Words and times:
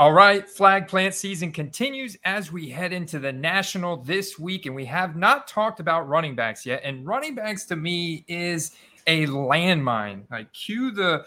All 0.00 0.12
right, 0.14 0.48
flag 0.48 0.88
plant 0.88 1.12
season 1.12 1.52
continues 1.52 2.16
as 2.24 2.50
we 2.50 2.70
head 2.70 2.94
into 2.94 3.18
the 3.18 3.34
national 3.34 3.98
this 3.98 4.38
week, 4.38 4.64
and 4.64 4.74
we 4.74 4.86
have 4.86 5.14
not 5.14 5.46
talked 5.46 5.78
about 5.78 6.08
running 6.08 6.34
backs 6.34 6.64
yet. 6.64 6.80
And 6.84 7.06
running 7.06 7.34
backs 7.34 7.66
to 7.66 7.76
me 7.76 8.24
is 8.26 8.74
a 9.06 9.26
landmine. 9.26 10.22
Like 10.30 10.50
cue 10.54 10.90
the 10.90 11.26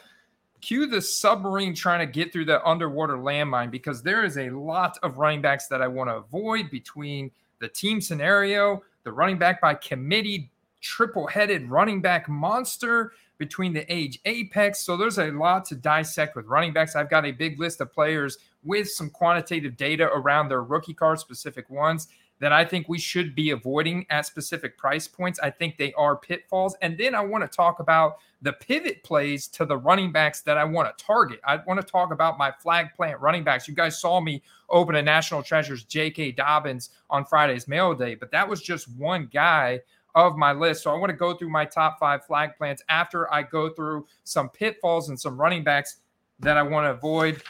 cue 0.62 0.88
the 0.88 1.04
submarine 1.04 1.76
trying 1.76 2.00
to 2.00 2.12
get 2.12 2.34
through 2.34 2.46
the 2.46 2.68
underwater 2.68 3.18
landmine 3.18 3.70
because 3.70 4.02
there 4.02 4.26
is 4.26 4.40
a 4.40 4.50
lot 4.50 4.98
of 5.04 5.20
running 5.20 5.44
backs 5.44 5.68
that 5.68 5.84
I 5.84 5.88
want 5.88 6.10
to 6.10 6.16
avoid 6.16 6.72
between 6.72 7.30
the 7.60 7.68
team 7.68 8.02
scenario, 8.02 8.82
the 9.04 9.12
running 9.12 9.38
back 9.38 9.62
by 9.62 9.76
committee, 9.76 10.50
triple 10.82 11.28
headed 11.28 11.70
running 11.70 12.02
back 12.02 12.28
monster 12.28 13.12
between 13.38 13.74
the 13.74 13.94
age 13.94 14.20
apex. 14.26 14.80
So 14.80 14.98
there's 14.98 15.20
a 15.20 15.30
lot 15.30 15.64
to 15.66 15.76
dissect 15.76 16.36
with 16.36 16.48
running 16.48 16.74
backs. 16.74 16.96
I've 16.96 17.10
got 17.10 17.24
a 17.24 17.32
big 17.32 17.60
list 17.60 17.80
of 17.80 17.94
players 17.94 18.40
with 18.64 18.90
some 18.90 19.10
quantitative 19.10 19.78
data 19.78 20.10
around 20.14 20.50
their 20.50 20.64
rookie 20.64 20.94
card 20.94 21.20
specific 21.20 21.70
ones 21.70 22.08
that 22.40 22.52
I 22.52 22.66
think 22.66 22.90
we 22.90 23.00
should 23.00 23.36
be 23.36 23.52
avoiding 23.52 24.06
at 24.10 24.26
specific 24.26 24.78
price 24.78 25.08
points. 25.08 25.40
I 25.40 25.50
think 25.50 25.78
they 25.78 25.94
are 25.94 26.18
pitfalls. 26.18 26.76
And 26.82 26.98
then 26.98 27.16
I 27.16 27.22
want 27.22 27.50
to 27.50 27.56
talk 27.56 27.80
about 27.80 28.18
the 28.42 28.52
pivot 28.52 29.02
plays 29.04 29.48
to 29.50 29.66
the 29.66 29.78
running 29.78 30.12
backs 30.12 30.42
that 30.42 30.58
I 30.58 30.66
want 30.66 30.98
to 30.98 31.06
target. 31.06 31.40
I 31.46 31.60
want 31.66 31.80
to 31.80 31.88
talk 31.88 32.12
about 32.12 32.38
my 32.38 32.52
flag 32.52 32.88
plant 32.96 33.22
running 33.22 33.46
backs. 33.46 33.68
You 33.68 33.74
guys 33.74 34.02
saw 34.02 34.20
me 34.20 34.44
open 34.70 34.96
a 34.96 35.02
National 35.02 35.42
Treasures 35.42 35.86
J.K. 35.86 36.34
Dobbins 36.34 36.90
on 37.10 37.24
Friday's 37.24 37.68
mail 37.68 37.94
day, 37.94 38.16
but 38.16 38.32
that 38.32 38.50
was 38.50 38.62
just 38.62 38.94
one 38.98 39.30
guy 39.32 39.80
of 40.16 40.36
my 40.36 40.52
list. 40.52 40.84
So 40.84 40.92
I 40.92 40.98
want 40.98 41.12
to 41.12 41.16
go 41.16 41.34
through 41.34 41.50
my 41.50 41.66
top 41.66 41.98
five 41.98 42.26
flag 42.26 42.58
plants 42.58 42.84
after 42.90 43.32
I 43.34 43.44
go 43.44 43.70
through 43.70 44.06
some 44.26 44.50
pitfalls 44.50 45.10
and 45.10 45.20
some 45.20 45.40
running 45.40 45.64
backs 45.64 45.98
that 46.40 46.58
I 46.58 46.64
want 46.64 46.86
to 46.86 46.92
avoid. 46.92 47.42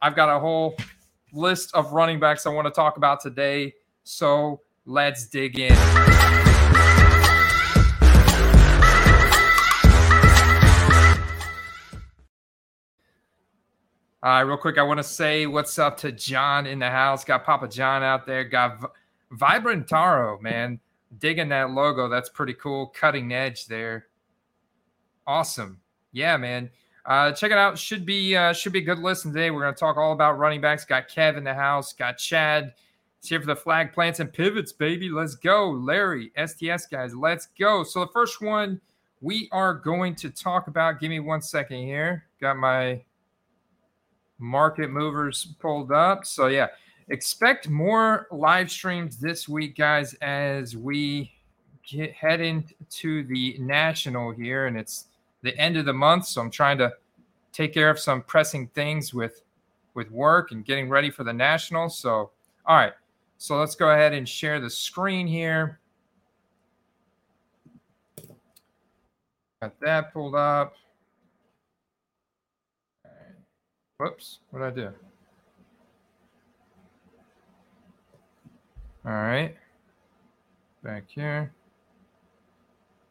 I've 0.00 0.14
got 0.14 0.34
a 0.34 0.38
whole 0.38 0.76
list 1.32 1.74
of 1.74 1.92
running 1.92 2.20
backs 2.20 2.46
I 2.46 2.50
want 2.50 2.66
to 2.66 2.70
talk 2.70 2.96
about 2.96 3.20
today. 3.20 3.74
So 4.04 4.60
let's 4.86 5.26
dig 5.26 5.58
in. 5.58 5.76
All 14.20 14.32
right, 14.32 14.40
real 14.40 14.56
quick, 14.56 14.78
I 14.78 14.82
want 14.82 14.98
to 14.98 15.04
say 15.04 15.46
what's 15.46 15.78
up 15.78 15.96
to 15.98 16.10
John 16.10 16.66
in 16.66 16.80
the 16.80 16.90
house. 16.90 17.24
Got 17.24 17.44
Papa 17.44 17.68
John 17.68 18.02
out 18.02 18.26
there. 18.26 18.44
Got 18.44 18.80
v- 18.80 18.86
Vibrant 19.30 19.88
Taro, 19.88 20.40
man. 20.40 20.80
Digging 21.18 21.48
that 21.50 21.70
logo. 21.70 22.08
That's 22.08 22.28
pretty 22.28 22.54
cool. 22.54 22.88
Cutting 22.88 23.32
edge 23.32 23.66
there. 23.66 24.06
Awesome. 25.26 25.80
Yeah, 26.12 26.36
man. 26.36 26.70
Uh, 27.08 27.32
check 27.32 27.50
it 27.50 27.56
out. 27.56 27.78
Should 27.78 28.04
be 28.04 28.36
uh, 28.36 28.52
should 28.52 28.74
be 28.74 28.80
a 28.80 28.82
good 28.82 28.98
listen 28.98 29.32
today. 29.32 29.50
We're 29.50 29.62
going 29.62 29.72
to 29.72 29.80
talk 29.80 29.96
all 29.96 30.12
about 30.12 30.38
running 30.38 30.60
backs. 30.60 30.84
Got 30.84 31.08
Kev 31.08 31.38
in 31.38 31.42
the 31.42 31.54
house. 31.54 31.94
Got 31.94 32.18
Chad. 32.18 32.74
It's 33.18 33.30
here 33.30 33.40
for 33.40 33.46
the 33.46 33.56
flag 33.56 33.94
plants 33.94 34.20
and 34.20 34.30
pivots, 34.30 34.72
baby. 34.72 35.08
Let's 35.08 35.34
go, 35.34 35.70
Larry. 35.70 36.30
STS 36.36 36.86
guys, 36.86 37.16
let's 37.16 37.48
go. 37.58 37.82
So 37.82 38.00
the 38.00 38.12
first 38.12 38.42
one 38.42 38.78
we 39.22 39.48
are 39.52 39.72
going 39.74 40.14
to 40.16 40.30
talk 40.30 40.68
about. 40.68 41.00
Give 41.00 41.08
me 41.08 41.18
one 41.18 41.40
second 41.40 41.78
here. 41.78 42.26
Got 42.42 42.58
my 42.58 43.02
market 44.38 44.90
movers 44.90 45.54
pulled 45.58 45.90
up. 45.90 46.26
So 46.26 46.48
yeah, 46.48 46.68
expect 47.08 47.70
more 47.70 48.28
live 48.30 48.70
streams 48.70 49.16
this 49.16 49.48
week, 49.48 49.76
guys, 49.76 50.14
as 50.20 50.76
we 50.76 51.32
get 51.88 52.12
head 52.12 52.42
into 52.42 53.24
the 53.24 53.56
national 53.58 54.30
here, 54.30 54.66
and 54.66 54.76
it's 54.76 55.06
the 55.42 55.56
end 55.58 55.76
of 55.76 55.84
the 55.84 55.92
month, 55.92 56.26
so 56.26 56.40
I'm 56.40 56.50
trying 56.50 56.78
to 56.78 56.92
take 57.52 57.74
care 57.74 57.90
of 57.90 57.98
some 57.98 58.22
pressing 58.22 58.68
things 58.68 59.14
with 59.14 59.42
with 59.94 60.10
work 60.10 60.52
and 60.52 60.64
getting 60.64 60.88
ready 60.88 61.10
for 61.10 61.24
the 61.24 61.32
national. 61.32 61.88
So, 61.88 62.30
all 62.66 62.76
right. 62.76 62.92
So 63.36 63.56
let's 63.56 63.74
go 63.74 63.90
ahead 63.90 64.12
and 64.12 64.28
share 64.28 64.60
the 64.60 64.70
screen 64.70 65.26
here. 65.26 65.80
Got 69.60 69.78
that 69.80 70.12
pulled 70.12 70.36
up. 70.36 70.74
Whoops, 73.98 74.38
what 74.50 74.60
did 74.60 74.66
I 74.66 74.70
do? 74.70 74.94
All 79.04 79.12
right. 79.12 79.56
Back 80.84 81.04
here. 81.08 81.52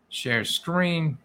Share 0.08 0.46
screen. 0.46 1.18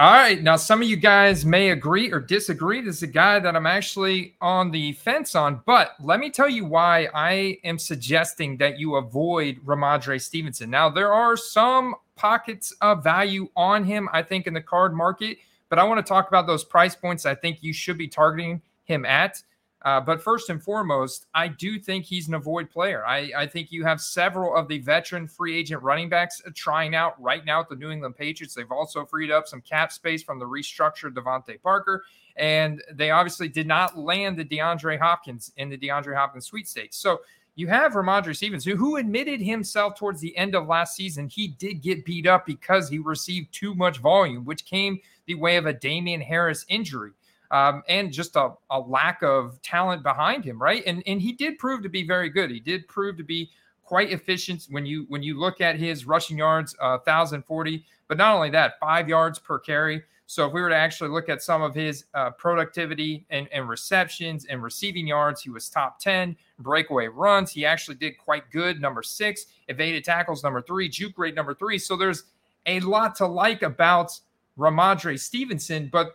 All 0.00 0.12
right. 0.12 0.42
Now, 0.42 0.56
some 0.56 0.80
of 0.80 0.88
you 0.88 0.96
guys 0.96 1.44
may 1.44 1.72
agree 1.72 2.10
or 2.10 2.20
disagree. 2.20 2.80
This 2.80 2.96
is 2.96 3.02
a 3.02 3.06
guy 3.06 3.38
that 3.38 3.54
I'm 3.54 3.66
actually 3.66 4.34
on 4.40 4.70
the 4.70 4.92
fence 4.92 5.34
on, 5.34 5.60
but 5.66 5.94
let 6.00 6.20
me 6.20 6.30
tell 6.30 6.48
you 6.48 6.64
why 6.64 7.10
I 7.12 7.58
am 7.64 7.78
suggesting 7.78 8.56
that 8.56 8.78
you 8.78 8.94
avoid 8.94 9.58
Rhamondre 9.62 10.18
Stevenson. 10.18 10.70
Now, 10.70 10.88
there 10.88 11.12
are 11.12 11.36
some 11.36 11.96
pockets 12.16 12.72
of 12.80 13.04
value 13.04 13.50
on 13.56 13.84
him, 13.84 14.08
I 14.14 14.22
think, 14.22 14.46
in 14.46 14.54
the 14.54 14.62
card 14.62 14.94
market, 14.94 15.36
but 15.68 15.78
I 15.78 15.84
want 15.84 15.98
to 15.98 16.08
talk 16.08 16.28
about 16.28 16.46
those 16.46 16.64
price 16.64 16.96
points 16.96 17.26
I 17.26 17.34
think 17.34 17.58
you 17.60 17.74
should 17.74 17.98
be 17.98 18.08
targeting 18.08 18.62
him 18.84 19.04
at. 19.04 19.42
Uh, 19.82 20.00
but 20.00 20.22
first 20.22 20.50
and 20.50 20.62
foremost, 20.62 21.26
I 21.34 21.48
do 21.48 21.78
think 21.78 22.04
he's 22.04 22.28
an 22.28 22.34
avoid 22.34 22.70
player. 22.70 23.04
I, 23.06 23.32
I, 23.34 23.46
think 23.46 23.72
you 23.72 23.82
have 23.84 23.98
several 23.98 24.54
of 24.54 24.68
the 24.68 24.78
veteran 24.78 25.26
free 25.26 25.56
agent 25.56 25.82
running 25.82 26.10
backs 26.10 26.42
trying 26.54 26.94
out 26.94 27.20
right 27.20 27.46
now 27.46 27.60
at 27.60 27.70
the 27.70 27.76
New 27.76 27.90
England 27.90 28.14
Patriots. 28.14 28.52
They've 28.52 28.70
also 28.70 29.06
freed 29.06 29.30
up 29.30 29.48
some 29.48 29.62
cap 29.62 29.90
space 29.90 30.22
from 30.22 30.38
the 30.38 30.44
restructured 30.44 31.14
DeVante 31.14 31.62
Parker. 31.62 32.04
And 32.36 32.82
they 32.92 33.10
obviously 33.10 33.48
did 33.48 33.66
not 33.66 33.98
land 33.98 34.36
the 34.36 34.44
DeAndre 34.44 34.98
Hopkins 34.98 35.50
in 35.56 35.70
the 35.70 35.78
DeAndre 35.78 36.14
Hopkins 36.14 36.46
sweepstakes. 36.46 36.98
So 36.98 37.20
you 37.54 37.66
have 37.68 37.92
Rhamondre 37.92 38.36
Stevens, 38.36 38.64
who, 38.64 38.76
who 38.76 38.96
admitted 38.96 39.40
himself 39.40 39.94
towards 39.96 40.20
the 40.20 40.36
end 40.36 40.54
of 40.54 40.66
last 40.66 40.94
season 40.94 41.26
he 41.26 41.48
did 41.48 41.82
get 41.82 42.04
beat 42.04 42.26
up 42.26 42.44
because 42.44 42.88
he 42.88 42.98
received 42.98 43.52
too 43.52 43.74
much 43.74 43.98
volume, 43.98 44.44
which 44.44 44.66
came 44.66 45.00
the 45.26 45.34
way 45.34 45.56
of 45.56 45.66
a 45.66 45.72
Damien 45.72 46.20
Harris 46.20 46.66
injury 46.68 47.12
um, 47.50 47.82
and 47.88 48.12
just 48.12 48.36
a, 48.36 48.50
a 48.70 48.78
lack 48.78 49.22
of 49.22 49.60
talent 49.62 50.02
behind 50.02 50.44
him, 50.44 50.60
right? 50.60 50.82
And 50.86 51.02
and 51.06 51.20
he 51.20 51.32
did 51.32 51.58
prove 51.58 51.82
to 51.82 51.88
be 51.88 52.06
very 52.06 52.28
good. 52.28 52.50
He 52.50 52.60
did 52.60 52.86
prove 52.88 53.16
to 53.16 53.24
be 53.24 53.50
quite 53.82 54.12
efficient 54.12 54.66
when 54.70 54.86
you 54.86 55.04
when 55.08 55.22
you 55.22 55.38
look 55.38 55.60
at 55.60 55.76
his 55.76 56.06
rushing 56.06 56.38
yards, 56.38 56.74
uh, 56.80 56.98
1,040. 57.04 57.84
But 58.08 58.18
not 58.18 58.34
only 58.34 58.50
that, 58.50 58.78
five 58.80 59.08
yards 59.08 59.38
per 59.38 59.58
carry. 59.58 60.02
So 60.26 60.46
if 60.46 60.52
we 60.52 60.60
were 60.60 60.68
to 60.68 60.76
actually 60.76 61.10
look 61.10 61.28
at 61.28 61.42
some 61.42 61.60
of 61.60 61.74
his 61.74 62.04
uh, 62.14 62.30
productivity 62.30 63.26
and, 63.30 63.48
and 63.52 63.68
receptions 63.68 64.44
and 64.44 64.62
receiving 64.62 65.08
yards, 65.08 65.42
he 65.42 65.50
was 65.50 65.68
top 65.68 65.98
10. 65.98 66.36
Breakaway 66.60 67.08
runs, 67.08 67.50
he 67.50 67.66
actually 67.66 67.96
did 67.96 68.16
quite 68.16 68.48
good. 68.52 68.80
Number 68.80 69.02
six, 69.02 69.46
evaded 69.66 70.04
tackles, 70.04 70.44
number 70.44 70.62
three, 70.62 70.88
juke 70.88 71.18
rate, 71.18 71.34
number 71.34 71.52
three. 71.52 71.78
So 71.78 71.96
there's 71.96 72.26
a 72.66 72.78
lot 72.78 73.16
to 73.16 73.26
like 73.26 73.62
about 73.62 74.16
Rhamondre 74.56 75.18
Stevenson, 75.18 75.88
but 75.92 76.12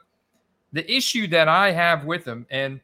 the 0.75 0.93
issue 0.93 1.25
that 1.25 1.47
I 1.47 1.71
have 1.71 2.03
with 2.03 2.25
them 2.25 2.45
and 2.51 2.81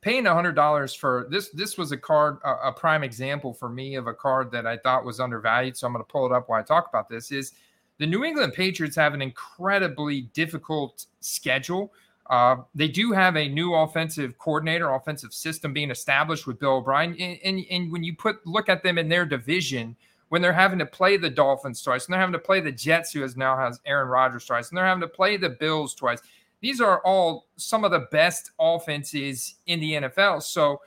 paying 0.00 0.26
a 0.28 0.32
hundred 0.32 0.52
dollars 0.52 0.94
for 0.94 1.26
this 1.28 1.48
this 1.48 1.76
was 1.76 1.90
a 1.90 1.96
card 1.96 2.38
a, 2.44 2.68
a, 2.68 2.72
prime 2.72 3.02
example 3.02 3.52
for 3.52 3.68
me 3.68 3.96
of 3.96 4.06
a 4.06 4.14
card 4.14 4.52
that 4.52 4.64
I 4.64 4.76
thought 4.76 5.04
was 5.04 5.18
undervalued. 5.18 5.76
So 5.76 5.88
I'm 5.88 5.92
going 5.92 6.04
to 6.04 6.10
pull 6.10 6.24
it 6.24 6.30
up 6.30 6.48
while 6.48 6.60
I 6.60 6.62
talk 6.62 6.88
about 6.88 7.08
this. 7.08 7.32
Is 7.32 7.52
the 7.98 8.06
New 8.06 8.22
England 8.24 8.52
Patriots 8.52 8.94
have 8.94 9.12
an 9.12 9.22
incredibly 9.22 10.22
difficult 10.34 11.06
schedule. 11.18 11.92
Uh, 12.30 12.56
they 12.76 12.88
do 12.88 13.10
have 13.10 13.36
a 13.36 13.48
new 13.48 13.74
offensive 13.74 14.38
coordinator, 14.38 14.94
offensive 14.94 15.34
system 15.34 15.72
being 15.72 15.90
established 15.90 16.46
with 16.46 16.60
Bill 16.60 16.76
O'Brien. 16.76 17.16
And, 17.18 17.38
and, 17.44 17.66
and 17.70 17.90
when 17.90 18.04
you 18.04 18.14
put 18.14 18.46
look 18.46 18.68
at 18.68 18.84
them 18.84 18.98
in 18.98 19.08
their 19.08 19.26
division, 19.26 19.96
when 20.28 20.40
they're 20.40 20.52
having 20.52 20.78
to 20.78 20.86
play 20.86 21.16
the 21.16 21.28
Dolphins 21.28 21.82
twice, 21.82 22.06
and 22.06 22.12
they're 22.12 22.20
having 22.20 22.34
to 22.34 22.38
play 22.38 22.60
the 22.60 22.72
Jets, 22.72 23.12
who 23.12 23.22
has 23.22 23.36
now 23.36 23.56
has 23.56 23.80
Aaron 23.84 24.08
Rodgers 24.08 24.44
twice, 24.44 24.68
and 24.68 24.78
they're 24.78 24.86
having 24.86 25.00
to 25.00 25.08
play 25.08 25.36
the 25.36 25.50
Bills 25.50 25.92
twice 25.92 26.20
these 26.64 26.80
are 26.80 27.00
all 27.00 27.44
some 27.56 27.84
of 27.84 27.90
the 27.90 28.06
best 28.10 28.52
offenses 28.58 29.56
in 29.66 29.80
the 29.80 29.92
NFL. 29.92 30.42
So 30.42 30.80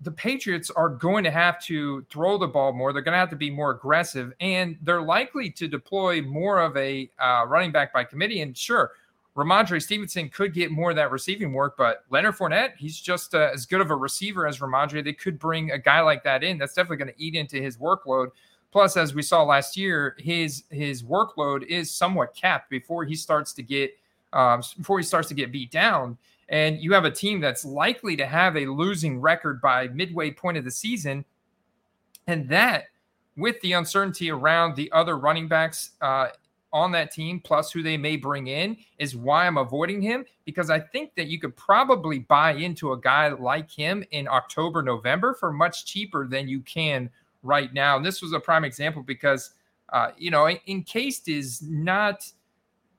the 0.00 0.10
Patriots 0.10 0.70
are 0.70 0.88
going 0.88 1.22
to 1.22 1.30
have 1.30 1.62
to 1.64 2.00
throw 2.08 2.38
the 2.38 2.46
ball 2.46 2.72
more. 2.72 2.94
They're 2.94 3.02
going 3.02 3.12
to 3.12 3.18
have 3.18 3.28
to 3.28 3.36
be 3.36 3.50
more 3.50 3.72
aggressive, 3.72 4.32
and 4.40 4.78
they're 4.80 5.02
likely 5.02 5.50
to 5.50 5.68
deploy 5.68 6.22
more 6.22 6.60
of 6.60 6.74
a 6.78 7.10
uh, 7.18 7.44
running 7.46 7.72
back 7.72 7.92
by 7.92 8.04
committee. 8.04 8.40
And 8.40 8.56
sure, 8.56 8.92
Rhamondre 9.36 9.82
Stevenson 9.82 10.30
could 10.30 10.54
get 10.54 10.70
more 10.70 10.88
of 10.88 10.96
that 10.96 11.10
receiving 11.10 11.52
work, 11.52 11.76
but 11.76 12.06
Leonard 12.08 12.36
Fournette, 12.36 12.76
he's 12.78 12.98
just 12.98 13.34
uh, 13.34 13.50
as 13.52 13.66
good 13.66 13.82
of 13.82 13.90
a 13.90 13.96
receiver 13.96 14.46
as 14.46 14.60
Rhamondre. 14.60 15.04
They 15.04 15.12
could 15.12 15.38
bring 15.38 15.72
a 15.72 15.78
guy 15.78 16.00
like 16.00 16.24
that 16.24 16.42
in. 16.42 16.56
That's 16.56 16.72
definitely 16.72 17.04
going 17.04 17.12
to 17.14 17.22
eat 17.22 17.34
into 17.34 17.60
his 17.60 17.76
workload. 17.76 18.28
Plus, 18.72 18.96
as 18.96 19.14
we 19.14 19.20
saw 19.20 19.42
last 19.42 19.76
year, 19.76 20.16
his 20.18 20.64
his 20.70 21.02
workload 21.02 21.64
is 21.64 21.90
somewhat 21.90 22.34
capped 22.34 22.70
before 22.70 23.04
he 23.04 23.14
starts 23.14 23.52
to 23.52 23.62
get– 23.62 23.90
um, 24.32 24.62
before 24.76 24.98
he 24.98 25.04
starts 25.04 25.28
to 25.28 25.34
get 25.34 25.52
beat 25.52 25.70
down. 25.70 26.16
And 26.48 26.80
you 26.80 26.92
have 26.92 27.04
a 27.04 27.10
team 27.10 27.40
that's 27.40 27.64
likely 27.64 28.16
to 28.16 28.26
have 28.26 28.56
a 28.56 28.66
losing 28.66 29.20
record 29.20 29.60
by 29.60 29.88
midway 29.88 30.30
point 30.30 30.56
of 30.56 30.64
the 30.64 30.70
season. 30.70 31.24
And 32.26 32.48
that, 32.48 32.84
with 33.36 33.60
the 33.60 33.72
uncertainty 33.72 34.30
around 34.30 34.76
the 34.76 34.90
other 34.92 35.18
running 35.18 35.48
backs 35.48 35.90
uh, 36.00 36.28
on 36.72 36.92
that 36.92 37.10
team, 37.10 37.40
plus 37.40 37.72
who 37.72 37.82
they 37.82 37.96
may 37.96 38.16
bring 38.16 38.46
in, 38.46 38.76
is 38.98 39.16
why 39.16 39.46
I'm 39.46 39.58
avoiding 39.58 40.00
him 40.00 40.24
because 40.44 40.70
I 40.70 40.78
think 40.78 41.14
that 41.16 41.26
you 41.26 41.38
could 41.38 41.56
probably 41.56 42.20
buy 42.20 42.52
into 42.52 42.92
a 42.92 43.00
guy 43.00 43.28
like 43.28 43.70
him 43.70 44.04
in 44.12 44.28
October, 44.28 44.82
November 44.82 45.34
for 45.34 45.52
much 45.52 45.84
cheaper 45.84 46.26
than 46.26 46.48
you 46.48 46.60
can 46.60 47.10
right 47.42 47.72
now. 47.74 47.96
And 47.96 48.06
this 48.06 48.22
was 48.22 48.32
a 48.32 48.40
prime 48.40 48.64
example 48.64 49.02
because, 49.02 49.50
uh, 49.92 50.10
you 50.16 50.30
know, 50.30 50.48
Encased 50.68 51.28
is 51.28 51.62
not 51.62 52.30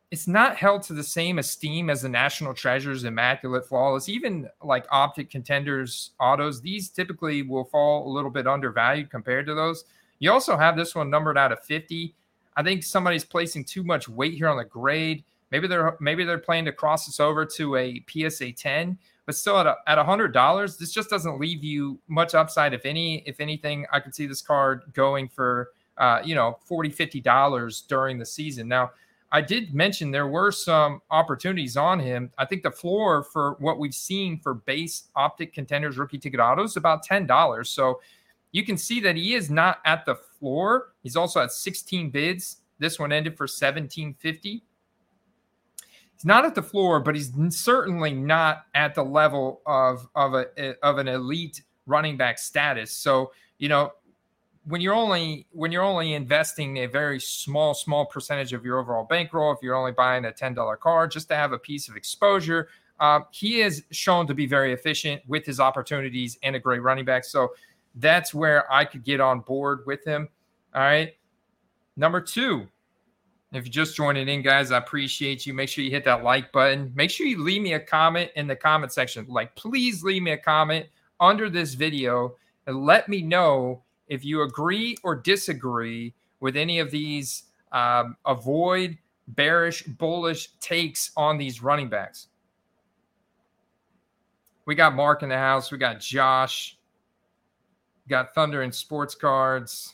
it's 0.09 0.27
not 0.27 0.56
held 0.56 0.83
to 0.83 0.94
the 0.94 1.04
same 1.04 1.38
esteem 1.38 1.89
as 1.89 2.01
the 2.01 2.09
national 2.09 2.54
treasures, 2.54 3.04
immaculate, 3.04 3.68
flawless, 3.68 4.07
even 4.07 4.50
like 4.63 4.86
optic 4.89 5.30
contenders 5.30 6.12
autos. 6.19 6.62
These 6.62 6.89
typically 6.89 7.42
will 7.42 7.65
fall 7.65 8.07
a 8.07 8.13
little 8.13 8.31
bit 8.31 8.48
undervalued 8.48 9.09
compared 9.09 9.45
to 9.48 9.54
those. 9.54 9.83
You 10.19 10.31
also 10.31 10.56
have 10.56 10.77
this 10.77 10.95
one 10.95 11.09
numbered 11.09 11.38
out 11.38 11.51
of 11.51 11.59
50. 11.59 12.15
I 12.56 12.63
think 12.63 12.83
somebody's 12.83 13.25
placing 13.25 13.65
too 13.65 13.83
much 13.83 14.07
weight 14.07 14.33
here 14.33 14.48
on 14.48 14.57
the 14.57 14.63
grade. 14.63 15.24
Maybe 15.51 15.68
they're 15.68 15.98
maybe 16.00 16.24
they're 16.24 16.38
planning 16.38 16.65
to 16.65 16.71
cross 16.71 17.06
this 17.06 17.19
over 17.19 17.45
to 17.45 17.75
a 17.75 18.03
PSA 18.10 18.53
10, 18.53 18.98
but 19.25 19.36
still 19.36 19.57
at 19.60 19.68
a, 19.68 19.75
at 19.88 19.98
hundred 19.98 20.33
dollars, 20.33 20.77
this 20.77 20.92
just 20.92 21.10
doesn't 21.10 21.39
leave 21.39 21.63
you 21.63 22.00
much 22.07 22.33
upside, 22.33 22.74
if 22.74 22.86
any. 22.86 23.19
If 23.25 23.39
anything, 23.39 23.86
I 23.92 24.00
could 24.00 24.15
see 24.15 24.25
this 24.25 24.42
card 24.42 24.83
going 24.94 25.30
for 25.30 25.69
uh, 25.98 26.21
you 26.24 26.36
know 26.36 26.57
40 26.65 26.89
50 26.89 27.21
dollars 27.21 27.81
during 27.81 28.18
the 28.18 28.25
season. 28.25 28.68
Now 28.68 28.92
I 29.31 29.41
did 29.41 29.74
mention 29.74 30.12
there 30.12 30.27
were 30.27 30.51
some 30.51 31.01
opportunities 31.12 31.75
on 31.75 32.00
him. 32.00 32.31
I 32.38 32.45
think 32.45 32.63
the 32.63 32.71
floor 32.71 33.24
for 33.24 33.57
what 33.59 33.77
we've 33.77 33.94
seen 33.94 34.39
for 34.39 34.53
base 34.53 35.09
optic 35.15 35.53
contenders 35.53 35.97
rookie 35.97 36.18
ticket 36.18 36.39
autos 36.39 36.77
about 36.77 37.06
$10. 37.06 37.68
So 37.68 38.00
you 38.51 38.63
can 38.63 38.77
see 38.77 39.00
that 39.01 39.18
he 39.18 39.33
is 39.33 39.50
not 39.50 39.79
at 39.85 40.06
the 40.06 40.15
floor. 40.15 40.94
He's 41.03 41.18
also 41.18 41.41
at 41.41 41.51
16 41.51 42.09
bids. 42.09 42.57
This 42.79 43.00
one 43.00 43.12
ended 43.12 43.35
for 43.35 43.44
1750. 43.44 44.63
He's 46.13 46.25
not 46.25 46.45
at 46.45 46.56
the 46.56 46.63
floor, 46.63 47.00
but 47.00 47.13
he's 47.13 47.31
certainly 47.50 48.13
not 48.13 48.65
at 48.74 48.95
the 48.95 49.03
level 49.03 49.62
of 49.68 50.07
of 50.15 50.33
a 50.33 50.47
eh, 50.57 50.74
of 50.81 50.97
an 50.97 51.07
elite 51.07 51.62
running 51.85 52.18
back 52.18 52.39
status. 52.39 52.91
So, 52.91 53.31
you 53.59 53.69
know, 53.69 53.91
when 54.68 54.81
you're 54.81 54.94
only 54.94 55.48
when 55.52 55.72
you're 55.72 55.84
only 55.84 56.14
investing 56.14 56.78
a 56.78 56.86
very 56.86 57.19
small 57.19 57.74
small 57.74 58.06
percentage 58.06 58.54
of 58.54 58.66
your 58.66 58.80
overall 58.80 59.06
bankroll 59.06 59.52
if 59.52 59.60
you're 59.62 59.75
only 59.75 59.92
buying 59.92 60.25
a 60.25 60.31
$10 60.31 60.80
car 60.80 61.08
just 61.08 61.28
to 61.30 61.36
have 61.36 61.54
a 61.54 61.60
piece 61.60 61.88
of 61.90 61.96
exposure 61.96 62.68
uh, 63.00 63.22
he 63.31 63.62
is 63.62 63.84
shown 63.92 64.25
to 64.28 64.34
be 64.34 64.46
very 64.46 64.74
efficient 64.74 65.22
with 65.28 65.46
his 65.46 65.60
opportunities 65.60 66.38
and 66.44 66.56
a 66.56 66.60
great 66.60 66.81
running 66.81 67.06
back. 67.06 67.24
So 67.24 67.54
that's 67.96 68.34
where 68.34 68.72
i 68.72 68.86
could 68.86 69.04
get 69.04 69.19
on 69.19 69.40
board 69.42 69.80
with 69.86 70.04
him. 70.06 70.30
All 70.74 70.81
right. 70.81 71.16
Number 71.96 72.22
two 72.22 72.68
if 73.54 73.63
you're 73.63 73.72
just 73.72 73.96
joining 73.96 74.28
in 74.28 74.42
guys 74.42 74.72
i 74.72 74.78
appreciate 74.78 75.46
you. 75.46 75.54
Make 75.54 75.70
sure 75.70 75.84
you 75.84 75.92
hit 75.92 76.04
that 76.06 76.24
like 76.24 76.52
button. 76.52 76.92
Make 76.96 77.10
sure 77.10 77.25
you 77.25 77.42
leave 77.42 77.62
me 77.62 77.74
a 77.74 77.80
comment 77.80 78.31
in 78.36 78.48
the 78.48 78.56
comment 78.56 78.92
section. 78.92 79.25
Like 79.30 79.56
please 79.56 80.04
leave 80.04 80.22
me 80.22 80.31
a 80.31 80.38
comment 80.38 80.88
under 81.20 81.50
this 81.50 81.74
video 81.74 82.36
and 82.68 82.86
let 82.86 83.08
me 83.08 83.22
know 83.22 83.84
if 84.07 84.24
you 84.24 84.42
agree 84.42 84.98
or 85.04 85.15
disagree 85.15 86.13
with 86.39 86.56
any 86.56 86.80
of 86.80 86.92
these, 86.92 87.44
um, 87.71 88.15
avoid 88.25 88.98
bearish, 89.30 89.83
bullish 89.83 90.50
takes 90.59 91.12
on 91.18 91.38
these 91.38 91.62
running 91.62 91.89
backs. 91.89 92.27
We 94.65 94.75
got 94.75 94.95
Mark 94.95 95.24
in 95.24 95.30
the 95.30 95.38
house. 95.38 95.71
We 95.71 95.77
got 95.77 96.00
Josh. 96.00 96.77
Got 98.09 98.33
Thunder 98.33 98.62
and 98.62 98.74
Sports 98.74 99.15
Cards. 99.15 99.94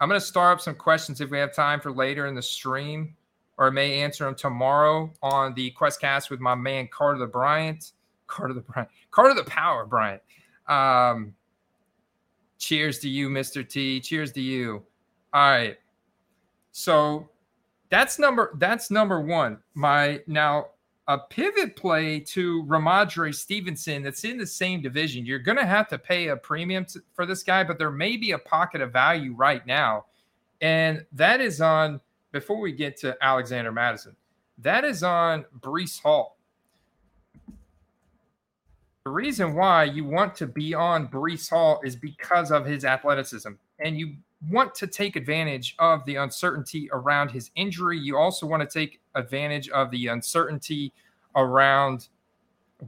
I'm 0.00 0.08
going 0.08 0.20
to 0.20 0.26
start 0.26 0.58
up 0.58 0.60
some 0.60 0.74
questions 0.74 1.20
if 1.20 1.30
we 1.30 1.38
have 1.38 1.54
time 1.54 1.80
for 1.80 1.90
later 1.90 2.26
in 2.26 2.34
the 2.34 2.42
stream, 2.42 3.16
or 3.56 3.68
I 3.68 3.70
may 3.70 4.02
answer 4.02 4.24
them 4.24 4.34
tomorrow 4.34 5.10
on 5.22 5.54
the 5.54 5.72
Questcast 5.72 6.28
with 6.28 6.40
my 6.40 6.54
man 6.54 6.88
Carter 6.88 7.18
the 7.18 7.26
Bryant. 7.26 7.92
Carter 8.26 8.52
the 8.52 8.60
Bryant. 8.60 8.90
Carter 9.10 9.34
the 9.34 9.44
Power 9.44 9.86
Bryant. 9.86 10.20
Um, 10.68 11.34
cheers 12.58 12.98
to 13.00 13.08
you, 13.08 13.28
Mr. 13.28 13.68
T. 13.68 14.00
Cheers 14.00 14.32
to 14.32 14.40
you. 14.40 14.84
All 15.32 15.50
right. 15.50 15.76
So 16.72 17.28
that's 17.90 18.18
number 18.18 18.52
that's 18.58 18.90
number 18.90 19.20
one. 19.20 19.58
My 19.74 20.20
now 20.26 20.66
a 21.08 21.18
pivot 21.18 21.76
play 21.76 22.18
to 22.18 22.64
Rhamondre 22.64 23.34
Stevenson 23.34 24.02
that's 24.02 24.24
in 24.24 24.38
the 24.38 24.46
same 24.46 24.82
division. 24.82 25.24
You're 25.24 25.38
going 25.38 25.58
to 25.58 25.66
have 25.66 25.88
to 25.88 25.98
pay 25.98 26.28
a 26.28 26.36
premium 26.36 26.84
to, 26.86 27.00
for 27.14 27.26
this 27.26 27.42
guy, 27.42 27.62
but 27.62 27.78
there 27.78 27.92
may 27.92 28.16
be 28.16 28.32
a 28.32 28.38
pocket 28.38 28.80
of 28.80 28.92
value 28.92 29.32
right 29.34 29.64
now. 29.66 30.06
And 30.60 31.06
that 31.12 31.40
is 31.40 31.60
on, 31.60 32.00
before 32.32 32.60
we 32.60 32.72
get 32.72 32.96
to 32.98 33.16
Alexander 33.20 33.70
Mattison, 33.70 34.16
that 34.58 34.84
is 34.84 35.04
on 35.04 35.44
Breece 35.60 36.02
Hall. 36.02 36.35
The 39.06 39.12
reason 39.12 39.54
why 39.54 39.84
you 39.84 40.04
want 40.04 40.34
to 40.34 40.48
be 40.48 40.74
on 40.74 41.06
Breece 41.06 41.48
Hall 41.48 41.80
is 41.84 41.94
because 41.94 42.50
of 42.50 42.66
his 42.66 42.84
athleticism, 42.84 43.52
and 43.78 43.96
you 43.96 44.16
want 44.50 44.74
to 44.74 44.88
take 44.88 45.14
advantage 45.14 45.76
of 45.78 46.04
the 46.06 46.16
uncertainty 46.16 46.88
around 46.92 47.30
his 47.30 47.52
injury. 47.54 48.00
You 48.00 48.16
also 48.16 48.48
want 48.48 48.68
to 48.68 48.78
take 48.78 49.00
advantage 49.14 49.68
of 49.68 49.92
the 49.92 50.08
uncertainty 50.08 50.92
around 51.36 52.08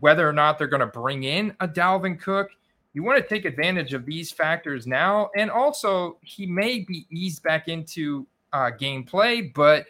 whether 0.00 0.28
or 0.28 0.32
not 0.32 0.58
they're 0.58 0.66
going 0.66 0.80
to 0.80 0.86
bring 0.86 1.22
in 1.22 1.54
a 1.60 1.68
Dalvin 1.68 2.20
Cook. 2.20 2.50
You 2.94 3.04
want 3.04 3.22
to 3.22 3.28
take 3.28 3.44
advantage 3.44 3.94
of 3.94 4.04
these 4.04 4.32
factors 4.32 4.88
now, 4.88 5.30
and 5.36 5.52
also 5.52 6.18
he 6.22 6.46
may 6.46 6.80
be 6.80 7.06
eased 7.12 7.44
back 7.44 7.68
into 7.68 8.26
uh, 8.52 8.72
gameplay, 8.76 9.54
but 9.54 9.86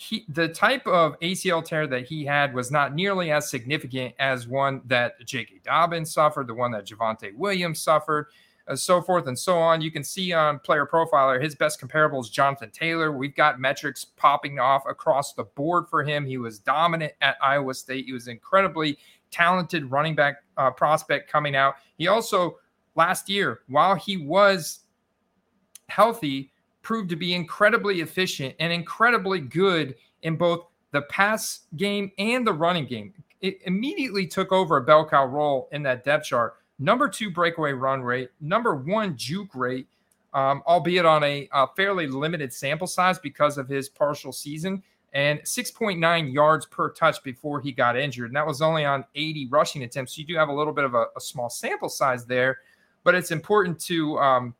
he 0.00 0.24
the 0.30 0.48
type 0.48 0.86
of 0.86 1.18
ACL 1.20 1.62
tear 1.62 1.86
that 1.86 2.06
he 2.06 2.24
had 2.24 2.54
was 2.54 2.70
not 2.70 2.94
nearly 2.94 3.30
as 3.30 3.50
significant 3.50 4.14
as 4.18 4.48
one 4.48 4.80
that 4.86 5.12
J.K. 5.26 5.60
Dobbins 5.62 6.10
suffered, 6.14 6.46
the 6.46 6.54
one 6.54 6.70
that 6.70 6.86
Javonte 6.86 7.34
Williams 7.36 7.82
suffered, 7.82 8.28
uh, 8.66 8.76
so 8.76 9.02
forth 9.02 9.26
and 9.26 9.38
so 9.38 9.58
on. 9.58 9.82
You 9.82 9.90
can 9.90 10.02
see 10.02 10.32
on 10.32 10.58
Player 10.60 10.86
Profiler 10.86 11.42
his 11.42 11.54
best 11.54 11.78
comparable 11.78 12.18
is 12.18 12.30
Jonathan 12.30 12.70
Taylor. 12.70 13.12
We've 13.12 13.34
got 13.34 13.60
metrics 13.60 14.06
popping 14.06 14.58
off 14.58 14.84
across 14.88 15.34
the 15.34 15.44
board 15.44 15.86
for 15.90 16.02
him. 16.02 16.24
He 16.24 16.38
was 16.38 16.58
dominant 16.58 17.12
at 17.20 17.36
Iowa 17.42 17.74
State. 17.74 18.06
He 18.06 18.14
was 18.14 18.26
incredibly 18.26 18.96
talented 19.30 19.90
running 19.90 20.14
back 20.14 20.36
uh, 20.56 20.70
prospect 20.70 21.30
coming 21.30 21.54
out. 21.54 21.74
He 21.98 22.08
also 22.08 22.58
last 22.94 23.28
year, 23.28 23.60
while 23.68 23.96
he 23.96 24.16
was 24.16 24.80
healthy 25.90 26.52
proved 26.82 27.10
to 27.10 27.16
be 27.16 27.34
incredibly 27.34 28.00
efficient 28.00 28.54
and 28.58 28.72
incredibly 28.72 29.40
good 29.40 29.94
in 30.22 30.36
both 30.36 30.66
the 30.92 31.02
pass 31.02 31.60
game 31.76 32.10
and 32.18 32.46
the 32.46 32.52
running 32.52 32.86
game. 32.86 33.12
It 33.40 33.60
immediately 33.64 34.26
took 34.26 34.52
over 34.52 34.76
a 34.76 34.82
bell 34.82 35.08
cow 35.08 35.26
role 35.26 35.68
in 35.72 35.82
that 35.84 36.04
depth 36.04 36.26
chart. 36.26 36.56
Number 36.78 37.08
two 37.08 37.30
breakaway 37.30 37.72
run 37.72 38.02
rate, 38.02 38.30
number 38.40 38.74
one 38.74 39.16
juke 39.16 39.54
rate, 39.54 39.86
um, 40.32 40.62
albeit 40.66 41.04
on 41.04 41.22
a, 41.24 41.48
a, 41.52 41.66
fairly 41.76 42.06
limited 42.06 42.52
sample 42.52 42.86
size 42.86 43.18
because 43.18 43.58
of 43.58 43.68
his 43.68 43.88
partial 43.88 44.32
season, 44.32 44.82
and 45.12 45.40
6.9 45.40 46.32
yards 46.32 46.66
per 46.66 46.90
touch 46.90 47.22
before 47.22 47.60
he 47.60 47.72
got 47.72 47.96
injured. 47.96 48.30
And 48.30 48.36
that 48.36 48.46
was 48.46 48.62
only 48.62 48.84
on 48.84 49.04
80 49.14 49.48
rushing 49.48 49.82
attempts. 49.82 50.14
So 50.14 50.20
you 50.20 50.26
do 50.26 50.36
have 50.36 50.48
a 50.48 50.54
little 50.54 50.72
bit 50.72 50.84
of 50.84 50.94
a, 50.94 51.06
a 51.16 51.20
small 51.20 51.50
sample 51.50 51.88
size 51.88 52.24
there, 52.24 52.58
but 53.02 53.14
it's 53.14 53.30
important 53.30 53.78
to 53.80 54.18
um, 54.18 54.54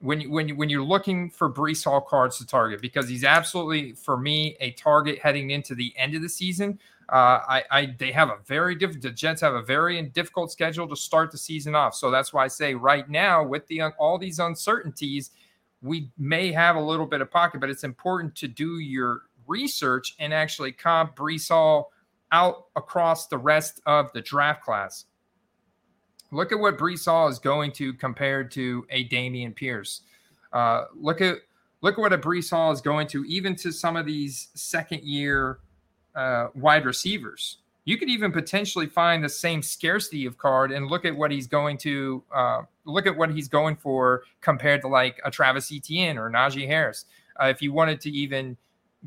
when 0.00 0.20
you, 0.20 0.30
when 0.30 0.48
you, 0.48 0.56
when 0.56 0.68
you're 0.68 0.82
looking 0.82 1.30
for 1.30 1.50
Breece 1.50 1.84
Hall 1.84 2.00
cards 2.00 2.38
to 2.38 2.46
target 2.46 2.80
because 2.80 3.08
he's 3.08 3.24
absolutely 3.24 3.92
for 3.92 4.16
me 4.16 4.56
a 4.60 4.72
target 4.72 5.18
heading 5.18 5.50
into 5.50 5.74
the 5.74 5.92
end 5.96 6.14
of 6.14 6.22
the 6.22 6.28
season. 6.28 6.78
Uh, 7.10 7.40
I, 7.48 7.64
I 7.70 7.94
they 7.98 8.12
have 8.12 8.28
a 8.28 8.38
very 8.46 8.74
difficult. 8.76 9.02
The 9.02 9.10
Jets 9.10 9.40
have 9.40 9.54
a 9.54 9.62
very 9.62 10.00
difficult 10.02 10.52
schedule 10.52 10.86
to 10.88 10.96
start 10.96 11.32
the 11.32 11.38
season 11.38 11.74
off, 11.74 11.94
so 11.94 12.10
that's 12.10 12.32
why 12.32 12.44
I 12.44 12.48
say 12.48 12.74
right 12.74 13.08
now 13.08 13.44
with 13.44 13.66
the 13.66 13.82
all 13.98 14.16
these 14.16 14.38
uncertainties, 14.38 15.30
we 15.82 16.10
may 16.16 16.52
have 16.52 16.76
a 16.76 16.80
little 16.80 17.06
bit 17.06 17.20
of 17.20 17.30
pocket, 17.30 17.60
but 17.60 17.68
it's 17.68 17.84
important 17.84 18.36
to 18.36 18.48
do 18.48 18.78
your 18.78 19.22
research 19.48 20.14
and 20.20 20.32
actually 20.32 20.70
comp 20.70 21.16
Breece 21.16 21.48
Hall 21.48 21.90
out 22.32 22.66
across 22.76 23.26
the 23.26 23.38
rest 23.38 23.80
of 23.86 24.12
the 24.12 24.20
draft 24.20 24.62
class. 24.62 25.06
Look 26.32 26.52
at 26.52 26.58
what 26.58 26.78
Breece 26.78 27.06
Hall 27.06 27.28
is 27.28 27.38
going 27.38 27.72
to 27.72 27.92
compared 27.94 28.50
to 28.52 28.86
a 28.90 29.08
Dameon 29.08 29.54
Pierce. 29.54 30.02
Uh, 30.52 30.84
look 30.94 31.20
at 31.20 31.38
look 31.80 31.94
at 31.94 32.00
what 32.00 32.12
a 32.12 32.18
Breece 32.18 32.50
Hall 32.50 32.70
is 32.72 32.80
going 32.80 33.06
to, 33.08 33.24
even 33.24 33.56
to 33.56 33.72
some 33.72 33.96
of 33.96 34.06
these 34.06 34.48
second 34.54 35.02
year 35.02 35.58
uh, 36.14 36.48
wide 36.54 36.84
receivers. 36.84 37.58
You 37.84 37.96
could 37.96 38.10
even 38.10 38.30
potentially 38.30 38.86
find 38.86 39.24
the 39.24 39.28
same 39.28 39.62
scarcity 39.62 40.26
of 40.26 40.38
card 40.38 40.70
and 40.70 40.86
look 40.86 41.04
at 41.04 41.16
what 41.16 41.30
he's 41.30 41.46
going 41.46 41.78
to 41.78 42.22
uh, 42.32 42.62
look 42.84 43.06
at 43.06 43.16
what 43.16 43.30
he's 43.30 43.48
going 43.48 43.76
for 43.76 44.22
compared 44.40 44.82
to 44.82 44.88
like 44.88 45.20
a 45.24 45.30
Travis 45.30 45.72
Etienne 45.72 46.18
or 46.18 46.30
Najee 46.30 46.66
Harris. 46.66 47.06
Uh, 47.40 47.46
if 47.46 47.62
you 47.62 47.72
wanted 47.72 48.00
to 48.02 48.10
even 48.10 48.56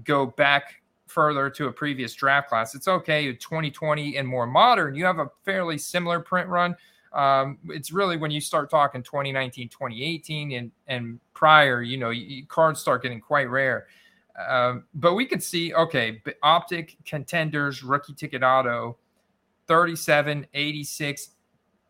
go 0.04 0.26
back 0.26 0.82
further 1.08 1.50
to 1.52 1.68
a 1.68 1.72
previous 1.72 2.14
draft 2.16 2.50
class, 2.50 2.74
it's 2.74 2.88
okay. 2.88 3.32
2020 3.32 4.18
and 4.18 4.28
more 4.28 4.48
modern, 4.48 4.96
you 4.96 5.06
have 5.06 5.20
a 5.20 5.30
fairly 5.46 5.78
similar 5.78 6.20
print 6.20 6.50
run 6.50 6.76
Um, 7.14 7.60
it's 7.66 7.92
really 7.92 8.18
when 8.18 8.32
you 8.32 8.42
start 8.42 8.70
talking 8.70 9.04
2019, 9.04 9.70
2018, 9.70 10.52
and 10.54 10.72
and 10.88 11.20
prior, 11.34 11.82
you 11.82 11.98
know, 11.98 12.10
you, 12.10 12.46
cards 12.48 12.80
start 12.80 13.04
getting 13.04 13.22
quite 13.22 13.50
rare. 13.50 13.88
Um, 14.48 14.86
but 14.96 15.14
we 15.14 15.26
can 15.26 15.40
see, 15.40 15.74
okay, 15.74 16.22
optic 16.42 16.98
contenders 17.06 17.84
rookie 17.84 18.14
ticket 18.14 18.42
auto 18.42 18.98
37, 19.68 20.48
86. 20.54 21.30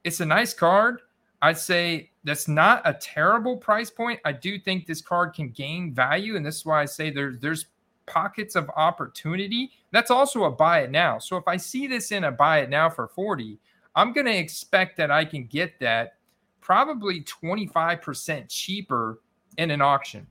It's 0.03 0.20
a 0.20 0.25
nice 0.25 0.53
card. 0.53 1.00
I'd 1.42 1.58
say 1.58 2.12
that's 2.24 2.48
not 2.48 2.82
a 2.86 2.94
terrible 2.94 3.58
price 3.58 3.89
point. 3.89 4.20
I 4.24 4.32
do 4.32 4.58
think 4.60 4.86
this 4.86 5.01
card 5.01 5.34
can 5.34 5.50
gain 5.50 5.94
value, 5.94 6.36
and 6.38 6.46
this 6.46 6.58
is 6.58 6.65
why 6.65 6.82
I 6.82 6.86
say 6.86 7.10
there's 7.10 7.39
there's 7.39 7.65
pockets 8.06 8.56
of 8.56 8.70
opportunity. 8.75 9.72
That's 9.92 10.12
also 10.12 10.46
a 10.46 10.51
buy 10.51 10.82
it 10.82 10.92
now. 10.92 11.20
So 11.20 11.38
if 11.38 11.48
I 11.48 11.58
see 11.58 11.88
this 11.88 12.12
in 12.12 12.25
a 12.25 12.32
buy 12.32 12.60
it 12.60 12.70
now 12.70 12.89
for 12.89 13.08
40, 13.08 13.60
I'm 13.95 14.13
going 14.13 14.25
to 14.25 14.35
expect 14.35 14.97
that 14.97 15.12
I 15.12 15.25
can 15.25 15.45
get 15.45 15.79
that 15.79 16.15
probably 16.62 17.21
25% 17.23 18.45
cheaper 18.50 19.19
in 19.57 19.71
an 19.71 19.81
auction. 19.81 20.25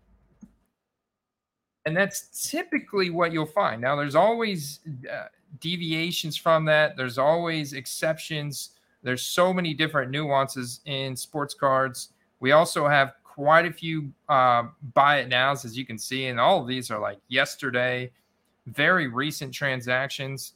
And 1.85 1.97
that's 1.97 2.51
typically 2.51 3.11
what 3.11 3.33
you'll 3.33 3.47
find. 3.47 3.81
Now, 3.81 3.97
there's 3.97 4.15
always 4.15 4.81
uh, 5.11 5.25
deviations 5.61 6.37
from 6.37 6.65
that, 6.67 6.97
there's 6.97 7.19
always 7.19 7.73
exceptions. 7.73 8.71
There's 9.03 9.23
so 9.23 9.53
many 9.53 9.75
different 9.75 10.13
nuances 10.13 10.81
in 10.85 11.17
sports 11.17 11.55
cards. 11.55 12.11
We 12.39 12.53
also 12.53 12.87
have 12.87 13.15
quite 13.25 13.67
a 13.67 13.73
few 13.73 14.13
uh, 14.29 14.65
buy 14.95 15.19
it 15.19 15.29
nows, 15.29 15.65
as 15.65 15.77
you 15.77 15.85
can 15.85 15.99
see, 15.99 16.27
and 16.27 16.39
all 16.39 16.61
of 16.61 16.69
these 16.69 16.91
are 16.91 17.01
like 17.01 17.19
yesterday, 17.29 18.13
very 18.67 19.09
recent 19.09 19.53
transactions. 19.53 20.53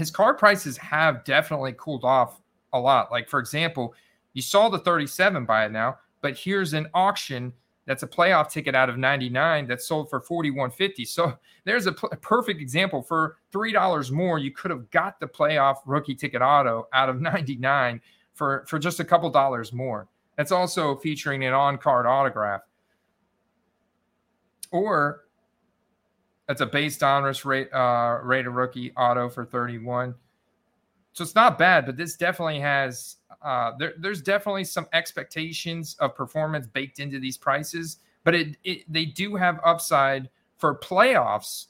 His 0.00 0.10
card 0.10 0.38
prices 0.38 0.78
have 0.78 1.24
definitely 1.24 1.74
cooled 1.76 2.04
off 2.04 2.40
a 2.72 2.80
lot. 2.80 3.12
Like, 3.12 3.28
for 3.28 3.38
example, 3.38 3.92
you 4.32 4.40
saw 4.40 4.70
the 4.70 4.78
37 4.78 5.44
buy 5.44 5.66
it 5.66 5.72
now, 5.72 5.98
but 6.22 6.38
here's 6.38 6.72
an 6.72 6.88
auction 6.94 7.52
that's 7.84 8.02
a 8.02 8.06
playoff 8.06 8.50
ticket 8.50 8.74
out 8.74 8.88
of 8.88 8.96
99 8.96 9.66
that 9.66 9.82
sold 9.82 10.08
for 10.08 10.18
41.50. 10.18 11.06
So 11.06 11.34
there's 11.64 11.84
a, 11.84 11.92
p- 11.92 12.08
a 12.12 12.16
perfect 12.16 12.62
example 12.62 13.02
for 13.02 13.36
$3 13.52 14.10
more 14.10 14.38
you 14.38 14.52
could 14.52 14.70
have 14.70 14.90
got 14.90 15.20
the 15.20 15.26
playoff 15.26 15.80
rookie 15.84 16.14
ticket 16.14 16.40
auto 16.40 16.88
out 16.94 17.10
of 17.10 17.20
99 17.20 18.00
for 18.32 18.64
for 18.66 18.78
just 18.78 19.00
a 19.00 19.04
couple 19.04 19.28
dollars 19.28 19.70
more. 19.70 20.08
That's 20.38 20.50
also 20.50 20.96
featuring 20.96 21.44
an 21.44 21.52
on 21.52 21.76
card 21.76 22.06
autograph. 22.06 22.62
Or 24.72 25.24
that's 26.50 26.62
a 26.62 26.66
base 26.66 26.98
Donruss 26.98 27.44
rate 27.44 27.72
uh 27.72 28.18
rated 28.24 28.50
rookie 28.50 28.92
auto 28.96 29.28
for 29.28 29.44
31. 29.44 30.12
So 31.12 31.22
it's 31.22 31.36
not 31.36 31.58
bad, 31.58 31.86
but 31.86 31.96
this 31.96 32.16
definitely 32.16 32.58
has 32.58 33.18
uh 33.40 33.70
there, 33.78 33.94
there's 33.98 34.20
definitely 34.20 34.64
some 34.64 34.88
expectations 34.92 35.94
of 36.00 36.16
performance 36.16 36.66
baked 36.66 36.98
into 36.98 37.20
these 37.20 37.36
prices, 37.36 37.98
but 38.24 38.34
it, 38.34 38.56
it 38.64 38.92
they 38.92 39.04
do 39.04 39.36
have 39.36 39.60
upside 39.64 40.28
for 40.58 40.76
playoffs 40.76 41.66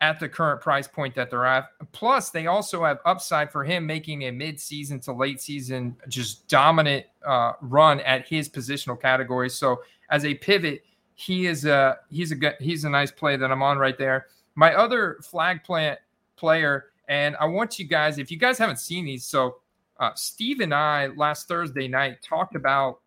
at 0.00 0.20
the 0.20 0.28
current 0.28 0.60
price 0.60 0.86
point 0.86 1.16
that 1.16 1.28
they're 1.28 1.44
at. 1.44 1.70
Plus, 1.90 2.30
they 2.30 2.46
also 2.46 2.84
have 2.84 2.98
upside 3.04 3.50
for 3.50 3.64
him 3.64 3.84
making 3.84 4.22
a 4.22 4.30
mid-season 4.30 5.00
to 5.00 5.12
late 5.12 5.40
season 5.40 5.96
just 6.08 6.46
dominant 6.46 7.06
uh, 7.26 7.54
run 7.60 7.98
at 8.00 8.28
his 8.28 8.48
positional 8.48 9.00
category. 9.00 9.50
So 9.50 9.82
as 10.10 10.24
a 10.24 10.34
pivot, 10.34 10.84
he 11.22 11.46
is 11.46 11.64
a 11.64 11.98
he's 12.10 12.32
a 12.32 12.34
good 12.34 12.54
he's 12.58 12.82
a 12.82 12.90
nice 12.90 13.12
play 13.12 13.36
that 13.36 13.52
I'm 13.52 13.62
on 13.62 13.78
right 13.78 13.96
there. 13.96 14.26
My 14.56 14.74
other 14.74 15.18
flag 15.22 15.62
plant 15.62 16.00
player, 16.36 16.86
and 17.08 17.36
I 17.36 17.44
want 17.44 17.78
you 17.78 17.86
guys, 17.86 18.18
if 18.18 18.30
you 18.30 18.36
guys 18.36 18.58
haven't 18.58 18.80
seen 18.80 19.04
these, 19.04 19.24
so 19.24 19.56
uh, 20.00 20.10
Steve 20.16 20.58
and 20.60 20.74
I 20.74 21.06
last 21.06 21.46
Thursday 21.46 21.86
night 21.86 22.22
talked 22.22 22.56
about 22.56 23.00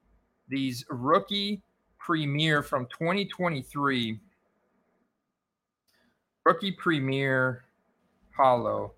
these 0.47 0.85
rookie 0.89 1.61
premier 1.99 2.63
from 2.63 2.85
2023 2.85 4.19
rookie 6.45 6.71
premier 6.71 7.63
holo 8.37 8.93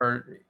or 0.00 0.40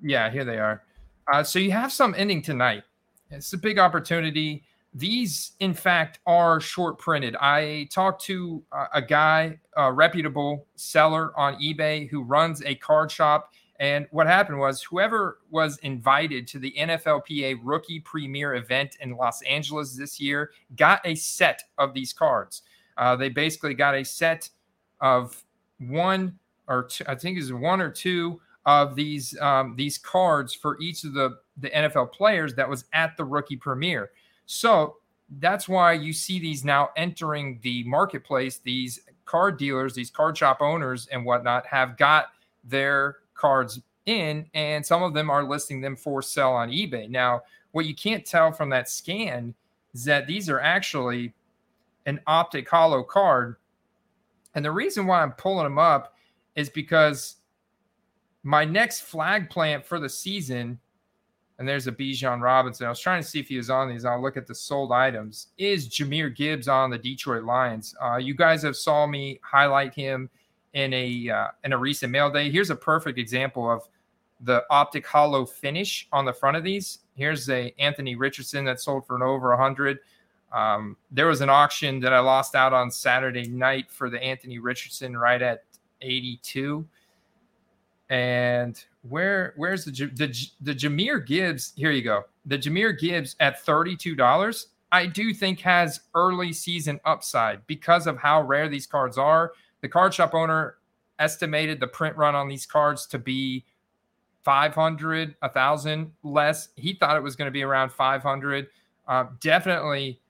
yeah 0.00 0.30
here 0.30 0.44
they 0.44 0.58
are. 0.58 0.82
Uh, 1.30 1.42
so 1.42 1.58
you 1.58 1.72
have 1.72 1.92
some 1.92 2.14
ending 2.16 2.40
tonight. 2.40 2.84
It's 3.30 3.52
a 3.52 3.58
big 3.58 3.78
opportunity 3.78 4.62
these 4.96 5.52
in 5.60 5.74
fact 5.74 6.20
are 6.26 6.60
short 6.60 6.98
printed 6.98 7.36
i 7.36 7.86
talked 7.92 8.22
to 8.22 8.62
a 8.94 9.02
guy 9.02 9.58
a 9.76 9.92
reputable 9.92 10.66
seller 10.74 11.38
on 11.38 11.54
ebay 11.62 12.08
who 12.08 12.22
runs 12.22 12.62
a 12.62 12.74
card 12.76 13.10
shop 13.10 13.52
and 13.78 14.06
what 14.10 14.26
happened 14.26 14.58
was 14.58 14.82
whoever 14.82 15.38
was 15.50 15.76
invited 15.78 16.46
to 16.46 16.58
the 16.58 16.74
nflpa 16.78 17.58
rookie 17.62 18.00
premier 18.00 18.54
event 18.54 18.96
in 19.00 19.16
los 19.16 19.42
angeles 19.42 19.96
this 19.96 20.18
year 20.18 20.50
got 20.76 21.00
a 21.04 21.14
set 21.14 21.62
of 21.78 21.92
these 21.92 22.12
cards 22.12 22.62
uh, 22.96 23.14
they 23.14 23.28
basically 23.28 23.74
got 23.74 23.94
a 23.94 24.04
set 24.04 24.48
of 25.00 25.44
one 25.78 26.38
or 26.68 26.84
two, 26.84 27.04
I 27.06 27.14
think 27.14 27.38
is 27.38 27.52
one 27.52 27.80
or 27.80 27.90
two 27.90 28.40
of 28.64 28.96
these 28.96 29.38
um, 29.40 29.74
these 29.76 29.98
cards 29.98 30.54
for 30.54 30.78
each 30.80 31.04
of 31.04 31.12
the 31.12 31.38
the 31.58 31.70
NFL 31.70 32.12
players 32.12 32.54
that 32.54 32.68
was 32.68 32.84
at 32.92 33.16
the 33.16 33.24
rookie 33.24 33.56
premiere. 33.56 34.10
So 34.46 34.96
that's 35.38 35.68
why 35.68 35.92
you 35.92 36.12
see 36.12 36.38
these 36.38 36.64
now 36.64 36.90
entering 36.96 37.58
the 37.62 37.84
marketplace. 37.84 38.58
These 38.58 39.00
card 39.24 39.58
dealers, 39.58 39.94
these 39.94 40.10
card 40.10 40.38
shop 40.38 40.58
owners, 40.60 41.08
and 41.08 41.24
whatnot 41.24 41.66
have 41.66 41.96
got 41.96 42.28
their 42.64 43.18
cards 43.34 43.80
in, 44.06 44.46
and 44.54 44.86
some 44.86 45.02
of 45.02 45.14
them 45.14 45.30
are 45.30 45.44
listing 45.44 45.80
them 45.80 45.96
for 45.96 46.22
sale 46.22 46.50
on 46.50 46.70
eBay. 46.70 47.08
Now, 47.10 47.42
what 47.72 47.86
you 47.86 47.94
can't 47.94 48.24
tell 48.24 48.52
from 48.52 48.70
that 48.70 48.88
scan 48.88 49.52
is 49.92 50.04
that 50.04 50.26
these 50.26 50.48
are 50.48 50.60
actually 50.60 51.34
an 52.06 52.20
optic 52.26 52.68
holo 52.68 53.02
card 53.02 53.56
and 54.56 54.64
the 54.64 54.72
reason 54.72 55.06
why 55.06 55.22
I'm 55.22 55.32
pulling 55.32 55.64
them 55.64 55.78
up 55.78 56.14
is 56.56 56.70
because 56.70 57.36
my 58.42 58.64
next 58.64 59.00
flag 59.00 59.50
plant 59.50 59.84
for 59.84 60.00
the 60.00 60.08
season, 60.08 60.80
and 61.58 61.66
there's 61.66 61.86
a 61.86 61.92
Bijan 61.92 62.40
Robinson. 62.40 62.86
I 62.86 62.90
was 62.90 63.00
trying 63.00 63.22
to 63.22 63.28
see 63.28 63.40
if 63.40 63.48
he 63.48 63.56
was 63.56 63.70
on 63.70 63.88
these. 63.88 64.04
I'll 64.04 64.20
look 64.20 64.36
at 64.36 64.46
the 64.46 64.54
sold 64.54 64.92
items. 64.92 65.48
Is 65.56 65.88
Jahmyr 65.88 66.34
Gibbs 66.34 66.68
on 66.68 66.90
the 66.90 66.98
Detroit 66.98 67.44
Lions? 67.44 67.94
Uh, 68.02 68.16
you 68.16 68.34
guys 68.34 68.62
have 68.62 68.76
saw 68.76 69.06
me 69.06 69.40
highlight 69.42 69.94
him 69.94 70.28
in 70.74 70.92
a 70.92 71.30
uh, 71.30 71.46
in 71.64 71.72
a 71.72 71.78
recent 71.78 72.12
mail 72.12 72.30
day. 72.30 72.50
Here's 72.50 72.70
a 72.70 72.76
perfect 72.76 73.18
example 73.18 73.70
of 73.70 73.88
the 74.40 74.64
optic 74.68 75.06
holo 75.06 75.46
finish 75.46 76.06
on 76.12 76.26
the 76.26 76.32
front 76.32 76.56
of 76.58 76.64
these. 76.64 76.98
Here's 77.14 77.48
a 77.48 77.74
Anthony 77.78 78.16
Richardson 78.16 78.64
that 78.66 78.80
sold 78.80 79.06
for 79.06 79.16
an 79.16 79.22
over 79.22 79.48
100. 79.50 79.98
Um, 80.52 80.96
there 81.10 81.26
was 81.26 81.40
an 81.40 81.48
auction 81.48 82.00
that 82.00 82.12
I 82.12 82.20
lost 82.20 82.54
out 82.54 82.72
on 82.72 82.90
Saturday 82.90 83.48
night 83.48 83.90
for 83.90 84.10
the 84.10 84.22
Anthony 84.22 84.58
Richardson 84.58 85.16
right 85.16 85.40
at 85.40 85.64
82. 86.02 86.86
And 88.10 88.82
where 89.08 89.54
where's 89.56 89.84
the 89.84 89.90
the 89.90 90.34
the 90.60 90.74
Jahmyr 90.74 91.24
Gibbs? 91.24 91.72
Here 91.76 91.90
you 91.90 92.02
go. 92.02 92.24
The 92.44 92.58
Jahmyr 92.58 92.98
Gibbs 92.98 93.36
at 93.40 93.64
$32. 93.64 94.66
I 94.92 95.06
do 95.06 95.34
think 95.34 95.60
has 95.60 96.00
early 96.14 96.52
season 96.52 97.00
upside 97.04 97.66
because 97.66 98.06
of 98.06 98.18
how 98.18 98.42
rare 98.42 98.68
these 98.68 98.86
cards 98.86 99.18
are. 99.18 99.52
The 99.80 99.88
card 99.88 100.14
shop 100.14 100.32
owner 100.34 100.76
estimated 101.18 101.80
the 101.80 101.88
print 101.88 102.16
run 102.16 102.34
on 102.34 102.48
these 102.48 102.66
cards 102.66 103.06
to 103.08 103.18
be 103.18 103.64
500, 104.42 105.34
1,000 105.40 106.12
less. 106.22 106.68
He 106.76 106.94
thought 106.94 107.16
it 107.16 107.22
was 107.22 107.34
going 107.34 107.46
to 107.46 107.52
be 107.52 107.62
around 107.62 107.90
500. 107.90 108.68
Uh, 109.08 109.24
definitely 109.40 110.20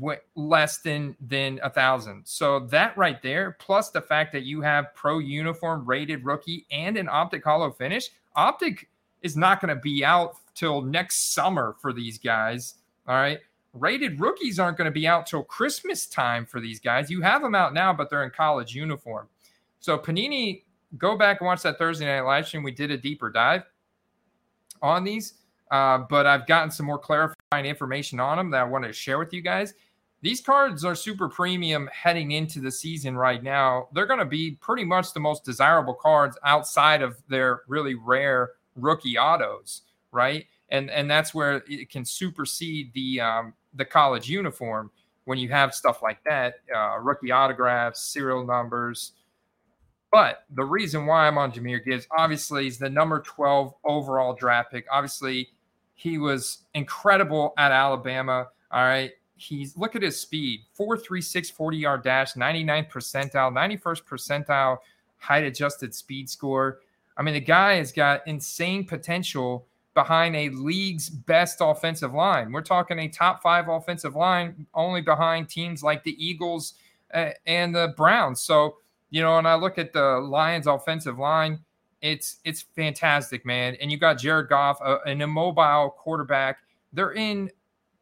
w- 0.00 0.18
less 0.34 0.78
than 0.78 1.16
than 1.20 1.60
a 1.62 1.70
thousand. 1.70 2.26
So 2.26 2.60
that 2.66 2.96
right 2.96 3.20
there, 3.22 3.56
plus 3.58 3.90
the 3.90 4.00
fact 4.00 4.32
that 4.32 4.44
you 4.44 4.60
have 4.60 4.94
pro 4.94 5.18
uniform 5.18 5.84
rated 5.84 6.24
rookie 6.24 6.66
and 6.70 6.96
an 6.96 7.08
optic 7.08 7.44
holo 7.44 7.70
finish, 7.70 8.10
optic 8.34 8.88
is 9.22 9.36
not 9.36 9.60
going 9.60 9.74
to 9.74 9.80
be 9.80 10.04
out 10.04 10.36
till 10.54 10.82
next 10.82 11.34
summer 11.34 11.76
for 11.80 11.92
these 11.92 12.18
guys. 12.18 12.74
All 13.06 13.16
right. 13.16 13.40
Rated 13.72 14.20
rookies 14.20 14.60
aren't 14.60 14.78
going 14.78 14.86
to 14.86 14.92
be 14.92 15.06
out 15.06 15.26
till 15.26 15.42
Christmas 15.42 16.06
time 16.06 16.46
for 16.46 16.60
these 16.60 16.78
guys. 16.78 17.10
You 17.10 17.22
have 17.22 17.42
them 17.42 17.56
out 17.56 17.74
now, 17.74 17.92
but 17.92 18.08
they're 18.08 18.22
in 18.22 18.30
college 18.30 18.74
uniform. 18.74 19.28
So 19.80 19.98
Panini, 19.98 20.62
go 20.96 21.18
back 21.18 21.40
and 21.40 21.46
watch 21.46 21.62
that 21.62 21.76
Thursday 21.76 22.06
night 22.06 22.20
live 22.20 22.46
stream. 22.46 22.62
We 22.62 22.70
did 22.70 22.92
a 22.92 22.96
deeper 22.96 23.30
dive 23.30 23.64
on 24.80 25.02
these. 25.02 25.34
Uh, 25.70 25.98
but 26.08 26.26
I've 26.26 26.46
gotten 26.46 26.70
some 26.70 26.86
more 26.86 26.98
clarifying 26.98 27.66
information 27.66 28.20
on 28.20 28.36
them 28.36 28.50
that 28.50 28.60
I 28.60 28.64
wanted 28.64 28.88
to 28.88 28.92
share 28.92 29.18
with 29.18 29.32
you 29.32 29.40
guys. 29.40 29.74
These 30.20 30.40
cards 30.40 30.84
are 30.84 30.94
super 30.94 31.28
premium 31.28 31.88
heading 31.92 32.32
into 32.32 32.60
the 32.60 32.70
season 32.70 33.16
right 33.16 33.42
now. 33.42 33.88
They're 33.92 34.06
going 34.06 34.20
to 34.20 34.24
be 34.24 34.52
pretty 34.52 34.84
much 34.84 35.12
the 35.12 35.20
most 35.20 35.44
desirable 35.44 35.94
cards 35.94 36.38
outside 36.44 37.02
of 37.02 37.22
their 37.28 37.62
really 37.68 37.94
rare 37.94 38.52
rookie 38.74 39.18
autos, 39.18 39.82
right? 40.12 40.46
And 40.70 40.90
and 40.90 41.10
that's 41.10 41.34
where 41.34 41.62
it 41.68 41.90
can 41.90 42.04
supersede 42.04 42.92
the 42.94 43.20
um, 43.20 43.54
the 43.74 43.84
college 43.84 44.28
uniform 44.28 44.90
when 45.24 45.38
you 45.38 45.48
have 45.48 45.74
stuff 45.74 46.02
like 46.02 46.22
that, 46.24 46.56
uh, 46.74 46.98
rookie 47.00 47.30
autographs, 47.30 48.02
serial 48.02 48.44
numbers, 48.44 49.12
But 50.12 50.44
the 50.50 50.64
reason 50.64 51.06
why 51.06 51.26
I'm 51.26 51.38
on 51.38 51.50
Jahmyr 51.52 51.84
Gibbs, 51.84 52.06
obviously, 52.16 52.66
is 52.68 52.78
the 52.78 52.88
number 52.88 53.20
12 53.20 53.74
overall 53.84 54.34
draft 54.34 54.70
pick. 54.70 54.86
Obviously, 54.90 55.48
he 55.94 56.18
was 56.18 56.58
incredible 56.74 57.54
at 57.56 57.72
Alabama. 57.72 58.48
All 58.70 58.84
right. 58.84 59.12
He's 59.36 59.76
look 59.76 59.96
at 59.96 60.02
his 60.02 60.20
speed 60.20 60.60
436 60.74 61.50
40 61.50 61.76
yard 61.76 62.04
dash, 62.04 62.36
99 62.36 62.86
percentile, 62.86 63.52
91st 63.52 64.04
percentile 64.04 64.78
height 65.18 65.44
adjusted 65.44 65.94
speed 65.94 66.28
score. 66.28 66.80
I 67.16 67.22
mean, 67.22 67.34
the 67.34 67.40
guy 67.40 67.74
has 67.74 67.92
got 67.92 68.26
insane 68.26 68.84
potential 68.84 69.66
behind 69.94 70.34
a 70.34 70.48
league's 70.50 71.08
best 71.08 71.58
offensive 71.60 72.12
line. 72.12 72.52
We're 72.52 72.62
talking 72.62 72.98
a 72.98 73.08
top 73.08 73.42
five 73.42 73.68
offensive 73.68 74.16
line, 74.16 74.66
only 74.74 75.00
behind 75.00 75.48
teams 75.48 75.82
like 75.82 76.02
the 76.02 76.24
Eagles 76.24 76.74
uh, 77.12 77.30
and 77.46 77.74
the 77.74 77.94
Browns. 77.96 78.40
So, 78.40 78.76
you 79.10 79.22
know, 79.22 79.38
and 79.38 79.46
I 79.46 79.54
look 79.54 79.78
at 79.78 79.92
the 79.92 80.18
Lions' 80.18 80.66
offensive 80.66 81.18
line, 81.18 81.60
it's 82.04 82.36
it's 82.44 82.60
fantastic, 82.60 83.46
man. 83.46 83.76
And 83.80 83.90
you 83.90 83.96
got 83.96 84.18
Jared 84.18 84.50
Goff, 84.50 84.78
uh, 84.84 84.98
an 85.06 85.22
immobile 85.22 85.94
quarterback. 85.98 86.58
They're 86.92 87.14
in 87.14 87.50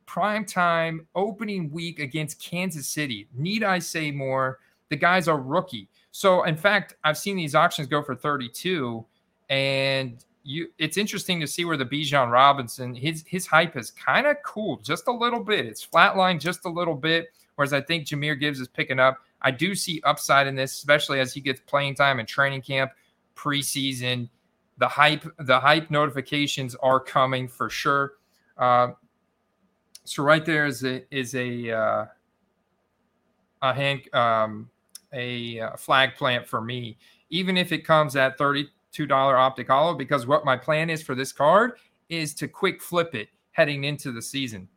prime 0.07 0.45
time 0.45 1.07
opening 1.15 1.71
week 1.71 2.01
against 2.01 2.43
Kansas 2.43 2.89
City. 2.89 3.29
Need 3.33 3.63
I 3.63 3.79
say 3.79 4.11
more? 4.11 4.59
The 4.91 4.97
guy's 4.97 5.29
a 5.29 5.35
rookie. 5.35 5.89
So, 6.11 6.43
in 6.43 6.57
fact, 6.57 6.97
I've 7.05 7.17
seen 7.17 7.37
these 7.37 7.55
auctions 7.55 7.87
go 7.87 8.03
for 8.03 8.17
32, 8.17 9.07
and 9.49 10.23
you 10.43 10.67
it's 10.79 10.97
interesting 10.97 11.39
to 11.39 11.47
see 11.47 11.65
where 11.65 11.77
the 11.77 11.87
Bijan 11.87 12.29
Robinson 12.33 12.97
his 12.97 13.23
his 13.29 13.47
hype 13.47 13.75
has 13.75 13.93
kind 13.93 14.27
of 14.27 14.37
cooled 14.45 14.85
just 14.85 15.07
a 15.07 15.13
little 15.13 15.45
bit. 15.45 15.65
It's 15.65 15.87
flatlined 15.87 16.41
just 16.41 16.65
a 16.65 16.69
little 16.69 16.97
bit, 16.97 17.29
whereas 17.55 17.73
I 17.73 17.81
think 17.81 18.09
Jahmyr 18.09 18.39
Gibbs 18.39 18.59
is 18.59 18.67
picking 18.67 18.99
up. 18.99 19.19
I 19.43 19.53
do 19.53 19.77
see 19.77 20.03
upside 20.05 20.49
in 20.49 20.57
this, 20.57 20.73
especially 20.73 21.21
as 21.21 21.33
he 21.33 21.41
gets 21.41 21.61
playing 21.61 21.95
time 21.95 22.19
in 22.19 22.27
training 22.27 22.63
camp, 22.63 22.91
preseason. 23.35 24.29
The 24.79 24.89
hype, 24.89 25.25
the 25.39 25.61
hype 25.61 25.91
notifications 25.91 26.75
are 26.77 27.01
coming 27.01 27.49
for 27.49 27.71
sure. 27.71 28.15
Uh, 28.57 28.93
so 30.05 30.23
right 30.23 30.45
there 30.45 30.67
is 30.67 30.85
a 30.85 31.05
is 31.15 31.35
a 31.35 31.71
uh, 31.71 32.07
a 33.63 33.75
hand 33.75 34.13
um, 34.15 34.71
a 35.13 35.61
uh, 35.61 35.77
flag 35.77 36.17
plant 36.17 36.49
for 36.49 36.61
me, 36.61 36.99
even 37.31 37.57
if 37.57 37.71
it 37.73 37.85
comes 37.85 38.17
at 38.17 38.37
thirty 38.39 38.69
$2 38.93 39.11
optic 39.11 39.69
holo 39.69 39.95
because 39.95 40.27
what 40.27 40.45
my 40.45 40.57
plan 40.57 40.91
is 40.91 41.03
for 41.03 41.15
this 41.15 41.33
card 41.33 41.73
is 42.09 42.35
to 42.35 42.47
quick 42.47 42.83
flip 42.83 43.15
it 43.15 43.29
heading 43.53 43.85
into 43.85 44.13
the 44.13 44.23
season. 44.23 44.69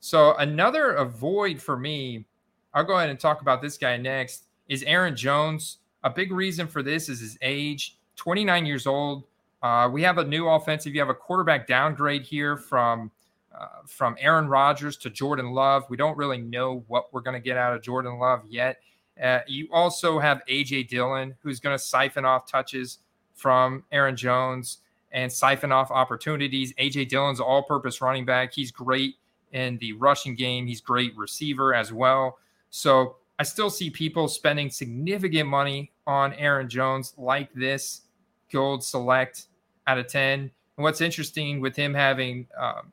So 0.00 0.34
another 0.36 0.92
avoid 0.92 1.60
for 1.60 1.76
me, 1.76 2.26
I'll 2.72 2.84
go 2.84 2.96
ahead 2.96 3.10
and 3.10 3.18
talk 3.18 3.42
about 3.42 3.60
this 3.60 3.76
guy 3.76 3.96
next, 3.96 4.44
is 4.68 4.82
Aaron 4.84 5.16
Jones. 5.16 5.78
A 6.02 6.10
big 6.10 6.32
reason 6.32 6.66
for 6.66 6.82
this 6.82 7.08
is 7.08 7.20
his 7.20 7.38
age, 7.42 7.96
29 8.16 8.66
years 8.66 8.86
old. 8.86 9.24
Uh, 9.62 9.88
we 9.92 10.02
have 10.02 10.18
a 10.18 10.24
new 10.24 10.48
offensive. 10.48 10.94
You 10.94 11.00
have 11.00 11.10
a 11.10 11.14
quarterback 11.14 11.66
downgrade 11.66 12.22
here 12.22 12.56
from 12.56 13.10
uh, 13.58 13.66
from 13.86 14.16
Aaron 14.18 14.48
Rodgers 14.48 14.96
to 14.98 15.10
Jordan 15.10 15.50
Love. 15.50 15.84
We 15.90 15.96
don't 15.96 16.16
really 16.16 16.38
know 16.38 16.84
what 16.86 17.12
we're 17.12 17.20
going 17.20 17.34
to 17.34 17.40
get 17.40 17.56
out 17.56 17.74
of 17.74 17.82
Jordan 17.82 18.18
Love 18.18 18.42
yet. 18.48 18.78
Uh, 19.20 19.40
you 19.46 19.68
also 19.72 20.18
have 20.18 20.40
AJ 20.48 20.88
Dillon, 20.88 21.34
who's 21.42 21.60
going 21.60 21.76
to 21.76 21.82
siphon 21.82 22.24
off 22.24 22.46
touches 22.46 22.98
from 23.34 23.84
Aaron 23.92 24.16
Jones 24.16 24.78
and 25.12 25.30
siphon 25.30 25.72
off 25.72 25.90
opportunities. 25.90 26.72
AJ 26.74 27.08
Dillon's 27.08 27.40
all 27.40 27.62
purpose 27.62 28.00
running 28.00 28.24
back. 28.24 28.52
He's 28.52 28.70
great 28.70 29.16
in 29.52 29.78
the 29.78 29.92
rushing 29.94 30.36
game, 30.36 30.66
he's 30.66 30.80
great 30.80 31.16
receiver 31.16 31.74
as 31.74 31.92
well. 31.92 32.38
So 32.70 33.16
I 33.40 33.42
still 33.42 33.70
see 33.70 33.88
people 33.88 34.28
spending 34.28 34.68
significant 34.68 35.48
money 35.48 35.92
on 36.06 36.34
Aaron 36.34 36.68
Jones 36.68 37.14
like 37.16 37.50
this 37.54 38.02
gold 38.52 38.84
select 38.84 39.46
out 39.86 39.96
of 39.96 40.08
10. 40.08 40.40
And 40.40 40.50
what's 40.76 41.00
interesting 41.00 41.58
with 41.58 41.74
him 41.74 41.94
having 41.94 42.46
um, 42.58 42.92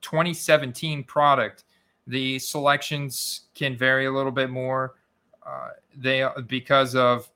2017 0.00 1.04
product, 1.04 1.64
the 2.06 2.38
selections 2.38 3.42
can 3.54 3.76
vary 3.76 4.06
a 4.06 4.10
little 4.10 4.32
bit 4.32 4.48
more. 4.48 4.94
Uh, 5.46 5.72
they 5.94 6.26
because 6.46 6.96
of 6.96 7.30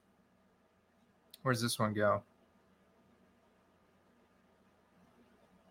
where's 1.42 1.60
this 1.60 1.78
one 1.78 1.92
go? 1.92 2.22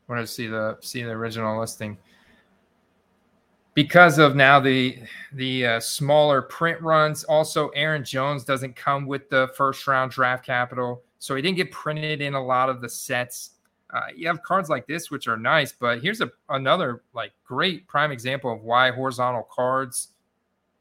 I 0.07 0.13
want 0.13 0.27
to 0.27 0.31
see 0.31 0.45
the 0.45 0.77
see 0.81 1.01
the 1.01 1.09
original 1.09 1.59
listing 1.59 1.97
because 3.73 4.17
of 4.17 4.35
now 4.35 4.59
the 4.59 4.99
the 5.33 5.65
uh, 5.65 5.79
smaller 5.79 6.41
print 6.41 6.81
runs. 6.81 7.23
Also, 7.23 7.69
Aaron 7.69 8.03
Jones 8.03 8.43
doesn't 8.43 8.75
come 8.75 9.05
with 9.05 9.29
the 9.29 9.49
first 9.55 9.87
round 9.87 10.11
draft 10.11 10.45
capital, 10.45 11.03
so 11.19 11.35
he 11.35 11.41
didn't 11.41 11.57
get 11.57 11.71
printed 11.71 12.21
in 12.21 12.33
a 12.33 12.43
lot 12.43 12.69
of 12.69 12.81
the 12.81 12.89
sets. 12.89 13.51
Uh, 13.93 14.01
you 14.15 14.27
have 14.27 14.41
cards 14.43 14.69
like 14.69 14.87
this, 14.87 15.11
which 15.11 15.27
are 15.27 15.37
nice, 15.37 15.71
but 15.71 16.01
here's 16.01 16.21
a 16.21 16.31
another 16.49 17.03
like 17.13 17.31
great 17.43 17.87
prime 17.87 18.11
example 18.11 18.51
of 18.51 18.61
why 18.61 18.91
horizontal 18.91 19.47
cards 19.51 20.09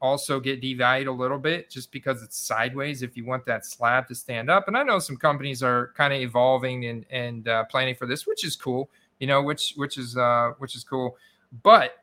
also 0.01 0.39
get 0.39 0.61
devalued 0.61 1.07
a 1.07 1.11
little 1.11 1.37
bit 1.37 1.69
just 1.69 1.91
because 1.91 2.23
it's 2.23 2.37
sideways 2.37 3.03
if 3.03 3.15
you 3.15 3.23
want 3.23 3.45
that 3.45 3.63
slab 3.63 4.07
to 4.07 4.15
stand 4.15 4.49
up. 4.49 4.67
And 4.67 4.75
I 4.75 4.81
know 4.81 4.97
some 4.97 5.15
companies 5.15 5.61
are 5.61 5.93
kind 5.95 6.13
of 6.13 6.19
evolving 6.19 6.85
and 6.85 7.05
and 7.09 7.47
uh, 7.47 7.63
planning 7.65 7.95
for 7.95 8.05
this, 8.05 8.27
which 8.27 8.43
is 8.43 8.55
cool. 8.55 8.89
You 9.19 9.27
know, 9.27 9.41
which 9.41 9.73
which 9.77 9.97
is 9.97 10.17
uh, 10.17 10.51
which 10.57 10.75
is 10.75 10.83
cool. 10.83 11.17
But 11.63 12.00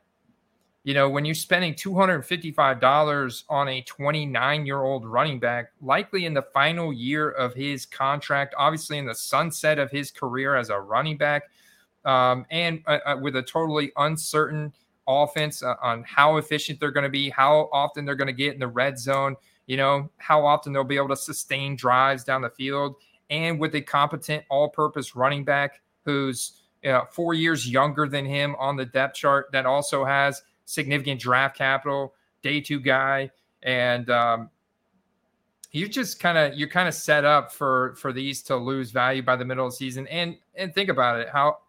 you 0.83 0.93
know, 0.93 1.09
when 1.09 1.25
you're 1.25 1.35
spending 1.35 1.75
two 1.75 1.93
hundred 1.93 2.21
fifty-five 2.23 2.79
dollars 2.79 3.43
on 3.49 3.67
a 3.67 3.81
twenty-nine-year-old 3.81 5.05
running 5.05 5.39
back, 5.39 5.71
likely 5.81 6.25
in 6.25 6.33
the 6.33 6.41
final 6.41 6.93
year 6.93 7.31
of 7.31 7.53
his 7.53 7.85
contract, 7.85 8.55
obviously 8.57 8.97
in 8.97 9.05
the 9.05 9.15
sunset 9.15 9.77
of 9.77 9.91
his 9.91 10.09
career 10.09 10.55
as 10.55 10.69
a 10.69 10.79
running 10.79 11.17
back, 11.17 11.43
um, 12.05 12.45
and 12.49 12.81
uh, 12.87 12.99
uh 13.05 13.17
with 13.21 13.35
a 13.35 13.43
totally 13.43 13.91
uncertain 13.97 14.71
offense 15.07 15.63
uh, 15.63 15.75
on 15.81 16.03
how 16.07 16.37
efficient 16.37 16.79
they're 16.79 16.91
going 16.91 17.03
to 17.03 17.09
be, 17.09 17.29
how 17.29 17.69
often 17.73 18.05
they're 18.05 18.15
going 18.15 18.27
to 18.27 18.33
get 18.33 18.53
in 18.53 18.59
the 18.59 18.67
red 18.67 18.97
zone, 18.97 19.35
you 19.67 19.75
know, 19.75 20.09
how 20.17 20.45
often 20.45 20.71
they'll 20.71 20.83
be 20.83 20.97
able 20.97 21.09
to 21.09 21.17
sustain 21.17 21.75
drives 21.75 22.23
down 22.23 22.41
the 22.41 22.49
field, 22.49 22.95
and 23.29 23.59
with 23.59 23.75
a 23.75 23.81
competent 23.81 24.45
all 24.49 24.69
purpose 24.69 25.13
running 25.13 25.43
back 25.43 25.81
who's 26.05 26.61
four 27.11 27.33
years 27.33 27.69
younger 27.69 28.07
than 28.07 28.25
him 28.25 28.55
on 28.57 28.77
the 28.77 28.85
depth 28.85 29.15
chart 29.15 29.49
that 29.51 29.65
also 29.65 30.05
has 30.05 30.41
significant 30.69 31.19
draft 31.19 31.57
capital, 31.57 32.13
day 32.41 32.61
two 32.61 32.79
guy. 32.79 33.29
And, 33.63 34.09
um, 34.09 34.49
you 35.71 35.87
just 35.87 36.19
kind 36.19 36.35
of 36.35 36.57
you're 36.57 36.67
kind 36.67 36.87
of 36.87 36.95
set 36.95 37.25
up 37.25 37.51
for 37.51 37.93
for 37.93 38.11
these 38.11 38.41
to 38.41 38.55
lose 38.55 38.89
value 38.89 39.21
by 39.21 39.35
the 39.35 39.45
middle 39.45 39.67
of 39.67 39.71
the 39.71 39.75
season 39.75 40.07
and 40.07 40.35
and 40.55 40.73
think 40.73 40.89
about 40.89 41.19
it 41.19 41.29
how 41.29 41.59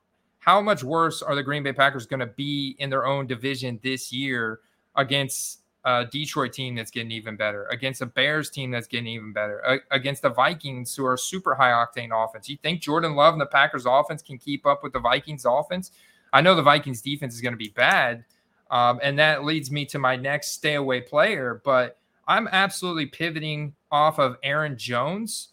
how 0.41 0.61
much 0.61 0.83
worse 0.83 1.23
are 1.23 1.35
the 1.35 1.43
Green 1.43 1.63
Bay 1.63 1.73
Packers 1.73 2.07
going 2.07 2.21
to 2.21 2.27
be 2.27 2.75
in 2.79 2.91
their 2.91 3.07
own 3.07 3.27
division 3.27 3.79
this 3.83 4.11
year 4.11 4.61
against 4.97 5.61
a 5.85 6.07
Detroit 6.11 6.53
team 6.53 6.75
that's 6.75 6.91
getting 6.91 7.11
even 7.11 7.37
better, 7.37 7.67
against 7.67 8.03
a 8.03 8.07
Bears 8.07 8.51
team 8.51 8.71
that's 8.71 8.87
getting 8.87 9.07
even 9.07 9.33
better, 9.33 9.81
against 9.91 10.23
the 10.23 10.31
Vikings 10.31 10.95
who 10.97 11.05
are 11.07 11.17
super 11.17 11.55
high 11.55 11.71
octane 11.71 12.11
offense? 12.13 12.49
You 12.49 12.57
think 12.57 12.81
Jordan 12.81 13.15
Love 13.15 13.35
and 13.35 13.41
the 13.41 13.47
Packers 13.47 13.85
offense 13.87 14.23
can 14.23 14.39
keep 14.39 14.67
up 14.67 14.83
with 14.83 14.93
the 14.93 14.99
Vikings 14.99 15.45
offense? 15.45 15.93
I 16.33 16.41
know 16.41 16.55
the 16.55 16.63
Vikings 16.63 17.03
defense 17.03 17.35
is 17.35 17.41
going 17.41 17.55
to 17.55 17.59
be 17.59 17.71
bad. 17.71 18.25
Um, 18.71 19.01
and 19.03 19.19
that 19.19 19.45
leads 19.45 19.71
me 19.71 19.85
to 19.87 19.99
my 19.99 20.17
next 20.17 20.53
stay 20.53 20.75
away 20.75 21.01
player, 21.01 21.61
but 21.65 21.99
I'm 22.29 22.49
absolutely 22.53 23.07
pivoting 23.07 23.75
off 23.91 24.19
of 24.19 24.37
Aaron 24.45 24.79
Jones 24.79 25.49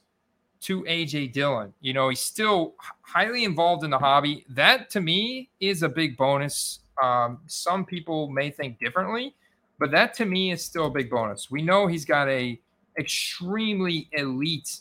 to 0.61 0.83
AJ 0.83 1.33
Dillon. 1.33 1.73
You 1.81 1.93
know, 1.93 2.09
he's 2.09 2.19
still 2.19 2.75
highly 3.01 3.43
involved 3.43 3.83
in 3.83 3.89
the 3.89 3.97
hobby. 3.97 4.45
That 4.49 4.89
to 4.91 5.01
me 5.01 5.49
is 5.59 5.81
a 5.81 5.89
big 5.89 6.15
bonus. 6.17 6.79
Um, 7.01 7.39
some 7.47 7.85
people 7.85 8.29
may 8.29 8.51
think 8.51 8.79
differently, 8.79 9.35
but 9.79 9.91
that 9.91 10.13
to 10.15 10.25
me 10.25 10.51
is 10.51 10.63
still 10.63 10.85
a 10.85 10.91
big 10.91 11.09
bonus. 11.09 11.49
We 11.49 11.61
know 11.61 11.87
he's 11.87 12.05
got 12.05 12.27
a 12.29 12.59
extremely 12.99 14.09
elite 14.13 14.79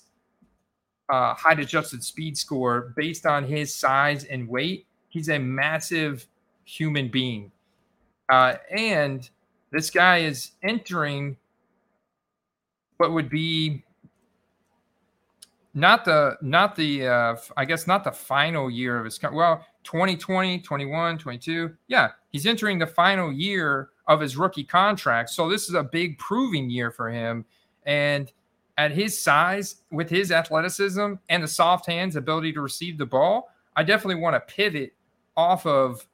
uh, 1.09 1.35
height 1.35 1.61
adjusted 1.61 2.03
speed 2.03 2.37
score 2.37 2.93
based 2.97 3.27
on 3.27 3.45
his 3.45 3.75
size 3.75 4.25
and 4.25 4.49
weight. 4.49 4.87
He's 5.09 5.29
a 5.29 5.39
massive 5.39 6.27
human 6.65 7.09
being. 7.09 7.53
Uh, 8.29 8.55
and 8.71 9.31
this 9.71 9.91
guy 9.91 10.19
is 10.19 10.53
entering 10.63 11.37
what 12.97 13.13
would 13.13 13.29
be 13.29 13.85
not 15.75 16.07
the 16.07 16.39
not 16.41 16.75
the 16.75 17.07
uh 17.07 17.37
i 17.59 17.65
guess 17.67 17.87
not 17.87 18.03
the 18.03 18.11
final 18.11 18.71
year 18.71 18.99
of 18.99 19.05
his 19.05 19.21
well 19.31 19.63
2020 19.85 20.61
21 20.61 21.19
22 21.19 21.77
yeah 21.89 22.13
he's 22.31 22.47
entering 22.47 22.79
the 22.79 22.87
final 22.87 23.31
year 23.31 23.91
of 24.07 24.21
his 24.21 24.37
rookie 24.37 24.65
contract. 24.65 25.31
So 25.31 25.49
this 25.49 25.69
is 25.69 25.75
a 25.75 25.83
big 25.83 26.19
proving 26.19 26.71
year 26.71 26.91
for 26.91 27.11
him. 27.11 27.45
And 27.85 28.33
at 28.79 28.93
his 28.93 29.19
size 29.19 29.77
with 29.91 30.11
his 30.11 30.31
athleticism 30.31 31.15
and 31.29 31.43
the 31.43 31.49
soft 31.49 31.87
hands 31.87 32.17
ability 32.17 32.53
to 32.53 32.61
receive 32.61 32.99
the 32.99 33.07
ball 33.07 33.49
i 33.75 33.83
definitely 33.83 34.21
want 34.21 34.35
to 34.35 34.55
pivot 34.55 34.93
off 35.35 35.65
of 35.65 36.07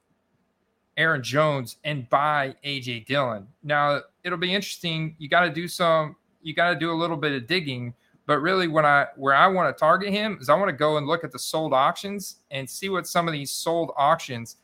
aaron 0.97 1.23
jones 1.23 1.77
and 1.83 2.09
buy 2.09 2.55
aj 2.65 3.05
dillon 3.05 3.47
now 3.63 3.99
it'll 4.23 4.37
be 4.37 4.53
interesting 4.53 5.15
you 5.17 5.27
got 5.27 5.41
to 5.41 5.49
do 5.49 5.67
some 5.67 6.15
you 6.43 6.53
got 6.53 6.69
to 6.69 6.75
do 6.75 6.91
a 6.91 6.93
little 6.93 7.17
bit 7.17 7.31
of 7.31 7.47
digging. 7.47 7.93
But 8.25 8.39
really, 8.39 8.67
when 8.67 8.85
I 8.85 9.07
where 9.15 9.33
I 9.33 9.47
want 9.47 9.75
to 9.75 9.79
target 9.79 10.11
him 10.11 10.37
is 10.39 10.49
I 10.49 10.55
want 10.55 10.69
to 10.69 10.75
go 10.75 10.97
and 10.97 11.07
look 11.07 11.23
at 11.23 11.31
the 11.31 11.39
sold 11.39 11.73
auctions 11.73 12.37
and 12.51 12.69
see 12.69 12.89
what 12.89 13.07
some 13.07 13.27
of 13.27 13.33
these 13.33 13.51
sold 13.51 13.91
auctions, 13.97 14.57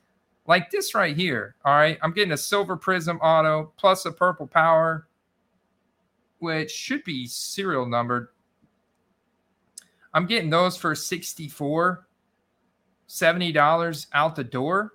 like 0.46 0.70
this 0.70 0.94
right 0.94 1.16
here. 1.16 1.56
All 1.66 1.74
right, 1.74 1.98
I'm 2.02 2.14
getting 2.14 2.32
a 2.32 2.38
silver 2.38 2.78
prism 2.78 3.18
auto 3.18 3.74
plus 3.78 4.06
a 4.06 4.12
purple 4.12 4.48
power, 4.48 5.08
which 6.38 6.72
should 6.72 7.04
be 7.04 7.28
serial 7.28 7.86
numbered. 7.86 8.30
I'm 10.14 10.26
getting 10.26 10.50
those 10.50 10.78
for 10.78 10.96
64 10.96 12.06
$70 13.08 14.06
out 14.14 14.36
the 14.36 14.44
door. 14.44 14.94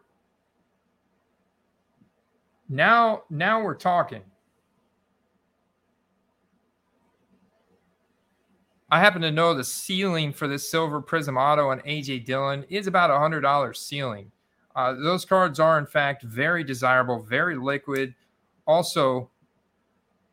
Now, 2.69 3.25
now 3.31 3.63
we're 3.63 3.75
talking. 3.75 4.23
I 8.91 9.01
happen 9.01 9.23
to 9.23 9.33
know 9.33 9.55
the 9.55 9.65
ceiling 9.65 10.33
for 10.33 10.47
this 10.47 10.71
Silver 10.71 11.01
Prism 11.01 11.37
Auto 11.37 11.71
and 11.71 11.83
AJ 11.85 12.27
Dillon 12.27 12.65
is 12.69 12.87
about 12.87 13.11
a 13.11 13.19
hundred 13.19 13.41
dollars 13.41 13.81
ceiling. 13.81 14.31
Uh, 14.77 14.93
those 14.93 15.25
cards 15.25 15.59
are 15.59 15.79
in 15.79 15.87
fact 15.87 16.23
very 16.23 16.63
desirable, 16.65 17.23
very 17.23 17.57
liquid. 17.57 18.15
Also, 18.67 19.31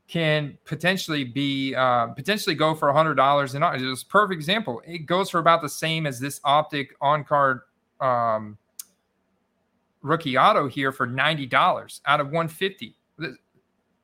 can 0.08 0.58
potentially 0.66 1.24
be 1.24 1.74
uh, 1.74 2.08
potentially 2.08 2.54
go 2.54 2.76
for 2.76 2.90
a 2.90 2.94
hundred 2.94 3.16
dollars. 3.16 3.56
And 3.56 3.64
it's 3.64 4.04
a 4.04 4.06
perfect 4.06 4.36
example. 4.38 4.82
It 4.86 5.06
goes 5.06 5.30
for 5.30 5.40
about 5.40 5.62
the 5.62 5.70
same 5.70 6.06
as 6.06 6.20
this 6.20 6.42
optic 6.44 6.94
on 7.00 7.24
card 7.24 7.62
um, 8.02 8.58
rookie 10.02 10.38
auto 10.38 10.68
here 10.68 10.92
for 10.92 11.06
ninety 11.06 11.46
dollars 11.46 12.02
out 12.06 12.20
of 12.20 12.32
one 12.32 12.48
fifty. 12.48 12.96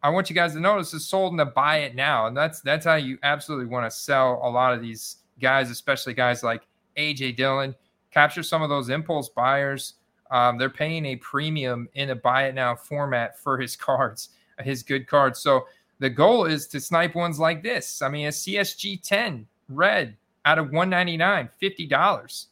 I 0.04 0.10
want 0.10 0.30
you 0.30 0.36
guys 0.36 0.54
to 0.54 0.60
notice 0.60 0.94
it's 0.94 1.06
sold 1.06 1.34
and 1.34 1.40
to 1.40 1.46
buy 1.46 1.78
it 1.78 1.96
now, 1.96 2.28
and 2.28 2.38
that's 2.38 2.62
that's 2.62 2.86
how 2.86 2.96
you 2.96 3.18
absolutely 3.24 3.66
want 3.66 3.86
to 3.86 3.96
sell 3.96 4.40
a 4.44 4.50
lot 4.50 4.74
of 4.74 4.82
these 4.82 5.18
guys, 5.42 5.70
especially 5.70 6.14
guys 6.14 6.44
like 6.44 6.64
AJ 6.98 7.36
Dillon. 7.36 7.76
Capture 8.12 8.44
some 8.44 8.62
of 8.62 8.70
those 8.70 8.90
impulse 8.90 9.30
buyers. 9.30 9.96
Um, 10.32 10.58
they're 10.58 10.70
paying 10.70 11.06
a 11.06 11.16
premium 11.18 11.88
in 11.94 12.10
a 12.10 12.16
buy 12.16 12.48
it 12.48 12.56
now 12.56 12.76
format 12.76 13.40
for 13.40 13.58
his 13.58 13.76
cards, 13.88 14.30
his 14.60 14.84
good 14.84 15.08
cards. 15.08 15.40
So 15.40 15.66
the 16.00 16.10
goal 16.10 16.46
is 16.46 16.68
to 16.68 16.80
snipe 16.80 17.16
ones 17.16 17.40
like 17.40 17.64
this. 17.64 18.02
I 18.02 18.10
mean, 18.10 18.28
a 18.28 18.32
CSG 18.32 19.02
10 19.02 19.48
red 19.70 20.16
out 20.46 20.60
of 20.60 20.72
199 20.72 21.50
$50. 21.62 22.46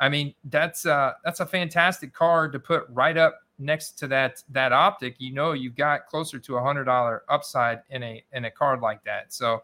I 0.00 0.08
mean, 0.08 0.34
that's 0.44 0.86
uh 0.86 1.14
that's 1.24 1.40
a 1.40 1.46
fantastic 1.46 2.12
card 2.12 2.52
to 2.52 2.58
put 2.58 2.84
right 2.90 3.16
up 3.16 3.40
next 3.58 3.98
to 3.98 4.06
that 4.08 4.42
that 4.50 4.72
optic. 4.72 5.16
You 5.18 5.32
know, 5.32 5.52
you've 5.52 5.76
got 5.76 6.06
closer 6.06 6.38
to 6.38 6.56
a 6.56 6.62
hundred 6.62 6.84
dollar 6.84 7.24
upside 7.28 7.82
in 7.90 8.02
a 8.02 8.24
in 8.32 8.44
a 8.44 8.50
card 8.50 8.80
like 8.80 9.02
that. 9.04 9.32
So 9.32 9.62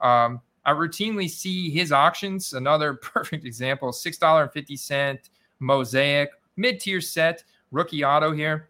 um 0.00 0.40
I 0.66 0.72
routinely 0.72 1.28
see 1.28 1.70
his 1.70 1.92
auctions. 1.92 2.54
Another 2.54 2.94
perfect 3.02 3.44
example: 3.44 3.92
six 3.92 4.16
dollar 4.16 4.44
and 4.44 4.52
fifty 4.52 4.76
cent 4.76 5.30
mosaic 5.60 6.30
mid 6.56 6.80
tier 6.80 7.00
set 7.00 7.44
rookie 7.70 8.04
auto 8.04 8.32
here, 8.32 8.68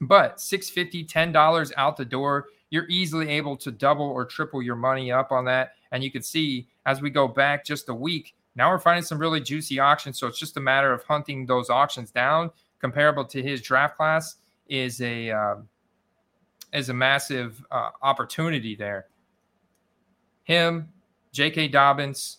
but 0.00 0.40
650 0.40 1.04
10 1.04 1.32
dollars 1.32 1.72
out 1.76 1.96
the 1.96 2.04
door. 2.04 2.46
You're 2.70 2.88
easily 2.88 3.28
able 3.28 3.56
to 3.58 3.70
double 3.70 4.06
or 4.06 4.24
triple 4.24 4.62
your 4.62 4.74
money 4.74 5.12
up 5.12 5.30
on 5.30 5.44
that, 5.44 5.72
and 5.92 6.02
you 6.02 6.10
can 6.10 6.22
see 6.22 6.68
as 6.86 7.00
we 7.00 7.10
go 7.10 7.28
back 7.28 7.64
just 7.64 7.88
a 7.88 7.94
week, 7.94 8.34
now 8.56 8.70
we're 8.70 8.78
finding 8.78 9.04
some 9.04 9.18
really 9.18 9.40
juicy 9.40 9.80
auctions. 9.80 10.18
So 10.18 10.26
it's 10.26 10.38
just 10.38 10.56
a 10.56 10.60
matter 10.60 10.92
of 10.92 11.02
hunting 11.04 11.46
those 11.46 11.70
auctions 11.70 12.10
down. 12.10 12.50
Comparable 12.80 13.24
to 13.24 13.42
his 13.42 13.62
draft 13.62 13.96
class 13.96 14.36
is 14.68 15.00
a 15.00 15.30
uh, 15.30 15.56
is 16.72 16.88
a 16.88 16.94
massive 16.94 17.64
uh, 17.70 17.90
opportunity 18.02 18.74
there. 18.74 19.06
Him, 20.44 20.88
J.K. 21.32 21.68
Dobbins, 21.68 22.38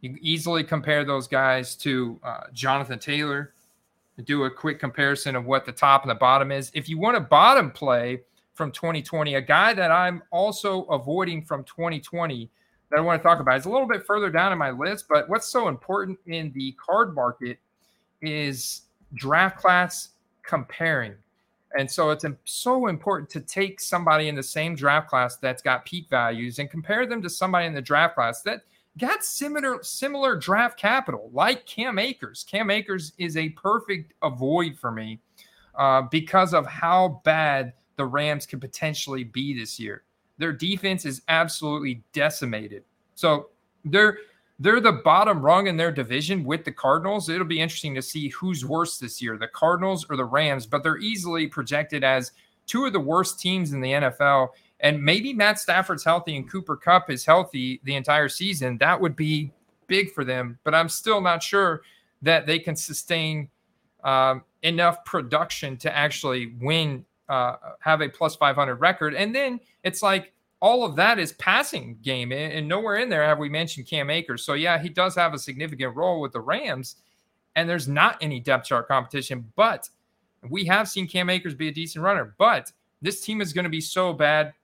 you 0.00 0.16
easily 0.20 0.64
compare 0.64 1.04
those 1.04 1.28
guys 1.28 1.76
to 1.76 2.18
uh, 2.22 2.40
Jonathan 2.52 2.98
Taylor. 2.98 3.54
Do 4.24 4.44
a 4.44 4.50
quick 4.50 4.78
comparison 4.78 5.34
of 5.34 5.44
what 5.44 5.64
the 5.64 5.72
top 5.72 6.02
and 6.02 6.10
the 6.10 6.14
bottom 6.14 6.52
is. 6.52 6.70
If 6.74 6.88
you 6.88 6.98
want 6.98 7.16
a 7.16 7.20
bottom 7.20 7.70
play 7.70 8.20
from 8.52 8.70
2020, 8.70 9.34
a 9.34 9.40
guy 9.40 9.74
that 9.74 9.90
I'm 9.90 10.22
also 10.30 10.84
avoiding 10.84 11.42
from 11.42 11.64
2020 11.64 12.50
that 12.94 13.00
I 13.00 13.02
want 13.02 13.20
to 13.20 13.28
talk 13.28 13.40
about. 13.40 13.56
It's 13.56 13.66
a 13.66 13.70
little 13.70 13.88
bit 13.88 14.06
further 14.06 14.30
down 14.30 14.52
in 14.52 14.58
my 14.58 14.70
list, 14.70 15.06
but 15.08 15.28
what's 15.28 15.48
so 15.48 15.66
important 15.66 16.16
in 16.26 16.52
the 16.52 16.72
card 16.72 17.12
market 17.12 17.58
is 18.22 18.82
draft 19.14 19.58
class 19.58 20.10
comparing. 20.44 21.14
And 21.76 21.90
so 21.90 22.10
it's 22.10 22.24
so 22.44 22.86
important 22.86 23.28
to 23.30 23.40
take 23.40 23.80
somebody 23.80 24.28
in 24.28 24.36
the 24.36 24.44
same 24.44 24.76
draft 24.76 25.10
class 25.10 25.36
that's 25.36 25.60
got 25.60 25.84
peak 25.84 26.08
values 26.08 26.60
and 26.60 26.70
compare 26.70 27.04
them 27.04 27.20
to 27.22 27.28
somebody 27.28 27.66
in 27.66 27.74
the 27.74 27.82
draft 27.82 28.14
class 28.14 28.42
that 28.42 28.62
got 28.96 29.24
similar 29.24 29.82
similar 29.82 30.36
draft 30.36 30.78
capital, 30.78 31.30
like 31.32 31.66
Cam 31.66 31.98
Akers. 31.98 32.46
Cam 32.48 32.70
Akers 32.70 33.12
is 33.18 33.36
a 33.36 33.48
perfect 33.50 34.12
avoid 34.22 34.78
for 34.78 34.92
me 34.92 35.18
uh, 35.74 36.02
because 36.02 36.54
of 36.54 36.64
how 36.64 37.20
bad 37.24 37.72
the 37.96 38.06
Rams 38.06 38.46
could 38.46 38.60
potentially 38.60 39.24
be 39.24 39.58
this 39.58 39.80
year. 39.80 40.04
Their 40.38 40.52
defense 40.52 41.04
is 41.04 41.22
absolutely 41.28 42.02
decimated. 42.12 42.84
So 43.14 43.50
they're 43.84 44.18
they're 44.60 44.80
the 44.80 44.92
bottom 44.92 45.42
rung 45.42 45.66
in 45.66 45.76
their 45.76 45.90
division 45.90 46.44
with 46.44 46.64
the 46.64 46.72
Cardinals. 46.72 47.28
It'll 47.28 47.44
be 47.44 47.60
interesting 47.60 47.94
to 47.96 48.02
see 48.02 48.28
who's 48.28 48.64
worse 48.64 48.98
this 48.98 49.20
year, 49.20 49.36
the 49.36 49.48
Cardinals 49.48 50.06
or 50.08 50.16
the 50.16 50.24
Rams, 50.24 50.64
but 50.64 50.84
they're 50.84 50.98
easily 50.98 51.48
projected 51.48 52.04
as 52.04 52.32
two 52.66 52.84
of 52.84 52.92
the 52.92 53.00
worst 53.00 53.40
teams 53.40 53.72
in 53.72 53.80
the 53.80 53.90
NFL. 53.90 54.50
And 54.80 55.02
maybe 55.02 55.32
Matt 55.32 55.58
Stafford's 55.58 56.04
healthy 56.04 56.36
and 56.36 56.48
Cooper 56.50 56.76
Kupp 56.76 57.10
is 57.10 57.24
healthy 57.24 57.80
the 57.82 57.96
entire 57.96 58.28
season. 58.28 58.78
That 58.78 59.00
would 59.00 59.16
be 59.16 59.52
big 59.88 60.12
for 60.12 60.24
them, 60.24 60.58
but 60.62 60.74
I'm 60.74 60.88
still 60.88 61.20
not 61.20 61.42
sure 61.42 61.82
that 62.22 62.46
they 62.46 62.58
can 62.58 62.76
sustain 62.76 63.48
um, 64.04 64.44
enough 64.62 65.04
production 65.04 65.76
to 65.78 65.94
actually 65.94 66.54
win 66.60 67.04
uh, 67.28 67.56
have 67.80 68.00
a 68.00 68.08
plus 68.08 68.36
500 68.36 68.76
record. 68.76 69.14
And 69.14 69.34
then 69.34 69.60
it's 69.82 70.02
like 70.02 70.32
all 70.60 70.84
of 70.84 70.96
that 70.96 71.18
is 71.18 71.32
passing 71.32 71.98
game, 72.02 72.32
and 72.32 72.66
nowhere 72.66 72.96
in 72.96 73.10
there 73.10 73.22
have 73.22 73.38
we 73.38 73.50
mentioned 73.50 73.86
Cam 73.86 74.08
Akers. 74.08 74.44
So 74.44 74.54
yeah, 74.54 74.78
he 74.78 74.88
does 74.88 75.14
have 75.14 75.34
a 75.34 75.38
significant 75.38 75.94
role 75.94 76.22
with 76.22 76.32
the 76.32 76.40
Rams, 76.40 76.96
and 77.54 77.68
there's 77.68 77.86
not 77.86 78.16
any 78.22 78.40
depth 78.40 78.66
chart 78.66 78.88
competition. 78.88 79.52
But 79.56 79.88
we 80.48 80.64
have 80.64 80.88
seen 80.88 81.06
Cam 81.06 81.28
Akers 81.28 81.54
be 81.54 81.68
a 81.68 81.72
decent 81.72 82.02
runner. 82.02 82.34
But 82.38 82.72
this 83.02 83.20
team 83.20 83.40
is 83.42 83.52
going 83.52 83.64
to 83.64 83.70
be 83.70 83.82
so 83.82 84.12
bad. 84.14 84.54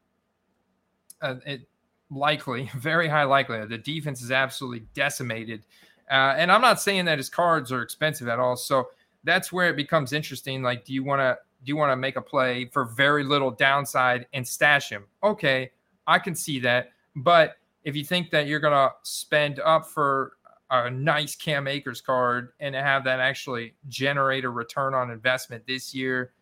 Uh, 1.20 1.34
it, 1.44 1.68
likely, 2.10 2.70
very 2.76 3.08
high 3.08 3.24
likelihood. 3.24 3.68
The 3.68 3.78
defense 3.78 4.22
is 4.22 4.30
absolutely 4.30 4.86
decimated. 4.94 5.64
Uh, 6.10 6.34
and 6.36 6.50
I'm 6.50 6.62
not 6.62 6.80
saying 6.80 7.04
that 7.04 7.18
his 7.18 7.28
cards 7.28 7.70
are 7.70 7.82
expensive 7.82 8.26
at 8.26 8.38
all. 8.40 8.56
So 8.56 8.88
that's 9.22 9.52
where 9.52 9.68
it 9.68 9.76
becomes 9.76 10.12
interesting. 10.12 10.62
Like, 10.62 10.84
do 10.84 10.92
you 10.92 11.04
want 11.04 11.20
to 11.20 11.38
you 11.64 11.76
want 11.76 11.92
to 11.92 11.96
make 11.96 12.16
a 12.16 12.22
play 12.22 12.66
for 12.66 12.84
very 12.84 13.24
little 13.24 13.50
downside 13.50 14.26
and 14.32 14.46
stash 14.46 14.88
him? 14.88 15.04
Okay, 15.22 15.70
I 16.06 16.18
can 16.18 16.34
see 16.34 16.58
that. 16.60 16.92
But 17.16 17.56
if 17.84 17.96
you 17.96 18.04
think 18.04 18.30
that 18.30 18.46
you're 18.46 18.60
going 18.60 18.72
to 18.72 18.92
spend 19.02 19.60
up 19.60 19.86
for 19.86 20.32
a 20.70 20.90
nice 20.90 21.34
Cam 21.34 21.66
Akers 21.66 22.00
card 22.00 22.52
and 22.60 22.74
have 22.74 23.04
that 23.04 23.20
actually 23.20 23.74
generate 23.88 24.44
a 24.44 24.50
return 24.50 24.94
on 24.94 25.10
investment 25.10 25.66
this 25.66 25.94
year, 25.94 26.32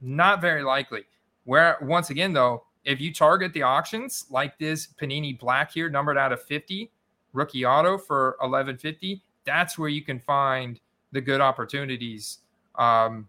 not 0.00 0.40
very 0.40 0.62
likely. 0.62 1.04
Where 1.44 1.78
once 1.80 2.10
again, 2.10 2.32
though, 2.32 2.64
if 2.84 3.00
you 3.00 3.12
target 3.12 3.52
the 3.54 3.62
auctions 3.62 4.26
like 4.30 4.58
this 4.58 4.88
Panini 5.00 5.38
Black 5.38 5.72
here, 5.72 5.88
numbered 5.88 6.18
out 6.18 6.32
of 6.32 6.42
50, 6.42 6.90
rookie 7.32 7.64
auto 7.64 7.96
for 7.96 8.36
1150, 8.40 9.22
that's 9.44 9.78
where 9.78 9.88
you 9.88 10.02
can 10.02 10.18
find 10.18 10.80
the 11.12 11.20
good 11.20 11.40
opportunities. 11.40 12.38
Um, 12.76 13.28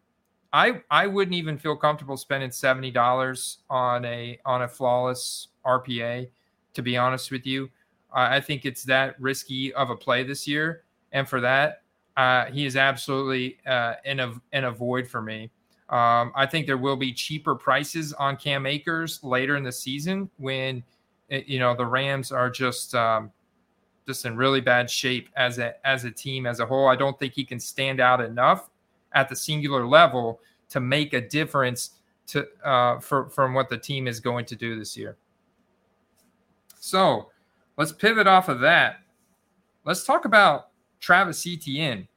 I 0.56 0.82
I 0.90 1.06
wouldn't 1.06 1.36
even 1.36 1.58
feel 1.58 1.76
comfortable 1.76 2.16
spending 2.16 2.50
seventy 2.50 2.90
dollars 2.90 3.58
on 3.70 4.06
a 4.06 4.40
on 4.46 4.62
a 4.62 4.68
flawless 4.70 5.50
RPA. 5.66 6.30
To 6.76 6.82
be 6.82 6.96
honest 6.96 7.30
with 7.30 7.46
you, 7.46 7.70
I 8.14 8.40
think 8.40 8.66
it's 8.66 8.84
that 8.84 9.20
risky 9.20 9.74
of 9.74 9.90
a 9.90 9.96
play 9.98 10.24
this 10.24 10.48
year, 10.48 10.84
and 11.12 11.28
for 11.28 11.42
that, 11.42 11.82
uh, 12.16 12.46
he 12.46 12.66
is 12.66 12.78
absolutely 12.78 13.58
uh, 13.68 13.96
in 14.06 14.22
a 14.22 14.34
in 14.54 14.64
a 14.64 14.72
void 14.72 15.10
for 15.10 15.22
me. 15.22 15.52
Um, 15.90 16.32
I 16.36 16.46
think 16.46 16.68
there 16.68 16.78
will 16.78 16.96
be 16.96 17.14
cheaper 17.14 17.56
prices 17.56 18.14
on 18.14 18.38
Cam 18.38 18.66
Akers 18.66 19.22
later 19.24 19.58
in 19.58 19.64
the 19.64 19.74
season 19.74 20.30
when 20.38 20.84
eh, 21.32 21.42
you 21.46 21.60
know 21.60 21.76
the 21.76 21.86
Rams 21.86 22.32
are 22.32 22.50
just 22.50 22.96
um, 22.96 23.30
just 24.08 24.26
in 24.26 24.38
really 24.38 24.62
bad 24.62 24.90
shape 24.90 25.28
as 25.36 25.60
a 25.60 25.86
as 25.86 26.06
a 26.06 26.12
team 26.12 26.46
as 26.46 26.62
a 26.62 26.66
whole. 26.66 26.88
I 26.88 26.96
don't 26.96 27.20
think 27.20 27.34
he 27.34 27.44
can 27.44 27.60
stand 27.60 28.00
out 28.00 28.22
enough 28.22 28.70
at 29.16 29.30
the 29.30 29.36
singular 29.36 29.88
level 29.88 30.40
to 30.70 30.80
make 30.80 31.14
a 31.14 31.22
difference 31.22 31.92
to 32.28 32.46
uh, 32.64 33.00
for, 33.00 33.30
from 33.30 33.54
what 33.54 33.70
the 33.70 33.78
team 33.78 34.08
is 34.08 34.20
going 34.20 34.46
to 34.46 34.56
do 34.56 34.78
this 34.78 34.96
year. 34.96 35.18
So 36.80 37.32
let's 37.78 37.92
pivot 37.92 38.28
off 38.28 38.50
of 38.50 38.60
that. 38.60 38.98
Let's 39.86 40.04
talk 40.04 40.26
about 40.26 40.70
Travis 41.00 41.46
Etienne. 41.48 42.08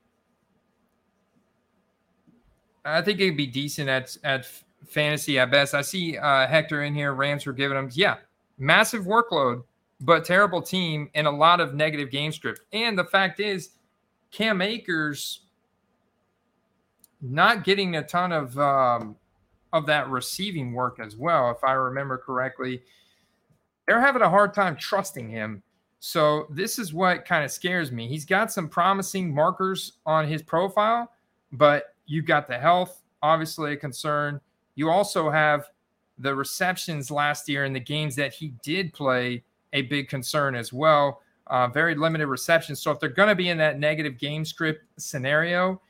I 2.84 3.02
think 3.02 3.20
it'd 3.20 3.36
be 3.36 3.46
decent 3.46 3.88
at 3.88 4.16
at 4.24 4.46
fantasy 4.86 5.38
at 5.38 5.50
best. 5.50 5.74
I 5.74 5.82
see 5.82 6.16
uh, 6.16 6.46
Hector 6.46 6.82
in 6.84 6.94
here. 6.94 7.12
Rams 7.12 7.46
were 7.46 7.52
giving 7.52 7.76
him, 7.76 7.90
yeah, 7.92 8.16
massive 8.58 9.04
workload, 9.04 9.62
but 10.00 10.24
terrible 10.24 10.62
team 10.62 11.10
and 11.14 11.26
a 11.26 11.30
lot 11.30 11.60
of 11.60 11.74
negative 11.74 12.10
game 12.10 12.32
script. 12.32 12.60
And 12.72 12.98
the 12.98 13.04
fact 13.04 13.40
is, 13.40 13.70
Cam 14.30 14.62
Akers 14.62 15.42
not 17.20 17.64
getting 17.64 17.96
a 17.96 18.02
ton 18.02 18.32
of 18.32 18.58
um, 18.58 19.16
of 19.72 19.86
that 19.86 20.08
receiving 20.08 20.72
work 20.72 20.98
as 21.00 21.16
well, 21.16 21.50
if 21.50 21.62
I 21.62 21.72
remember 21.72 22.18
correctly. 22.18 22.82
They're 23.86 24.00
having 24.00 24.22
a 24.22 24.28
hard 24.28 24.54
time 24.54 24.76
trusting 24.76 25.28
him. 25.28 25.62
So 26.00 26.46
this 26.50 26.78
is 26.78 26.94
what 26.94 27.24
kind 27.24 27.44
of 27.44 27.50
scares 27.50 27.90
me. 27.90 28.06
He's 28.06 28.24
got 28.24 28.52
some 28.52 28.68
promising 28.68 29.34
markers 29.34 29.94
on 30.06 30.28
his 30.28 30.42
profile, 30.42 31.10
but 31.52 31.94
you've 32.06 32.26
got 32.26 32.46
the 32.46 32.58
health, 32.58 33.02
obviously 33.22 33.72
a 33.72 33.76
concern. 33.76 34.40
You 34.74 34.90
also 34.90 35.30
have 35.30 35.68
the 36.18 36.34
receptions 36.34 37.10
last 37.10 37.48
year 37.48 37.64
in 37.64 37.72
the 37.72 37.80
games 37.80 38.14
that 38.16 38.32
he 38.32 38.54
did 38.62 38.92
play 38.92 39.42
a 39.72 39.82
big 39.82 40.08
concern 40.08 40.54
as 40.54 40.72
well. 40.72 41.22
Uh, 41.48 41.66
very 41.68 41.94
limited 41.94 42.26
receptions. 42.26 42.80
So 42.80 42.90
if 42.90 43.00
they're 43.00 43.08
going 43.08 43.28
to 43.28 43.34
be 43.34 43.48
in 43.48 43.58
that 43.58 43.78
negative 43.78 44.18
game 44.18 44.44
script 44.44 44.84
scenario, 44.98 45.80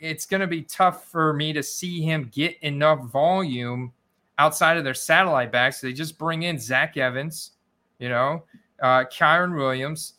it's 0.00 0.26
going 0.26 0.40
to 0.40 0.46
be 0.46 0.62
tough 0.62 1.06
for 1.06 1.32
me 1.32 1.52
to 1.52 1.62
see 1.62 2.00
him 2.00 2.30
get 2.32 2.56
enough 2.62 3.04
volume 3.04 3.92
outside 4.38 4.78
of 4.78 4.84
their 4.84 4.94
satellite 4.94 5.52
backs. 5.52 5.80
They 5.80 5.92
just 5.92 6.18
bring 6.18 6.44
in 6.44 6.58
Zach 6.58 6.96
Evans, 6.96 7.52
you 7.98 8.08
know, 8.08 8.44
uh, 8.82 9.04
Kyren 9.04 9.54
Williams 9.54 10.14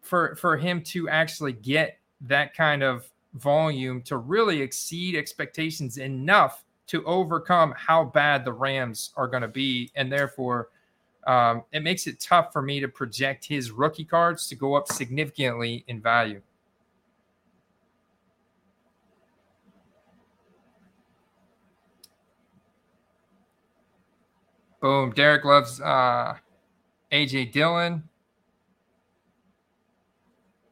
for 0.00 0.36
for 0.36 0.56
him 0.56 0.82
to 0.82 1.08
actually 1.08 1.52
get 1.52 1.98
that 2.22 2.54
kind 2.54 2.82
of 2.82 3.10
volume 3.34 4.02
to 4.02 4.16
really 4.18 4.60
exceed 4.60 5.16
expectations 5.16 5.98
enough 5.98 6.64
to 6.86 7.04
overcome 7.04 7.74
how 7.76 8.04
bad 8.04 8.44
the 8.44 8.52
Rams 8.52 9.10
are 9.16 9.26
going 9.26 9.42
to 9.42 9.48
be, 9.48 9.90
and 9.94 10.10
therefore. 10.10 10.68
Um, 11.24 11.62
it 11.70 11.84
makes 11.84 12.08
it 12.08 12.18
tough 12.18 12.52
for 12.52 12.62
me 12.62 12.80
to 12.80 12.88
project 12.88 13.44
his 13.44 13.70
rookie 13.70 14.04
cards 14.04 14.48
to 14.48 14.56
go 14.56 14.74
up 14.74 14.88
significantly 14.88 15.84
in 15.86 16.00
value. 16.00 16.42
Boom. 24.82 25.12
Derek 25.12 25.44
loves 25.44 25.80
uh, 25.80 26.34
AJ 27.12 27.52
Dillon. 27.52 28.02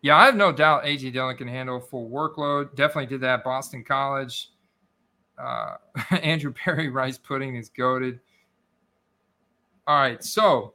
Yeah, 0.03 0.16
I 0.16 0.27
have 0.27 0.35
no 0.35 0.51
doubt 0.51 0.85
AJ 0.85 1.12
Dillon 1.12 1.37
can 1.37 1.46
handle 1.46 1.79
full 1.79 2.11
workload. 2.11 2.75
Definitely 2.75 3.07
did 3.07 3.20
that 3.20 3.44
Boston 3.44 3.85
College. 3.85 4.51
Uh, 5.38 5.77
Andrew 6.23 6.53
Perry 6.53 6.88
rice 6.88 7.18
pudding 7.18 7.55
is 7.55 7.68
goaded. 7.68 8.18
All 9.87 10.01
right, 10.01 10.23
so 10.25 10.75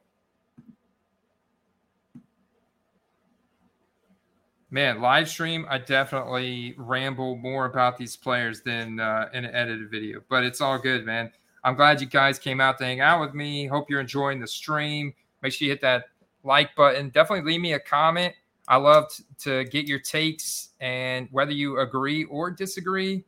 man, 4.70 5.02
live 5.02 5.28
stream. 5.28 5.66
I 5.70 5.78
definitely 5.80 6.74
ramble 6.78 7.36
more 7.36 7.66
about 7.66 7.98
these 7.98 8.16
players 8.16 8.62
than 8.62 9.02
uh, 9.02 9.28
in 9.34 9.44
an 9.44 9.54
edited 9.54 9.92
video, 9.92 10.22
but 10.30 10.46
it's 10.46 10.62
all 10.62 10.80
good, 10.80 11.06
man. 11.06 11.32
I'm 11.66 11.74
glad 11.74 12.00
you 12.00 12.06
guys 12.06 12.38
came 12.38 12.62
out 12.62 12.78
to 12.78 12.86
hang 12.86 13.02
out 13.02 13.20
with 13.20 13.34
me. 13.34 13.66
Hope 13.66 13.90
you're 13.90 14.00
enjoying 14.00 14.40
the 14.40 14.48
stream. 14.48 15.12
Make 15.42 15.52
sure 15.52 15.66
you 15.66 15.72
hit 15.72 15.82
that 15.82 16.06
like 16.44 16.76
button. 16.76 17.10
Definitely 17.10 17.52
leave 17.52 17.60
me 17.60 17.74
a 17.74 17.80
comment. 17.80 18.36
I 18.68 18.78
love 18.78 19.10
t- 19.10 19.24
to 19.40 19.64
get 19.66 19.88
your 19.88 19.98
takes 19.98 20.70
and 20.80 21.28
whether 21.32 21.52
you 21.52 21.80
agree 21.80 22.26
or 22.26 22.52
disagree. 22.52 23.26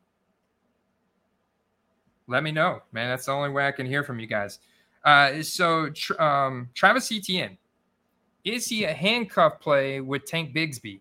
Let 2.28 2.43
me 2.43 2.52
know, 2.52 2.84
man. 2.91 3.10
That's 3.10 3.26
the 3.26 3.32
only 3.32 3.50
way 3.50 3.67
I 3.67 3.71
can 3.71 3.88
hear 3.88 4.04
from 4.04 4.19
you 4.19 4.28
guys. 4.28 4.60
Uh, 5.04 5.41
so, 5.41 5.89
tr- 5.89 6.21
um, 6.21 6.69
Travis 6.76 7.12
Etienne, 7.12 7.58
is 8.43 8.67
he 8.67 8.84
a 8.84 8.93
handcuff 8.93 9.60
play 9.60 10.00
with 10.00 10.26
Tank 10.26 10.54
Bigsby? 10.54 11.00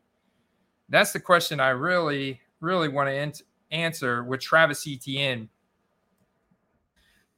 That's 0.88 1.12
the 1.12 1.20
question 1.20 1.60
I 1.60 1.70
really, 1.70 2.40
really 2.60 2.88
want 2.88 3.10
to 3.10 3.44
answer 3.72 4.24
with 4.24 4.40
Travis 4.40 4.86
Etienne 4.88 5.50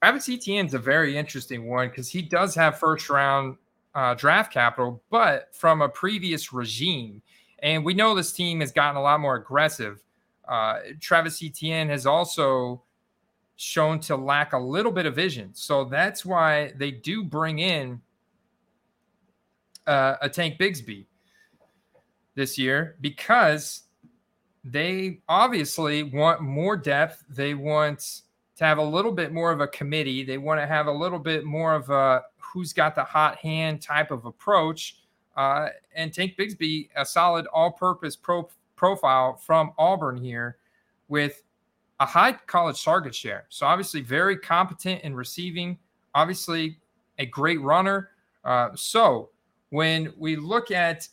Travis 0.02 0.28
Etienne's 0.28 0.74
a 0.74 0.78
very 0.78 1.16
interesting 1.16 1.66
one 1.66 1.88
because 1.88 2.08
he 2.08 2.22
does 2.22 2.54
have 2.54 2.78
first 2.78 3.10
round 3.10 3.56
uh, 3.94 4.14
draft 4.14 4.52
capital, 4.52 5.02
but 5.10 5.48
from 5.54 5.82
a 5.82 5.88
previous 5.88 6.52
regime. 6.52 7.20
And 7.60 7.84
we 7.84 7.94
know 7.94 8.14
this 8.14 8.32
team 8.32 8.60
has 8.60 8.70
gotten 8.70 8.96
a 8.96 9.02
lot 9.02 9.18
more 9.18 9.36
aggressive. 9.36 10.04
Uh, 10.46 10.78
Travis 11.00 11.42
Etienne 11.42 11.88
has 11.88 12.06
also 12.06 12.82
shown 13.56 13.98
to 13.98 14.16
lack 14.16 14.52
a 14.52 14.58
little 14.58 14.92
bit 14.92 15.04
of 15.04 15.16
vision. 15.16 15.50
So 15.52 15.84
that's 15.84 16.24
why 16.24 16.72
they 16.76 16.92
do 16.92 17.24
bring 17.24 17.58
in 17.58 18.00
uh, 19.88 20.16
a 20.22 20.28
Tank 20.28 20.58
Bigsby 20.58 21.06
this 22.36 22.56
year 22.56 22.96
because 23.00 23.82
they 24.62 25.20
obviously 25.28 26.04
want 26.04 26.40
more 26.40 26.76
depth. 26.76 27.24
They 27.28 27.54
want 27.54 28.22
to 28.58 28.64
have 28.64 28.78
a 28.78 28.82
little 28.82 29.12
bit 29.12 29.32
more 29.32 29.52
of 29.52 29.60
a 29.60 29.68
committee. 29.68 30.24
They 30.24 30.36
want 30.36 30.60
to 30.60 30.66
have 30.66 30.88
a 30.88 30.92
little 30.92 31.20
bit 31.20 31.44
more 31.44 31.74
of 31.74 31.90
a 31.90 32.22
who's 32.38 32.72
got 32.72 32.96
the 32.96 33.04
hot 33.04 33.36
hand 33.36 33.80
type 33.80 34.10
of 34.10 34.24
approach. 34.24 34.96
Uh, 35.36 35.68
and 35.94 36.12
Tank 36.12 36.34
Bigsby, 36.36 36.88
a 36.96 37.06
solid 37.06 37.46
all 37.46 37.70
purpose 37.70 38.16
pro- 38.16 38.48
profile 38.74 39.36
from 39.36 39.72
Auburn 39.78 40.16
here 40.16 40.56
with 41.06 41.44
a 42.00 42.06
high 42.06 42.32
college 42.32 42.82
target 42.82 43.14
share. 43.14 43.46
So, 43.48 43.64
obviously, 43.64 44.00
very 44.00 44.36
competent 44.36 45.02
in 45.02 45.14
receiving, 45.14 45.78
obviously, 46.14 46.78
a 47.18 47.26
great 47.26 47.60
runner. 47.60 48.10
Uh, 48.44 48.70
so, 48.74 49.30
when 49.70 50.12
we 50.16 50.34
look 50.34 50.72
at 50.72 51.06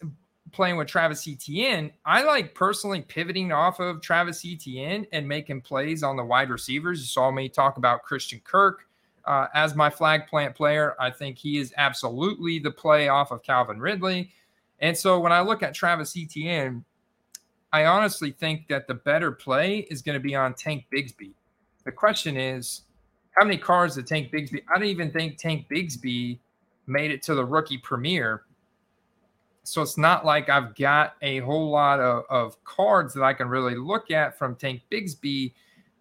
playing 0.56 0.78
with 0.78 0.88
Travis 0.88 1.28
Etienne, 1.28 1.92
I 2.06 2.24
like 2.24 2.56
personally 2.56 3.02
pivoting 3.02 3.52
off 3.52 3.80
of 3.80 4.02
Travis 4.02 4.44
Etienne 4.46 5.06
and 5.12 5.28
making 5.28 5.62
plays 5.62 6.02
on 6.02 6.16
the 6.16 6.24
wide 6.24 6.50
receivers. 6.50 7.02
You 7.02 7.06
saw 7.06 7.30
me 7.30 7.50
talk 7.50 7.78
about 7.78 8.04
Christian 8.04 8.42
Kirk 8.44 8.88
uh, 9.26 9.48
as 9.54 9.76
my 9.76 9.90
flag 9.90 10.28
plant 10.28 10.56
player. 10.56 10.96
I 11.00 11.12
think 11.12 11.38
he 11.38 11.58
is 11.58 11.74
absolutely 11.78 12.60
the 12.60 12.72
play 12.72 13.10
off 13.10 13.32
of 13.32 13.44
Calvin 13.44 13.80
Ridley. 13.80 14.32
And 14.80 14.98
so 14.98 15.20
when 15.20 15.32
I 15.32 15.42
look 15.42 15.62
at 15.62 15.74
Travis 15.74 16.16
Etienne, 16.18 16.86
I 17.74 17.86
honestly 17.86 18.32
think 18.32 18.68
that 18.70 18.88
the 18.88 18.94
better 18.94 19.32
play 19.32 19.80
is 19.92 20.02
going 20.02 20.14
to 20.14 20.24
be 20.24 20.36
on 20.36 20.54
Tank 20.54 20.86
Bigsby. 20.92 21.34
The 21.84 21.92
question 21.92 22.38
is, 22.38 22.84
how 23.32 23.46
many 23.46 23.58
cars 23.58 23.96
did 23.96 24.08
Tank 24.08 24.32
Bigsby? 24.32 24.62
I 24.74 24.80
don't 24.80 24.88
even 24.88 25.12
think 25.12 25.38
Tank 25.38 25.68
Bigsby 25.70 26.40
made 26.88 27.12
it 27.12 27.22
to 27.24 27.36
the 27.36 27.44
rookie 27.44 27.78
premiere. 27.78 28.44
So 29.68 29.82
it's 29.82 29.98
not 29.98 30.26
like 30.26 30.48
I've 30.48 30.76
got 30.76 31.16
a 31.22 31.40
whole 31.40 31.72
lot 31.72 32.00
of, 32.00 32.24
of 32.30 32.64
cards 32.64 33.14
that 33.16 33.24
I 33.24 33.34
can 33.34 33.48
really 33.48 33.76
look 33.76 34.12
at 34.12 34.38
from 34.38 34.56
Tank 34.56 34.82
Bigsby 34.92 35.54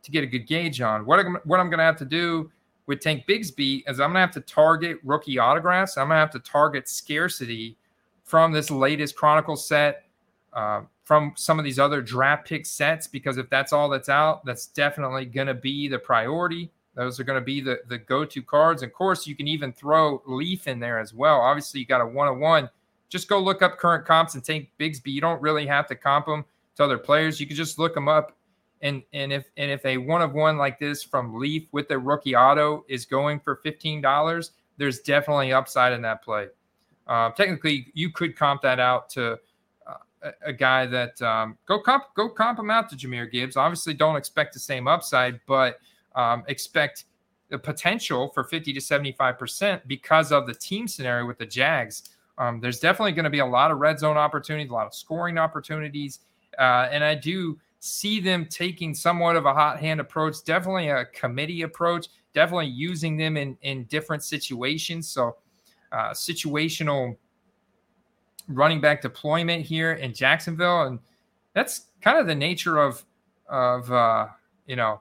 to 0.02 0.10
get 0.10 0.22
a 0.22 0.26
good 0.26 0.46
gauge 0.46 0.80
on. 0.80 1.06
What 1.06 1.18
I'm, 1.18 1.38
what 1.44 1.60
I'm 1.60 1.70
going 1.70 1.78
to 1.78 1.84
have 1.84 1.96
to 1.96 2.04
do 2.04 2.50
with 2.86 3.00
Tank 3.00 3.24
Bigsby 3.26 3.84
is 3.88 4.00
I'm 4.00 4.12
going 4.12 4.14
to 4.14 4.20
have 4.20 4.32
to 4.32 4.40
target 4.42 4.98
rookie 5.02 5.38
autographs. 5.38 5.96
I'm 5.96 6.08
going 6.08 6.16
to 6.16 6.20
have 6.20 6.30
to 6.32 6.40
target 6.40 6.88
scarcity 6.88 7.78
from 8.22 8.52
this 8.52 8.70
latest 8.70 9.16
Chronicle 9.16 9.56
set, 9.56 10.04
uh, 10.52 10.82
from 11.04 11.32
some 11.34 11.58
of 11.58 11.64
these 11.64 11.78
other 11.78 12.02
draft 12.02 12.46
pick 12.46 12.66
sets, 12.66 13.06
because 13.06 13.38
if 13.38 13.48
that's 13.48 13.72
all 13.72 13.88
that's 13.88 14.08
out, 14.10 14.44
that's 14.44 14.66
definitely 14.66 15.24
going 15.24 15.46
to 15.46 15.54
be 15.54 15.88
the 15.88 15.98
priority. 15.98 16.70
Those 16.94 17.18
are 17.18 17.24
going 17.24 17.40
to 17.40 17.44
be 17.44 17.60
the, 17.60 17.80
the 17.88 17.98
go 17.98 18.24
to 18.26 18.42
cards. 18.42 18.82
Of 18.82 18.92
course, 18.92 19.26
you 19.26 19.34
can 19.34 19.48
even 19.48 19.72
throw 19.72 20.22
Leaf 20.26 20.68
in 20.68 20.78
there 20.80 20.98
as 20.98 21.12
well. 21.12 21.40
Obviously, 21.40 21.80
you 21.80 21.86
got 21.86 22.00
a 22.00 22.06
one 22.06 22.28
on 22.28 22.40
one 22.40 22.70
just 23.14 23.28
go 23.28 23.38
look 23.38 23.62
up 23.62 23.78
current 23.78 24.04
comps 24.04 24.34
and 24.34 24.42
Tank 24.42 24.70
Bigsby. 24.76 25.06
You 25.06 25.20
don't 25.20 25.40
really 25.40 25.68
have 25.68 25.86
to 25.86 25.94
comp 25.94 26.26
them 26.26 26.44
to 26.74 26.82
other 26.82 26.98
players. 26.98 27.38
You 27.38 27.46
can 27.46 27.54
just 27.54 27.78
look 27.78 27.94
them 27.94 28.08
up. 28.08 28.36
And 28.82 29.04
and 29.12 29.32
if 29.32 29.44
and 29.56 29.70
if 29.70 29.86
a 29.86 29.98
one 29.98 30.20
of 30.20 30.32
one 30.32 30.58
like 30.58 30.80
this 30.80 31.04
from 31.04 31.38
Leaf 31.38 31.68
with 31.70 31.86
the 31.86 31.96
rookie 31.96 32.34
auto 32.34 32.84
is 32.88 33.06
going 33.06 33.38
for 33.38 33.60
fifteen 33.62 34.00
dollars, 34.00 34.50
there's 34.78 34.98
definitely 34.98 35.52
upside 35.52 35.92
in 35.92 36.02
that 36.02 36.24
play. 36.24 36.48
Uh, 37.06 37.30
technically, 37.30 37.92
you 37.94 38.10
could 38.10 38.36
comp 38.36 38.62
that 38.62 38.80
out 38.80 39.08
to 39.10 39.38
uh, 39.86 39.94
a, 40.24 40.32
a, 40.46 40.52
guy 40.52 40.84
that 40.86 41.22
um, 41.22 41.56
go 41.66 41.78
comp 41.78 42.02
go 42.16 42.28
comp 42.28 42.58
him 42.58 42.68
out 42.68 42.90
to 42.90 42.96
Jahmyr 42.96 43.30
Gibbs. 43.30 43.56
Obviously, 43.56 43.94
don't 43.94 44.16
expect 44.16 44.52
the 44.54 44.60
same 44.60 44.88
upside, 44.88 45.38
but 45.46 45.78
um, 46.16 46.42
expect 46.48 47.04
the 47.48 47.58
potential 47.58 48.28
for 48.34 48.42
50 48.42 48.72
to 48.72 48.80
75 48.80 49.38
percent 49.38 49.82
because 49.86 50.32
of 50.32 50.48
the 50.48 50.54
team 50.54 50.88
scenario 50.88 51.26
with 51.26 51.38
the 51.38 51.46
Jags. 51.46 52.10
Um, 52.38 52.60
there's 52.60 52.80
definitely 52.80 53.12
going 53.12 53.24
to 53.24 53.30
be 53.30 53.38
a 53.38 53.46
lot 53.46 53.70
of 53.70 53.78
red 53.78 53.98
zone 53.98 54.16
opportunities, 54.16 54.70
a 54.70 54.74
lot 54.74 54.86
of 54.86 54.94
scoring 54.94 55.38
opportunities. 55.38 56.20
Uh, 56.58 56.88
and 56.90 57.04
I 57.04 57.14
do 57.14 57.58
see 57.80 58.18
them 58.20 58.46
taking 58.46 58.94
somewhat 58.94 59.36
of 59.36 59.46
a 59.46 59.52
hot 59.52 59.78
hand 59.78 60.00
approach, 60.00 60.42
definitely 60.44 60.88
a 60.88 61.04
committee 61.06 61.62
approach, 61.62 62.08
definitely 62.32 62.66
using 62.66 63.16
them 63.16 63.36
in, 63.36 63.56
in 63.62 63.84
different 63.84 64.22
situations. 64.22 65.08
So, 65.08 65.36
uh, 65.92 66.10
situational 66.10 67.16
running 68.48 68.80
back 68.80 69.00
deployment 69.00 69.64
here 69.64 69.92
in 69.92 70.12
Jacksonville. 70.12 70.82
And 70.82 70.98
that's 71.52 71.86
kind 72.00 72.18
of 72.18 72.26
the 72.26 72.34
nature 72.34 72.78
of, 72.78 73.04
of 73.48 73.90
uh, 73.92 74.26
you 74.66 74.76
know, 74.76 75.00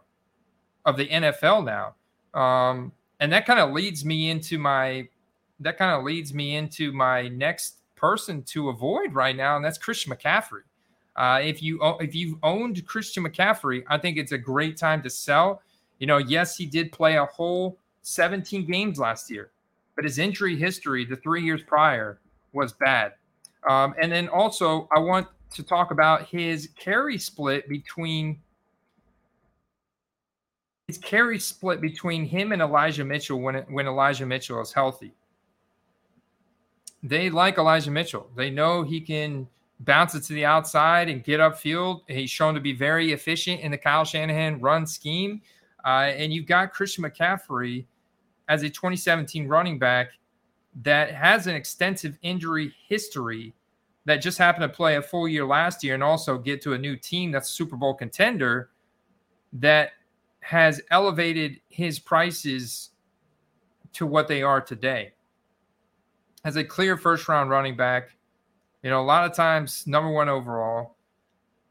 of 0.85 0.97
the 0.97 1.07
NFL 1.07 1.65
now. 1.65 2.39
Um, 2.39 2.91
and 3.19 3.31
that 3.31 3.45
kind 3.45 3.59
of 3.59 3.71
leads 3.71 4.03
me 4.03 4.29
into 4.29 4.57
my 4.57 5.07
that 5.63 5.77
kind 5.77 5.91
of 5.91 6.03
leads 6.03 6.33
me 6.33 6.55
into 6.55 6.91
my 6.91 7.27
next 7.29 7.77
person 7.95 8.43
to 8.43 8.69
avoid 8.69 9.13
right 9.13 9.35
now, 9.35 9.55
and 9.55 9.63
that's 9.63 9.77
Christian 9.77 10.13
McCaffrey. 10.13 10.61
Uh, 11.15 11.39
if 11.43 11.61
you 11.61 11.79
if 11.99 12.15
you've 12.15 12.37
owned 12.43 12.85
Christian 12.85 13.23
McCaffrey, 13.23 13.83
I 13.87 13.97
think 13.97 14.17
it's 14.17 14.31
a 14.31 14.37
great 14.37 14.77
time 14.77 15.01
to 15.03 15.09
sell. 15.09 15.61
You 15.99 16.07
know, 16.07 16.17
yes, 16.17 16.57
he 16.57 16.65
did 16.65 16.91
play 16.91 17.17
a 17.17 17.25
whole 17.25 17.77
17 18.01 18.65
games 18.69 18.99
last 18.99 19.29
year, 19.29 19.51
but 19.95 20.05
his 20.05 20.17
injury 20.17 20.55
history 20.55 21.05
the 21.05 21.15
three 21.15 21.43
years 21.43 21.61
prior 21.63 22.19
was 22.51 22.73
bad. 22.73 23.13
Um, 23.69 23.93
and 24.01 24.11
then 24.11 24.27
also, 24.27 24.89
I 24.93 24.99
want 24.99 25.27
to 25.51 25.63
talk 25.63 25.91
about 25.91 26.27
his 26.27 26.69
carry 26.77 27.17
split 27.17 27.69
between 27.69 28.39
his 30.87 30.97
carry 30.97 31.39
split 31.39 31.79
between 31.79 32.25
him 32.25 32.51
and 32.51 32.61
Elijah 32.61 33.05
Mitchell 33.05 33.39
when 33.39 33.55
when 33.69 33.87
Elijah 33.87 34.25
Mitchell 34.25 34.61
is 34.61 34.73
healthy. 34.73 35.13
They 37.03 37.29
like 37.29 37.57
Elijah 37.57 37.91
Mitchell. 37.91 38.29
They 38.35 38.49
know 38.49 38.81
he 38.81 39.01
can 39.01 39.47
bounce 39.81 40.15
it 40.15 40.23
to 40.23 40.33
the 40.33 40.45
outside 40.45 41.09
and 41.09 41.23
get 41.23 41.41
upfield. 41.41 42.01
He's 42.07 42.29
shown 42.29 42.53
to 42.53 42.61
be 42.61 42.73
very 42.73 43.11
efficient 43.11 43.59
in 43.61 43.71
the 43.71 43.77
Kyle 43.77 44.05
Shanahan 44.05 44.61
run 44.61 44.87
scheme. 44.87 45.41
Uh, 45.85 46.11
and 46.15 46.33
you've 46.33 46.45
got 46.45 46.71
Christian 46.71 47.03
McCaffrey 47.03 47.85
as 48.47 48.63
a 48.63 48.69
2017 48.69 49.47
running 49.47 49.77
back 49.77 50.11
that 50.81 51.11
has 51.11 51.47
an 51.47 51.55
extensive 51.55 52.17
injury 52.21 52.73
history 52.87 53.53
that 54.05 54.17
just 54.17 54.37
happened 54.37 54.63
to 54.63 54.75
play 54.75 54.95
a 54.95 55.01
full 55.01 55.27
year 55.27 55.45
last 55.45 55.83
year 55.83 55.93
and 55.93 56.03
also 56.03 56.37
get 56.37 56.61
to 56.61 56.73
a 56.73 56.77
new 56.77 56.95
team 56.95 57.31
that's 57.31 57.49
a 57.49 57.53
Super 57.53 57.75
Bowl 57.75 57.93
contender 57.93 58.69
that 59.53 59.91
has 60.39 60.81
elevated 60.89 61.59
his 61.69 61.99
prices 61.99 62.89
to 63.93 64.05
what 64.05 64.27
they 64.27 64.41
are 64.41 64.59
today. 64.59 65.13
As 66.45 66.55
a 66.55 66.63
clear 66.63 66.97
first 66.97 67.27
round 67.27 67.49
running 67.49 67.75
back, 67.75 68.15
you 68.83 68.89
know, 68.89 69.01
a 69.01 69.03
lot 69.03 69.25
of 69.25 69.35
times 69.35 69.87
number 69.87 70.09
one 70.09 70.27
overall. 70.27 70.97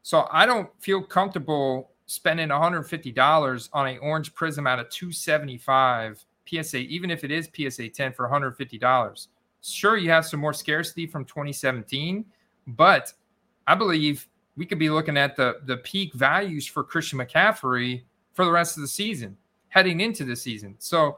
So 0.01 0.27
I 0.31 0.45
don't 0.45 0.69
feel 0.81 1.01
comfortable 1.01 1.91
spending 2.07 2.49
$150 2.49 3.69
on 3.71 3.87
a 3.87 3.97
orange 3.97 4.33
Prizm 4.33 4.67
out 4.67 4.79
of 4.79 4.89
275 4.89 6.25
PSA, 6.45 6.77
even 6.79 7.09
if 7.09 7.23
it 7.23 7.31
is 7.31 7.49
PSA 7.53 7.89
10 7.89 8.13
for 8.13 8.27
$150. 8.27 9.27
Sure, 9.61 9.95
you 9.95 10.09
have 10.09 10.25
some 10.25 10.39
more 10.39 10.53
scarcity 10.53 11.07
from 11.07 11.23
2017, 11.23 12.25
but 12.67 13.13
I 13.65 13.75
believe 13.75 14.27
we 14.57 14.65
could 14.65 14.79
be 14.79 14.89
looking 14.89 15.17
at 15.17 15.35
the 15.35 15.61
the 15.65 15.77
peak 15.77 16.13
values 16.13 16.67
for 16.67 16.83
Christian 16.83 17.19
McCaffrey 17.19 18.03
for 18.33 18.45
the 18.45 18.51
rest 18.51 18.77
of 18.77 18.81
the 18.81 18.87
season, 18.87 19.37
heading 19.69 20.01
into 20.01 20.25
the 20.25 20.35
season. 20.35 20.75
So 20.79 21.17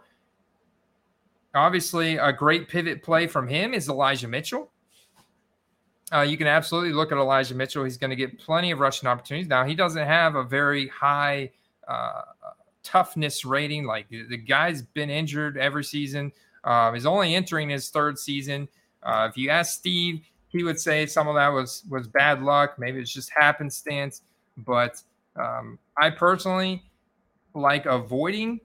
obviously, 1.55 2.17
a 2.17 2.31
great 2.31 2.67
pivot 2.67 3.01
play 3.01 3.27
from 3.27 3.47
him 3.47 3.73
is 3.73 3.89
Elijah 3.89 4.27
Mitchell. 4.27 4.71
Uh, 6.13 6.21
you 6.21 6.37
can 6.37 6.47
absolutely 6.47 6.93
look 6.93 7.11
at 7.11 7.17
Elijah 7.17 7.55
Mitchell. 7.55 7.83
He's 7.83 7.97
going 7.97 8.11
to 8.11 8.15
get 8.15 8.37
plenty 8.39 8.71
of 8.71 8.79
rushing 8.79 9.09
opportunities. 9.09 9.47
Now, 9.47 9.65
he 9.65 9.73
doesn't 9.73 10.05
have 10.05 10.35
a 10.35 10.43
very 10.43 10.87
high 10.89 11.51
uh, 11.87 12.21
toughness 12.83 13.43
rating. 13.43 13.85
Like 13.85 14.07
the 14.09 14.37
guy's 14.37 14.83
been 14.83 15.09
injured 15.09 15.57
every 15.57 15.83
season. 15.83 16.31
Uh, 16.63 16.91
he's 16.93 17.05
only 17.05 17.35
entering 17.35 17.69
his 17.69 17.89
third 17.89 18.17
season. 18.17 18.67
Uh, 19.03 19.27
if 19.29 19.37
you 19.37 19.49
ask 19.49 19.77
Steve, 19.77 20.21
he 20.49 20.63
would 20.63 20.79
say 20.79 21.05
some 21.05 21.27
of 21.27 21.35
that 21.35 21.49
was 21.49 21.83
was 21.89 22.07
bad 22.07 22.41
luck. 22.41 22.79
Maybe 22.79 22.99
it's 22.99 23.11
just 23.11 23.29
happenstance. 23.29 24.21
But 24.57 25.01
um, 25.35 25.77
I 25.97 26.09
personally 26.09 26.83
like 27.53 27.85
avoiding 27.85 28.59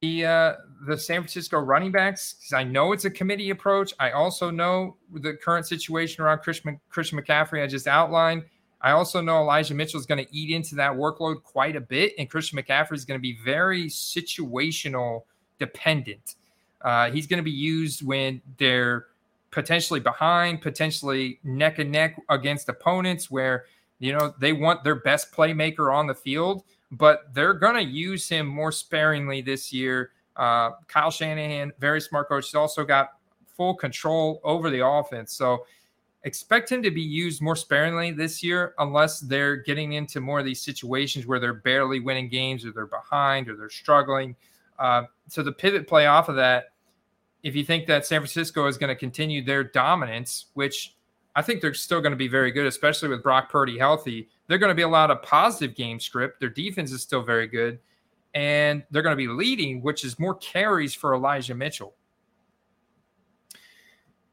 the 0.00 0.26
uh, 0.26 0.52
the 0.86 0.98
San 0.98 1.20
Francisco 1.20 1.58
running 1.58 1.92
backs 1.92 2.34
because 2.34 2.52
I 2.52 2.64
know 2.64 2.92
it's 2.92 3.04
a 3.04 3.10
committee 3.10 3.50
approach. 3.50 3.94
I 4.00 4.10
also 4.10 4.50
know 4.50 4.96
the 5.12 5.34
current 5.34 5.66
situation 5.66 6.24
around 6.24 6.38
Christian, 6.38 6.80
Christian 6.90 7.20
McCaffrey 7.20 7.62
I 7.62 7.66
just 7.66 7.86
outlined. 7.86 8.44
I 8.80 8.90
also 8.90 9.20
know 9.20 9.38
Elijah 9.38 9.74
Mitchell 9.74 10.00
is 10.00 10.06
going 10.06 10.24
to 10.24 10.36
eat 10.36 10.50
into 10.50 10.74
that 10.74 10.92
workload 10.92 11.44
quite 11.44 11.76
a 11.76 11.80
bit, 11.80 12.14
and 12.18 12.28
Christian 12.28 12.58
McCaffrey 12.58 12.94
is 12.94 13.04
going 13.04 13.18
to 13.18 13.22
be 13.22 13.38
very 13.44 13.84
situational 13.84 15.22
dependent. 15.60 16.34
Uh, 16.80 17.10
he's 17.12 17.28
going 17.28 17.38
to 17.38 17.44
be 17.44 17.50
used 17.52 18.04
when 18.04 18.42
they're 18.58 19.06
potentially 19.52 20.00
behind, 20.00 20.60
potentially 20.60 21.38
neck 21.44 21.78
and 21.78 21.92
neck 21.92 22.20
against 22.28 22.68
opponents 22.68 23.30
where 23.30 23.66
you 24.00 24.12
know 24.12 24.34
they 24.40 24.52
want 24.52 24.82
their 24.82 24.96
best 24.96 25.30
playmaker 25.30 25.94
on 25.94 26.08
the 26.08 26.14
field, 26.14 26.64
but 26.90 27.32
they're 27.34 27.54
going 27.54 27.76
to 27.76 27.88
use 27.88 28.28
him 28.28 28.48
more 28.48 28.72
sparingly 28.72 29.40
this 29.42 29.72
year. 29.72 30.10
Uh, 30.36 30.70
Kyle 30.88 31.10
Shanahan, 31.10 31.72
very 31.78 32.00
smart 32.00 32.28
coach, 32.28 32.46
he's 32.46 32.54
also 32.54 32.84
got 32.84 33.10
full 33.56 33.74
control 33.74 34.40
over 34.44 34.70
the 34.70 34.84
offense, 34.84 35.34
so 35.34 35.64
expect 36.24 36.70
him 36.70 36.82
to 36.82 36.90
be 36.90 37.02
used 37.02 37.42
more 37.42 37.56
sparingly 37.56 38.12
this 38.12 38.42
year 38.42 38.74
unless 38.78 39.20
they're 39.20 39.56
getting 39.56 39.94
into 39.94 40.20
more 40.20 40.38
of 40.38 40.44
these 40.44 40.60
situations 40.60 41.26
where 41.26 41.40
they're 41.40 41.52
barely 41.52 42.00
winning 42.00 42.28
games 42.28 42.64
or 42.64 42.72
they're 42.72 42.86
behind 42.86 43.48
or 43.48 43.56
they're 43.56 43.70
struggling. 43.70 44.36
Uh, 44.78 45.02
so 45.28 45.42
the 45.42 45.52
pivot 45.52 45.86
play 45.86 46.06
off 46.06 46.28
of 46.28 46.36
that, 46.36 46.72
if 47.42 47.56
you 47.56 47.64
think 47.64 47.86
that 47.86 48.06
San 48.06 48.20
Francisco 48.20 48.66
is 48.66 48.78
going 48.78 48.88
to 48.88 48.94
continue 48.94 49.44
their 49.44 49.64
dominance, 49.64 50.46
which 50.54 50.94
I 51.34 51.42
think 51.42 51.60
they're 51.60 51.74
still 51.74 52.00
going 52.00 52.12
to 52.12 52.16
be 52.16 52.28
very 52.28 52.52
good, 52.52 52.66
especially 52.66 53.08
with 53.08 53.22
Brock 53.22 53.50
Purdy 53.50 53.78
healthy, 53.78 54.28
they're 54.46 54.58
going 54.58 54.70
to 54.70 54.76
be 54.76 54.82
a 54.82 54.88
lot 54.88 55.10
of 55.10 55.22
positive 55.22 55.74
game 55.74 55.98
script. 55.98 56.40
Their 56.40 56.50
defense 56.50 56.92
is 56.92 57.02
still 57.02 57.22
very 57.22 57.48
good. 57.48 57.80
And 58.34 58.82
they're 58.90 59.02
going 59.02 59.16
to 59.16 59.16
be 59.16 59.28
leading, 59.28 59.82
which 59.82 60.04
is 60.04 60.18
more 60.18 60.34
carries 60.36 60.94
for 60.94 61.14
Elijah 61.14 61.54
Mitchell. 61.54 61.94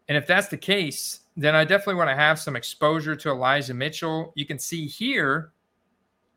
And 0.08 0.18
if 0.18 0.26
that's 0.26 0.48
the 0.48 0.58
case, 0.58 1.22
then 1.38 1.56
I 1.56 1.64
definitely 1.64 1.96
want 1.96 2.10
to 2.10 2.16
have 2.16 2.40
some 2.40 2.56
exposure 2.56 3.16
to 3.16 3.30
Elijah 3.30 3.74
Mitchell. 3.74 4.34
You 4.36 4.46
can 4.46 4.58
see 4.58 4.88
here, 4.88 5.52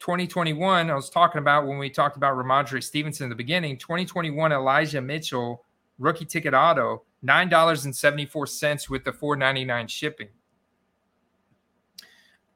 2021, 0.01 0.90
I 0.90 0.94
was 0.94 1.09
talking 1.09 1.38
about 1.38 1.66
when 1.66 1.79
we 1.79 1.88
talked 1.88 2.16
about 2.16 2.37
Rhamondre 2.37 2.83
Stevenson 2.83 3.25
in 3.25 3.31
the 3.31 3.37
beginning, 3.37 3.79
2021 3.79 4.53
Elijah 4.53 5.01
Mitchell 5.01 5.64
rookie 5.98 6.25
ticket 6.25 6.53
auto, 6.53 7.03
$9.74 7.25 8.90
with 8.90 9.05
the 9.05 9.12
499 9.12 9.88
shipping. 9.88 10.29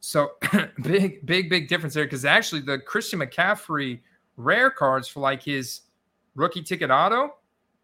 So 0.01 0.33
big, 0.83 1.25
big, 1.25 1.49
big 1.49 1.69
difference 1.69 1.95
there 1.95 2.05
because 2.05 2.25
actually 2.25 2.61
the 2.61 2.79
Christian 2.79 3.21
McCaffrey 3.21 4.01
rare 4.37 4.71
cards 4.71 5.09
for 5.09 5.21
like 5.21 5.43
his 5.43 5.83
rookie 6.35 6.63
ticket 6.63 6.91
auto, 6.91 7.37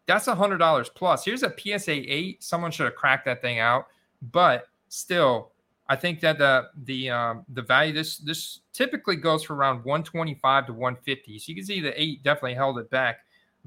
that's 0.05 0.27
a 0.27 0.35
hundred 0.35 0.57
dollars 0.57 0.89
plus. 0.89 1.25
Here's 1.25 1.43
a 1.43 1.53
PSA 1.57 1.91
eight. 1.91 2.43
Someone 2.43 2.71
should 2.71 2.85
have 2.85 2.95
cracked 2.95 3.25
that 3.25 3.41
thing 3.41 3.59
out 3.59 3.87
but 4.31 4.67
still, 4.87 5.51
I 5.89 5.95
think 5.95 6.21
that 6.21 6.37
the 6.37 6.69
the 6.83 7.09
um, 7.09 7.45
the 7.49 7.61
value 7.61 7.91
this 7.91 8.17
this 8.17 8.59
typically 8.71 9.17
goes 9.17 9.43
for 9.43 9.55
around 9.55 9.83
125 9.83 10.67
to 10.67 10.73
150. 10.73 11.39
So 11.39 11.49
you 11.49 11.55
can 11.55 11.65
see 11.65 11.81
the 11.81 12.01
eight 12.01 12.23
definitely 12.23 12.53
held 12.53 12.79
it 12.79 12.89
back, 12.89 13.19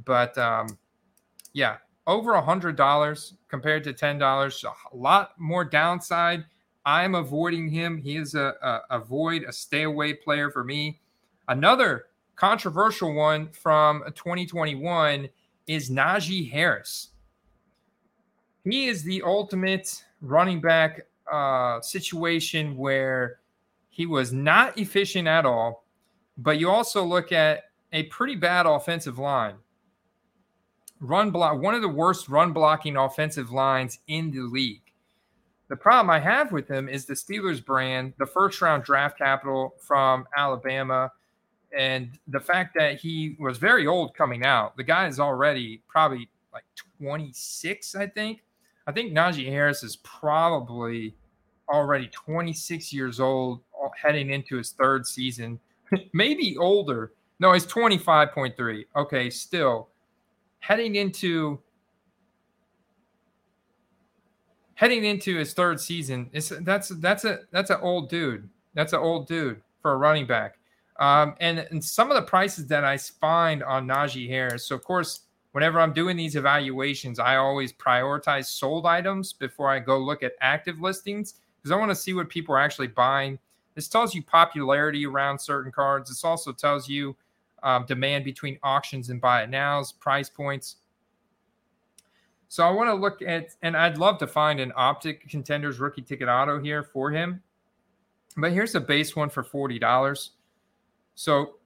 but 0.05 0.37
um, 0.39 0.79
yeah, 1.53 1.77
over 2.07 2.35
a 2.35 2.43
hundred 2.43 2.77
dollars 2.77 3.35
compared 3.49 3.85
to 3.85 3.93
ten 3.93 4.19
dollars, 4.19 4.65
a 4.65 4.97
lot 4.97 5.33
more 5.39 5.65
downside. 5.65 6.45
I'm 6.87 7.17
avoiding 7.17 7.69
him. 7.69 7.99
He 7.99 8.17
is 8.17 8.35
a, 8.37 8.55
a 8.63 8.81
avoid, 8.91 9.43
a 9.43 9.53
stay 9.53 9.83
away 9.83 10.15
player 10.15 10.51
for 10.51 10.63
me. 10.63 11.01
Another 11.49 12.07
controversial 12.37 13.15
one 13.15 13.49
from 13.49 14.03
2021 14.15 15.29
is 15.67 15.91
Najee 15.91 16.51
Harris. 16.51 17.09
He 18.65 18.87
is 18.87 19.03
the 19.03 19.23
ultimate 19.23 20.05
running 20.21 20.61
back 20.61 21.03
uh, 21.31 21.81
situation 21.81 22.77
where 22.77 23.41
he 23.89 24.07
was 24.07 24.33
not 24.33 24.79
efficient 24.79 25.27
at 25.27 25.47
all, 25.47 25.85
but 26.37 26.59
you 26.59 26.71
also 26.71 27.03
look 27.05 27.33
at 27.33 27.65
a 27.93 28.05
pretty 28.05 28.37
bad 28.37 28.67
offensive 28.67 29.19
line. 29.19 29.55
Run 31.01 31.31
block, 31.31 31.61
one 31.61 31.75
of 31.75 31.83
the 31.83 31.89
worst 31.89 32.29
run 32.29 32.53
blocking 32.53 32.97
offensive 32.97 33.51
lines 33.51 33.99
in 34.09 34.31
the 34.31 34.41
league. 34.41 34.83
The 35.69 35.77
problem 35.77 36.11
I 36.11 36.21
have 36.21 36.53
with 36.53 36.69
him 36.69 36.89
is 36.89 37.07
the 37.07 37.15
Steelers 37.15 37.65
brand, 37.65 38.15
the 38.19 38.27
first 38.27 38.61
round 38.61 38.85
draft 38.85 39.19
capital 39.19 39.75
from 39.81 40.27
Alabama, 40.37 41.11
and 41.77 42.19
the 42.29 42.41
fact 42.41 42.75
that 42.79 42.99
he 42.99 43.37
was 43.39 43.59
very 43.59 43.87
old 43.87 44.15
coming 44.15 44.45
out. 44.45 44.77
The 44.77 44.85
guy 44.85 45.07
is 45.07 45.21
already 45.21 45.83
probably 45.87 46.29
like 46.53 46.65
26, 46.99 47.95
I 47.95 48.07
think. 48.07 48.43
I 48.87 48.93
think 48.93 49.13
Najee 49.13 49.49
Harris 49.49 49.83
is 49.83 49.97
probably 49.97 51.15
already 51.69 52.09
26 52.09 52.93
years 52.93 53.21
old, 53.21 53.61
heading 54.01 54.31
into 54.31 54.57
his 54.57 54.73
third 54.73 55.07
season, 55.07 55.59
maybe 56.13 56.57
older. 56.57 57.13
No, 57.39 57.53
he's 57.53 57.67
25.3. 57.67 58.85
Okay, 58.97 59.31
still 59.31 59.89
heading 60.61 60.97
into 60.97 61.61
heading 64.75 65.05
into 65.05 65.37
his 65.37 65.53
third 65.53 65.81
season. 65.81 66.31
It's, 66.33 66.49
that's 66.61 66.89
that's 66.89 67.25
a 67.25 67.41
that's 67.51 67.71
an 67.71 67.79
old 67.83 68.09
dude. 68.09 68.49
That's 68.75 68.93
an 68.93 69.01
old 69.01 69.27
dude 69.27 69.63
for 69.83 69.93
a 69.93 69.97
running 69.97 70.27
back. 70.27 70.59
Um, 70.99 71.35
and, 71.41 71.59
and 71.59 71.85
some 71.85 72.11
of 72.11 72.17
the 72.17 72.23
prices 72.23 72.67
that 72.69 72.85
I 72.85 72.97
find 72.97 73.63
on 73.63 73.87
Najee 73.87 74.29
Harris. 74.29 74.67
So 74.67 74.75
of 74.75 74.83
course, 74.83 75.21
whenever 75.53 75.81
I'm 75.81 75.93
doing 75.93 76.17
these 76.17 76.37
evaluations, 76.37 77.19
I 77.19 77.37
always 77.37 77.73
prioritize 77.73 78.47
sold 78.47 78.87
items 78.87 79.33
before 79.33 79.71
I 79.71 79.79
go 79.79 79.99
look 79.99 80.23
at 80.23 80.33
active 80.41 80.81
listings 80.81 81.35
because 81.57 81.71
I 81.71 81.77
want 81.77 81.91
to 81.91 81.97
see 81.97 82.15
what 82.15 82.29
people 82.29 82.55
are 82.55 82.61
actually 82.61 82.89
buying. 82.89 83.39
This 83.75 83.89
tells 83.89 84.15
you 84.15 84.23
popularity 84.23 85.07
around 85.07 85.39
certain 85.39 85.71
cards. 85.71 86.09
This 86.09 86.25
also 86.25 86.53
tells 86.53 86.89
you 86.89 87.17
um, 87.63 87.85
demand 87.87 88.25
between 88.25 88.59
auctions 88.63 89.11
and 89.11 89.21
buy 89.21 89.43
it 89.43 89.51
nows, 89.51 89.93
price 89.93 90.31
points. 90.31 90.77
So 92.49 92.67
I 92.67 92.71
want 92.71 92.89
to 92.89 92.95
look 92.95 93.23
at, 93.23 93.49
and 93.63 93.77
I'd 93.77 93.99
love 93.99 94.19
to 94.19 94.27
find 94.27 94.61
an 94.61 94.73
optic 94.77 95.29
contenders 95.29 95.79
rookie 95.79 96.03
ticket 96.03 96.29
auto 96.29 96.61
here 96.61 96.83
for 96.83 97.11
him. 97.11 97.43
But 98.37 98.53
here's 98.53 98.75
a 98.75 98.81
base 98.81 99.17
one 99.17 99.31
for 99.31 99.43
$40. 99.43 100.31
So 101.17 101.57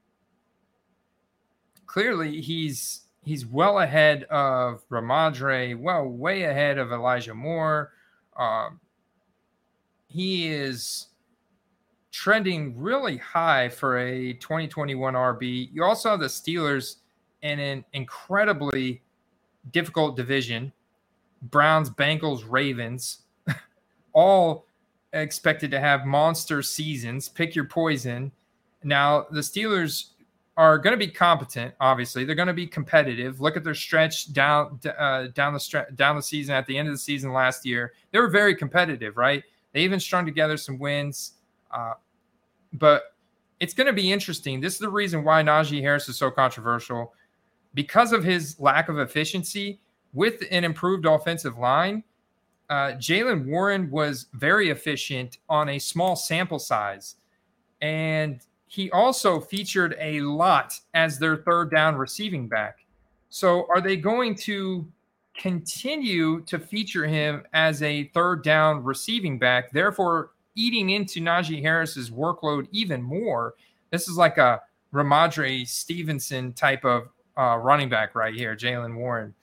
clearly 1.87 2.41
he's 2.41 3.03
he's 3.23 3.45
well 3.45 3.81
ahead 3.81 4.25
of 4.25 4.89
Rhamondre, 4.89 5.79
well, 5.79 6.07
way 6.07 6.45
ahead 6.45 6.79
of 6.79 6.93
Elijah 6.93 7.35
Moore. 7.35 7.93
Um, 8.37 8.81
he 10.07 10.49
is 10.49 11.09
trending 12.11 12.79
really 12.81 13.19
high 13.19 13.69
for 13.69 13.99
a 13.99 14.33
2021 14.35 15.15
RB. 15.15 15.69
You 15.73 15.85
also 15.85 16.11
have 16.11 16.21
the 16.21 16.27
Steelers 16.27 16.97
in 17.43 17.59
an 17.59 17.85
incredibly 17.93 19.03
difficult 19.73 20.17
division 20.17 20.73
Browns, 21.43 21.89
Bengals, 21.89 22.45
Ravens, 22.47 23.23
all 24.13 24.67
expected 25.13 25.71
to 25.71 25.81
have 25.81 26.05
monster 26.05 26.63
seasons. 26.63 27.29
Pick 27.29 27.55
your 27.55 27.65
poison. 27.65 28.31
Now, 28.83 29.27
the 29.31 29.41
Steelers 29.41 30.11
are 30.57 30.79
going 30.79 30.93
to 30.93 30.99
be 30.99 31.11
competent. 31.11 31.75
Obviously, 31.81 32.25
they're 32.25 32.35
going 32.35 32.49
to 32.49 32.55
be 32.55 32.67
competitive. 32.67 33.41
Look 33.41 33.57
at 33.57 33.65
their 33.65 33.75
stretch 33.75 34.33
down 34.33 34.81
uh, 34.99 35.29
down 35.35 35.55
the 35.55 35.61
stretch 35.61 35.95
down 35.95 36.17
the 36.17 36.23
season. 36.23 36.55
At 36.55 36.67
the 36.67 36.77
end 36.77 36.89
of 36.89 36.95
the 36.95 36.99
season 36.99 37.33
last 37.33 37.65
year, 37.65 37.93
they 38.11 38.19
were 38.19 38.29
very 38.29 38.55
competitive. 38.55 39.17
Right? 39.17 39.43
They 39.73 39.81
even 39.81 40.01
strung 40.01 40.27
together 40.27 40.57
some 40.57 40.79
wins. 40.79 41.35
Uh, 41.71 41.95
but 42.73 43.15
it's 43.61 43.75
going 43.75 43.87
to 43.87 43.93
be 43.93 44.11
interesting. 44.11 44.61
This 44.61 44.75
is 44.75 44.79
the 44.81 44.89
reason 44.89 45.23
why 45.25 45.43
Najee 45.43 45.81
Harris 45.81 46.09
is 46.09 46.17
so 46.17 46.31
controversial 46.31 47.15
because 47.75 48.13
of 48.13 48.25
his 48.25 48.59
lack 48.59 48.89
of 48.89 48.99
efficiency 48.99 49.81
with 50.13 50.43
an 50.51 50.65
improved 50.65 51.07
offensive 51.07 51.59
line. 51.59 52.03
Uh, 52.69 52.93
Jaylen 52.93 53.47
Warren 53.47 53.91
was 53.91 54.27
very 54.35 54.71
efficient 54.71 55.39
on 55.49 55.69
a 55.69 55.79
small 55.79 56.17
sample 56.17 56.59
size. 56.59 57.17
And 57.81 58.41
he 58.71 58.89
also 58.93 59.41
featured 59.41 59.97
a 59.99 60.21
lot 60.21 60.79
as 60.95 61.19
their 61.19 61.39
third 61.39 61.73
down 61.73 61.97
receiving 61.97 62.47
back. 62.47 62.87
So 63.29 63.67
are 63.69 63.81
they 63.81 63.97
going 63.97 64.37
to 64.37 64.87
continue 65.37 66.43
to 66.43 66.57
feature 66.57 67.05
him 67.05 67.43
as 67.53 67.83
a 67.83 68.05
third 68.15 68.45
down 68.45 68.85
receiving 68.85 69.41
back, 69.41 69.73
therefore 69.73 70.31
eating 70.55 70.91
into 70.91 71.21
Najee 71.21 71.61
Harris's 71.61 72.13
workload 72.13 72.69
even 72.71 73.03
more? 73.03 73.55
This 73.91 74.07
is 74.07 74.17
like 74.17 74.39
a 74.39 74.63
Rhamondre 74.95 75.67
Stevenson 75.67 76.53
type 76.53 76.85
of 76.85 77.09
uh, 77.37 77.57
running 77.57 77.89
back 77.89 78.15
right 78.15 78.35
here, 78.35 78.55
Jaylen 78.55 78.95
Warren. 78.95 79.35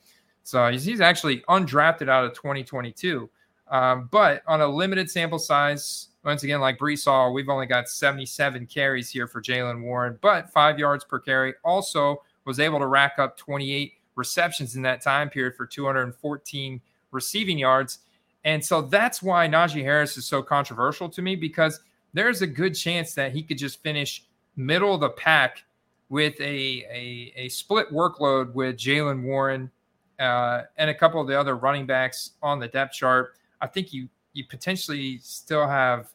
So 0.43 0.71
he's, 0.71 0.85
he's, 0.85 1.01
actually 1.01 1.41
undrafted 1.49 2.07
out 2.07 2.23
of 2.23 2.33
2022, 2.33 3.29
um, 3.69 4.07
but 4.09 4.41
on 4.47 4.61
a 4.61 4.67
limited 4.67 5.11
sample 5.11 5.39
size, 5.39 6.07
once 6.27 6.43
again, 6.43 6.59
like 6.59 6.77
Bree 6.77 6.97
saw, 6.97 7.31
we've 7.31 7.47
only 7.47 7.67
got 7.67 7.87
77 7.87 8.65
carries 8.65 9.09
here 9.09 9.27
for 9.27 9.41
Jaylen 9.41 9.81
Warren, 9.81 10.19
but 10.21 10.51
five 10.51 10.77
yards 10.77 11.05
per 11.05 11.19
carry. 11.19 11.53
Also 11.63 12.21
was 12.43 12.59
able 12.59 12.79
to 12.79 12.85
rack 12.85 13.13
up 13.17 13.37
28 13.37 13.93
receptions 14.15 14.75
in 14.75 14.81
that 14.81 15.01
time 15.01 15.29
period 15.29 15.55
for 15.55 15.65
214 15.65 16.81
receiving 17.11 17.57
yards. 17.57 17.99
And 18.43 18.63
so 18.63 18.81
that's 18.81 19.23
why 19.23 19.47
Najee 19.47 19.83
Harris 19.83 20.17
is 20.17 20.25
so 20.25 20.43
controversial 20.43 21.07
to 21.09 21.21
me 21.21 21.37
because 21.37 21.79
there's 22.13 22.41
a 22.41 22.47
good 22.47 22.73
chance 22.73 23.13
that 23.13 23.31
he 23.31 23.41
could 23.41 23.57
just 23.57 23.81
finish 23.81 24.25
middle 24.57 24.93
of 24.93 24.99
the 24.99 25.11
pack 25.11 25.63
with 26.09 26.37
a, 26.41 26.83
a, 26.91 27.33
a 27.37 27.47
split 27.47 27.89
workload 27.89 28.53
with 28.53 28.75
Jaylen 28.75 29.23
Warren 29.23 29.71
uh, 30.19 30.63
and 30.77 30.89
a 30.89 30.93
couple 30.93 31.21
of 31.21 31.27
the 31.27 31.39
other 31.39 31.55
running 31.55 31.85
backs 31.85 32.31
on 32.43 32.59
the 32.59 32.67
depth 32.67 32.95
chart. 32.95 33.35
I 33.61 33.67
think 33.67 33.93
you 33.93 34.09
you 34.33 34.45
potentially 34.45 35.17
still 35.23 35.67
have 35.67 36.13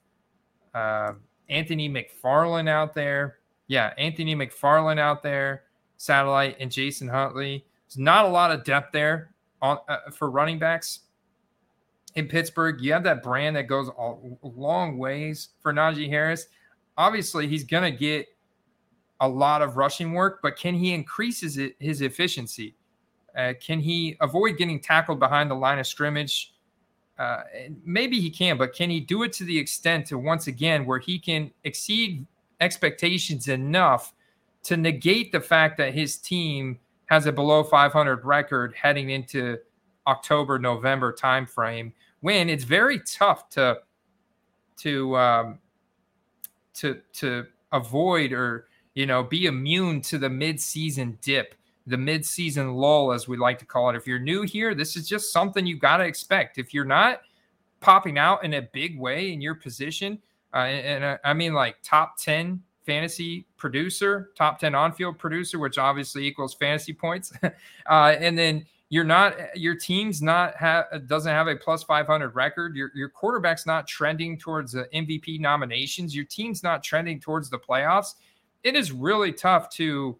uh, 0.74 1.12
Anthony 1.48 1.88
McFarland 1.88 2.68
out 2.68 2.94
there. 2.94 3.38
Yeah, 3.68 3.92
Anthony 3.98 4.34
McFarland 4.34 4.98
out 4.98 5.22
there, 5.22 5.64
satellite, 5.96 6.56
and 6.60 6.70
Jason 6.70 7.08
Huntley. 7.08 7.64
There's 7.88 7.98
not 7.98 8.24
a 8.24 8.28
lot 8.28 8.50
of 8.50 8.64
depth 8.64 8.92
there 8.92 9.34
on 9.60 9.78
uh, 9.88 10.10
for 10.10 10.30
running 10.30 10.58
backs 10.58 11.00
in 12.14 12.26
Pittsburgh. 12.26 12.80
You 12.80 12.92
have 12.92 13.04
that 13.04 13.22
brand 13.22 13.56
that 13.56 13.64
goes 13.64 13.88
a 13.88 14.14
long 14.42 14.98
ways 14.98 15.50
for 15.60 15.72
Najee 15.72 16.08
Harris. 16.08 16.46
Obviously, 16.96 17.46
he's 17.46 17.64
going 17.64 17.90
to 17.90 17.96
get 17.96 18.26
a 19.20 19.28
lot 19.28 19.62
of 19.62 19.76
rushing 19.76 20.12
work, 20.12 20.40
but 20.42 20.56
can 20.56 20.74
he 20.74 20.92
increase 20.92 21.40
his, 21.40 21.58
his 21.78 22.02
efficiency? 22.02 22.74
Uh, 23.36 23.54
can 23.64 23.80
he 23.80 24.16
avoid 24.20 24.58
getting 24.58 24.80
tackled 24.80 25.18
behind 25.18 25.50
the 25.50 25.54
line 25.54 25.78
of 25.78 25.86
scrimmage? 25.86 26.51
Uh, 27.22 27.44
maybe 27.84 28.18
he 28.18 28.28
can, 28.28 28.58
but 28.58 28.74
can 28.74 28.90
he 28.90 28.98
do 28.98 29.22
it 29.22 29.32
to 29.32 29.44
the 29.44 29.56
extent 29.56 30.04
to 30.04 30.18
once 30.18 30.48
again 30.48 30.84
where 30.84 30.98
he 30.98 31.20
can 31.20 31.52
exceed 31.62 32.26
expectations 32.60 33.46
enough 33.46 34.12
to 34.64 34.76
negate 34.76 35.30
the 35.30 35.40
fact 35.40 35.76
that 35.76 35.94
his 35.94 36.16
team 36.16 36.80
has 37.06 37.26
a 37.26 37.32
below 37.32 37.62
500 37.62 38.24
record 38.24 38.74
heading 38.74 39.10
into 39.10 39.56
October 40.08 40.58
November 40.58 41.12
timeframe 41.12 41.92
when 42.22 42.48
it's 42.48 42.64
very 42.64 42.98
tough 42.98 43.48
to 43.50 43.78
to 44.78 45.16
um, 45.16 45.60
to 46.74 47.00
to 47.12 47.46
avoid 47.70 48.32
or 48.32 48.66
you 48.94 49.06
know 49.06 49.22
be 49.22 49.46
immune 49.46 50.00
to 50.00 50.18
the 50.18 50.28
mid-season 50.28 51.16
dip 51.22 51.54
the 51.86 51.96
mid-season 51.96 52.74
lull, 52.74 53.12
as 53.12 53.26
we 53.26 53.36
like 53.36 53.58
to 53.58 53.66
call 53.66 53.90
it. 53.90 53.96
If 53.96 54.06
you're 54.06 54.18
new 54.18 54.42
here, 54.42 54.74
this 54.74 54.96
is 54.96 55.08
just 55.08 55.32
something 55.32 55.66
you 55.66 55.76
got 55.76 55.98
to 55.98 56.04
expect. 56.04 56.58
If 56.58 56.72
you're 56.72 56.84
not 56.84 57.22
popping 57.80 58.18
out 58.18 58.44
in 58.44 58.54
a 58.54 58.62
big 58.62 58.98
way 58.98 59.32
in 59.32 59.40
your 59.40 59.54
position, 59.54 60.20
uh, 60.54 60.58
and, 60.58 61.04
uh, 61.04 61.18
I 61.24 61.32
mean 61.32 61.54
like 61.54 61.76
top 61.82 62.18
10 62.18 62.62
fantasy 62.86 63.46
producer, 63.56 64.30
top 64.36 64.58
10 64.58 64.74
on-field 64.74 65.18
producer, 65.18 65.58
which 65.58 65.78
obviously 65.78 66.26
equals 66.26 66.54
fantasy 66.54 66.92
points. 66.92 67.32
uh, 67.42 68.14
and 68.18 68.38
then 68.38 68.64
you're 68.92 69.04
not 69.04 69.56
your 69.56 69.74
team's 69.74 70.20
not 70.20 70.54
have 70.56 70.84
doesn't 71.06 71.32
have 71.32 71.48
a 71.48 71.56
plus 71.56 71.82
500 71.82 72.34
record. 72.34 72.76
Your 72.76 72.90
your 72.94 73.08
quarterback's 73.08 73.64
not 73.64 73.86
trending 73.86 74.36
towards 74.36 74.72
the 74.72 74.86
MVP 74.94 75.40
nominations. 75.40 76.14
Your 76.14 76.26
team's 76.26 76.62
not 76.62 76.82
trending 76.82 77.18
towards 77.18 77.48
the 77.48 77.58
playoffs. 77.58 78.16
It 78.64 78.76
is 78.76 78.92
really 78.92 79.32
tough 79.32 79.70
to 79.76 80.18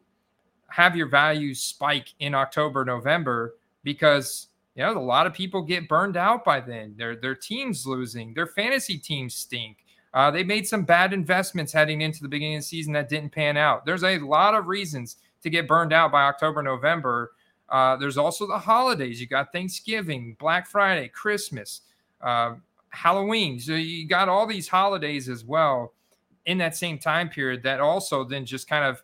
have 0.73 0.97
your 0.97 1.09
values 1.09 1.63
spike 1.63 2.15
in 2.19 2.35
October, 2.35 2.85
November 2.85 3.55
because 3.85 4.49
you 4.75 4.83
know 4.83 4.97
a 4.97 4.99
lot 4.99 5.27
of 5.27 5.35
people 5.35 5.63
get 5.63 5.89
burned 5.89 6.17
out 6.17 6.45
by 6.45 6.61
then. 6.61 6.95
Their 6.97 7.15
their 7.17 7.35
teams 7.35 7.87
losing, 7.87 8.35
their 8.35 8.47
fantasy 8.47 8.99
teams 8.99 9.35
stink. 9.35 9.79
Uh, 10.15 10.31
they 10.31 10.45
made 10.45 10.67
some 10.67 10.85
bad 10.85 11.13
investments 11.13 11.73
heading 11.73 12.03
into 12.03 12.23
the 12.23 12.29
beginning 12.29 12.57
of 12.57 12.63
the 12.63 12.67
season 12.67 12.93
that 12.93 13.09
didn't 13.09 13.31
pan 13.31 13.57
out. 13.57 13.87
There's 13.87 14.05
a 14.05 14.19
lot 14.19 14.55
of 14.55 14.67
reasons 14.67 15.17
to 15.43 15.51
get 15.51 15.67
burned 15.67 15.93
out 15.93 16.13
by 16.13 16.25
October, 16.25 16.63
November. 16.63 17.33
Uh, 17.69 17.97
there's 17.97 18.19
also 18.19 18.47
the 18.47 18.59
holidays. 18.59 19.21
You 19.21 19.27
got 19.27 19.53
Thanksgiving, 19.53 20.37
Black 20.39 20.67
Friday, 20.67 21.09
Christmas, 21.09 21.81
uh, 22.21 22.55
Halloween. 22.91 23.59
So 23.59 23.73
you 23.73 24.07
got 24.07 24.29
all 24.29 24.47
these 24.47 24.69
holidays 24.69 25.31
as 25.31 25.45
well 25.45 25.95
in 26.45 26.59
that 26.59 26.77
same 26.77 26.99
time 26.99 27.31
period 27.31 27.63
that 27.63 27.81
also 27.81 28.25
then 28.25 28.45
just 28.45 28.69
kind 28.69 28.85
of 28.85 29.03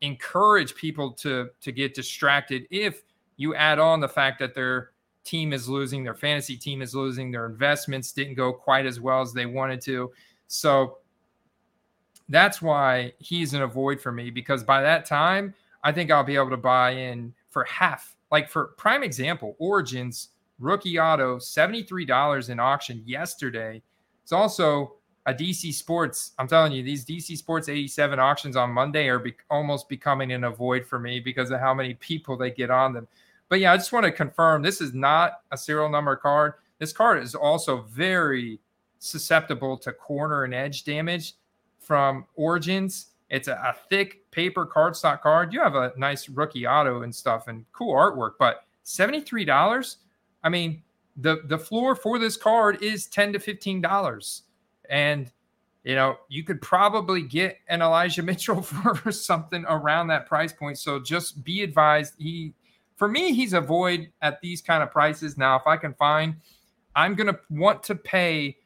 encourage 0.00 0.74
people 0.74 1.12
to 1.12 1.50
to 1.60 1.72
get 1.72 1.94
distracted 1.94 2.66
if 2.70 3.02
you 3.36 3.54
add 3.54 3.78
on 3.78 4.00
the 4.00 4.08
fact 4.08 4.38
that 4.38 4.54
their 4.54 4.90
team 5.24 5.52
is 5.52 5.68
losing, 5.68 6.02
their 6.02 6.14
fantasy 6.14 6.56
team 6.56 6.82
is 6.82 6.94
losing, 6.94 7.30
their 7.30 7.46
investments 7.46 8.12
didn't 8.12 8.34
go 8.34 8.52
quite 8.52 8.86
as 8.86 9.00
well 9.00 9.20
as 9.20 9.32
they 9.32 9.46
wanted 9.46 9.80
to. 9.82 10.10
So 10.46 10.98
that's 12.28 12.60
why 12.60 13.12
he's 13.18 13.54
an 13.54 13.62
avoid 13.62 14.00
for 14.00 14.12
me 14.12 14.30
because 14.30 14.62
by 14.64 14.80
that 14.82 15.04
time, 15.04 15.54
I 15.84 15.92
think 15.92 16.10
I'll 16.10 16.24
be 16.24 16.36
able 16.36 16.50
to 16.50 16.56
buy 16.56 16.90
in 16.90 17.32
for 17.50 17.64
half. 17.64 18.16
Like 18.30 18.48
for 18.48 18.68
prime 18.78 19.02
example, 19.02 19.54
Origins 19.58 20.30
rookie 20.58 20.98
auto, 20.98 21.36
$73 21.36 22.50
in 22.50 22.58
auction 22.58 23.02
yesterday. 23.06 23.82
It's 24.22 24.32
also 24.32 24.94
a 25.26 25.34
DC 25.34 25.72
Sports. 25.74 26.32
I'm 26.38 26.48
telling 26.48 26.72
you, 26.72 26.82
these 26.82 27.04
DC 27.04 27.36
Sports 27.36 27.68
87 27.68 28.18
auctions 28.18 28.56
on 28.56 28.70
Monday 28.70 29.08
are 29.08 29.18
be- 29.18 29.34
almost 29.50 29.88
becoming 29.88 30.32
an 30.32 30.44
avoid 30.44 30.86
for 30.86 30.98
me 30.98 31.20
because 31.20 31.50
of 31.50 31.60
how 31.60 31.74
many 31.74 31.94
people 31.94 32.36
they 32.36 32.50
get 32.50 32.70
on 32.70 32.92
them. 32.92 33.06
But 33.48 33.60
yeah, 33.60 33.72
I 33.72 33.76
just 33.76 33.92
want 33.92 34.04
to 34.04 34.12
confirm 34.12 34.62
this 34.62 34.80
is 34.80 34.94
not 34.94 35.40
a 35.50 35.56
serial 35.56 35.88
number 35.88 36.16
card. 36.16 36.54
This 36.78 36.92
card 36.92 37.22
is 37.22 37.34
also 37.34 37.82
very 37.82 38.60
susceptible 38.98 39.76
to 39.78 39.92
corner 39.92 40.44
and 40.44 40.54
edge 40.54 40.84
damage 40.84 41.34
from 41.78 42.26
Origins. 42.34 43.08
It's 43.30 43.48
a, 43.48 43.54
a 43.54 43.76
thick 43.88 44.30
paper 44.30 44.66
cardstock 44.66 45.22
card. 45.22 45.52
You 45.52 45.60
have 45.60 45.74
a 45.74 45.92
nice 45.96 46.28
rookie 46.28 46.66
auto 46.66 47.02
and 47.02 47.14
stuff 47.14 47.48
and 47.48 47.64
cool 47.72 47.94
artwork, 47.94 48.32
but 48.38 48.64
$73? 48.84 49.96
I 50.42 50.48
mean, 50.48 50.82
the 51.20 51.42
the 51.44 51.58
floor 51.58 51.94
for 51.94 52.18
this 52.18 52.36
card 52.36 52.82
is 52.82 53.06
10 53.06 53.32
to 53.32 53.40
15 53.40 53.80
dollars 53.80 54.42
and 54.88 55.30
you 55.84 55.94
know 55.94 56.16
you 56.28 56.44
could 56.44 56.60
probably 56.60 57.22
get 57.22 57.58
an 57.68 57.82
elijah 57.82 58.22
mitchell 58.30 58.62
for 58.62 59.12
something 59.12 59.64
around 59.68 60.08
that 60.08 60.26
price 60.26 60.52
point. 60.52 60.78
So 60.78 60.98
just 60.98 61.44
be 61.44 61.62
advised. 61.62 62.14
He 62.18 62.54
for 62.96 63.08
me 63.08 63.32
he's 63.32 63.52
a 63.52 63.60
void 63.60 64.10
at 64.22 64.40
these 64.40 64.60
kind 64.60 64.82
of 64.82 64.90
prices. 64.90 65.36
Now 65.36 65.56
if 65.56 65.66
i 65.66 65.76
can 65.76 65.94
find 65.94 66.36
i'm 66.96 67.14
going 67.14 67.28
to 67.28 67.38
want 67.50 67.82
to 67.84 67.94
pay 67.94 68.56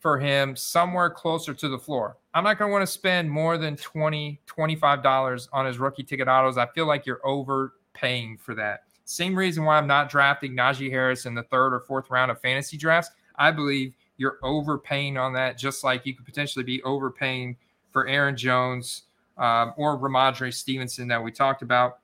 for 0.00 0.18
him 0.18 0.54
somewhere 0.54 1.10
closer 1.10 1.52
to 1.52 1.68
the 1.68 1.78
floor. 1.78 2.16
I'm 2.34 2.44
not 2.44 2.58
going 2.58 2.68
to 2.68 2.72
want 2.72 2.82
to 2.82 2.92
spend 2.92 3.30
more 3.30 3.58
than 3.58 3.76
20 3.76 4.40
25 4.46 5.02
dollars 5.02 5.48
on 5.52 5.66
his 5.66 5.78
rookie 5.78 6.04
ticket 6.04 6.28
autos. 6.28 6.56
I 6.56 6.66
feel 6.66 6.86
like 6.86 7.04
you're 7.04 7.26
overpaying 7.26 8.38
for 8.38 8.54
that. 8.54 8.80
Same 9.04 9.34
reason 9.34 9.64
why 9.64 9.78
I'm 9.78 9.86
not 9.86 10.10
drafting 10.10 10.52
Najee 10.54 10.90
Harris 10.90 11.26
in 11.26 11.34
the 11.34 11.42
third 11.44 11.74
or 11.74 11.80
fourth 11.80 12.10
round 12.10 12.30
of 12.30 12.40
fantasy 12.40 12.76
drafts. 12.76 13.10
I 13.36 13.50
believe 13.50 13.94
you're 14.18 14.38
overpaying 14.42 15.16
on 15.16 15.32
that, 15.32 15.56
just 15.56 15.82
like 15.82 16.04
you 16.04 16.14
could 16.14 16.26
potentially 16.26 16.64
be 16.64 16.82
overpaying 16.82 17.56
for 17.90 18.06
Aaron 18.06 18.36
Jones 18.36 19.04
um, 19.38 19.72
or 19.76 19.98
Rhamondre 19.98 20.52
Stevenson 20.52 21.08
that 21.08 21.22
we 21.22 21.32
talked 21.32 21.62
about. 21.62 22.00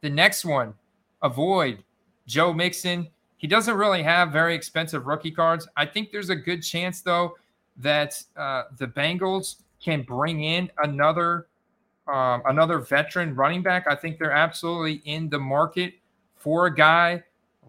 The 0.00 0.10
next 0.10 0.44
one, 0.44 0.74
avoid 1.22 1.84
Joe 2.26 2.52
Mixon. 2.52 3.08
He 3.36 3.46
doesn't 3.46 3.76
really 3.76 4.02
have 4.02 4.32
very 4.32 4.54
expensive 4.54 5.06
rookie 5.06 5.30
cards. 5.30 5.68
I 5.76 5.86
think 5.86 6.10
there's 6.10 6.30
a 6.30 6.36
good 6.36 6.62
chance, 6.62 7.02
though, 7.02 7.36
that 7.76 8.20
uh, 8.36 8.64
the 8.78 8.86
Bengals 8.86 9.56
can 9.82 10.02
bring 10.02 10.42
in 10.44 10.70
another 10.82 11.46
um, 12.08 12.42
another 12.46 12.78
veteran 12.78 13.34
running 13.34 13.62
back. 13.62 13.86
I 13.88 13.94
think 13.94 14.18
they're 14.18 14.32
absolutely 14.32 15.02
in 15.04 15.28
the 15.28 15.38
market 15.38 15.94
for 16.34 16.66
a 16.66 16.74
guy 16.74 17.22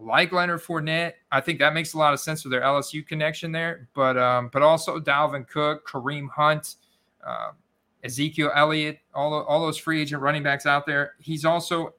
like 0.04 0.32
Leonard 0.32 0.62
Fournette. 0.62 1.14
I 1.32 1.40
think 1.40 1.58
that 1.58 1.74
makes 1.74 1.94
a 1.94 1.98
lot 1.98 2.12
of 2.12 2.20
sense 2.20 2.42
for 2.42 2.48
their 2.48 2.62
LSU 2.62 3.06
connection 3.06 3.52
there. 3.52 3.88
But 3.94 4.16
um, 4.18 4.50
but 4.52 4.62
also 4.62 5.00
Dalvin 5.00 5.48
Cook, 5.48 5.88
Kareem 5.88 6.28
Hunt, 6.30 6.76
uh, 7.26 7.52
Ezekiel 8.04 8.50
Elliott, 8.54 8.98
all 9.14 9.32
all 9.44 9.60
those 9.60 9.78
free 9.78 10.00
agent 10.00 10.22
running 10.22 10.42
backs 10.42 10.66
out 10.66 10.86
there. 10.86 11.14
He's 11.18 11.44
also 11.44 11.94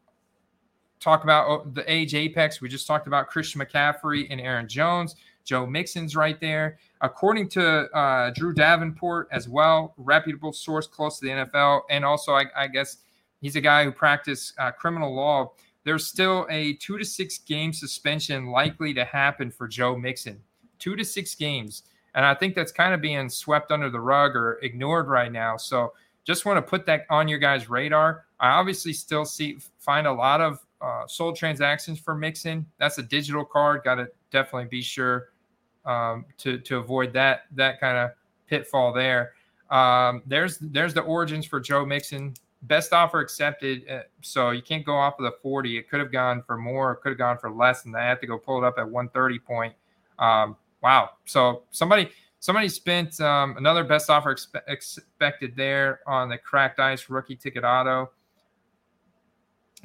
talk 0.99 1.23
about 1.23 1.47
oh, 1.47 1.71
the 1.73 1.89
age 1.91 2.15
apex. 2.15 2.61
We 2.61 2.69
just 2.69 2.87
talked 2.87 3.07
about 3.07 3.27
Christian 3.27 3.61
McCaffrey 3.61 4.27
and 4.29 4.39
Aaron 4.41 4.67
Jones. 4.67 5.15
Joe 5.43 5.65
Mixon's 5.65 6.15
right 6.15 6.39
there. 6.41 6.79
According 7.01 7.49
to 7.49 7.85
uh, 7.91 8.31
Drew 8.35 8.53
Davenport 8.53 9.27
as 9.31 9.47
well, 9.47 9.93
reputable 9.97 10.51
source 10.51 10.87
close 10.87 11.19
to 11.19 11.25
the 11.25 11.31
NFL, 11.31 11.81
and 11.91 12.03
also 12.03 12.33
I, 12.33 12.45
I 12.57 12.67
guess 12.67 12.97
he's 13.41 13.55
a 13.55 13.61
guy 13.61 13.83
who 13.83 13.91
practiced 13.91 14.53
uh, 14.57 14.71
criminal 14.71 15.13
law. 15.13 15.53
There's 15.85 16.07
still 16.07 16.47
a 16.49 16.73
two 16.73 16.97
to 16.97 17.05
six 17.05 17.37
game 17.37 17.71
suspension 17.71 18.47
likely 18.47 18.93
to 18.95 19.05
happen 19.05 19.49
for 19.51 19.67
Joe 19.67 19.95
Mixon. 19.95 20.41
Two 20.79 20.95
to 20.97 21.05
six 21.05 21.35
games, 21.35 21.83
and 22.15 22.25
I 22.25 22.33
think 22.33 22.55
that's 22.55 22.71
kind 22.71 22.93
of 22.93 22.99
being 22.99 23.29
swept 23.29 23.71
under 23.71 23.89
the 23.89 24.01
rug 24.01 24.35
or 24.35 24.59
ignored 24.61 25.07
right 25.07 25.31
now. 25.31 25.55
So 25.55 25.93
just 26.25 26.45
want 26.45 26.57
to 26.57 26.61
put 26.61 26.85
that 26.87 27.05
on 27.09 27.27
your 27.27 27.39
guys' 27.39 27.69
radar. 27.69 28.25
I 28.39 28.49
obviously 28.49 28.91
still 28.91 29.25
see 29.25 29.57
find 29.77 30.07
a 30.07 30.11
lot 30.11 30.41
of 30.41 30.59
uh, 30.81 31.07
sold 31.07 31.37
transactions 31.37 31.99
for 31.99 32.15
Mixon. 32.15 32.65
That's 32.77 32.97
a 32.97 33.03
digital 33.03 33.45
card. 33.45 33.83
Got 33.83 33.95
to 33.95 34.09
definitely 34.31 34.67
be 34.67 34.81
sure 34.81 35.29
um, 35.85 36.25
to 36.39 36.57
to 36.57 36.77
avoid 36.77 37.13
that 37.13 37.43
that 37.51 37.79
kind 37.79 37.97
of 37.97 38.11
pitfall 38.47 38.91
there. 38.91 39.33
Um, 39.69 40.23
there's 40.25 40.57
there's 40.57 40.93
the 40.93 41.01
origins 41.01 41.45
for 41.45 41.59
Joe 41.59 41.85
Mixon. 41.85 42.33
Best 42.67 42.93
offer 42.93 43.19
accepted. 43.19 43.89
Uh, 43.89 44.01
so 44.21 44.51
you 44.51 44.61
can't 44.61 44.85
go 44.85 44.93
off 44.93 45.19
of 45.19 45.25
the 45.25 45.33
40. 45.41 45.77
It 45.77 45.89
could 45.89 45.99
have 45.99 46.11
gone 46.11 46.43
for 46.45 46.57
more. 46.57 46.95
Could 46.95 47.09
have 47.09 47.17
gone 47.17 47.37
for 47.37 47.51
less 47.51 47.83
than 47.83 47.91
that. 47.93 48.17
I 48.17 48.19
to 48.21 48.27
go 48.27 48.37
pull 48.37 48.63
it 48.63 48.67
up 48.67 48.75
at 48.77 48.89
130 48.89 49.39
point. 49.39 49.73
Um, 50.19 50.55
wow. 50.81 51.11
So 51.25 51.63
somebody 51.71 52.09
somebody 52.39 52.69
spent 52.69 53.19
um, 53.21 53.57
another 53.57 53.83
best 53.83 54.09
offer 54.09 54.35
expe- 54.35 54.61
expected 54.67 55.55
there 55.55 55.99
on 56.07 56.29
the 56.29 56.37
cracked 56.37 56.79
ice 56.79 57.09
rookie 57.09 57.35
ticket 57.35 57.63
auto 57.63 58.09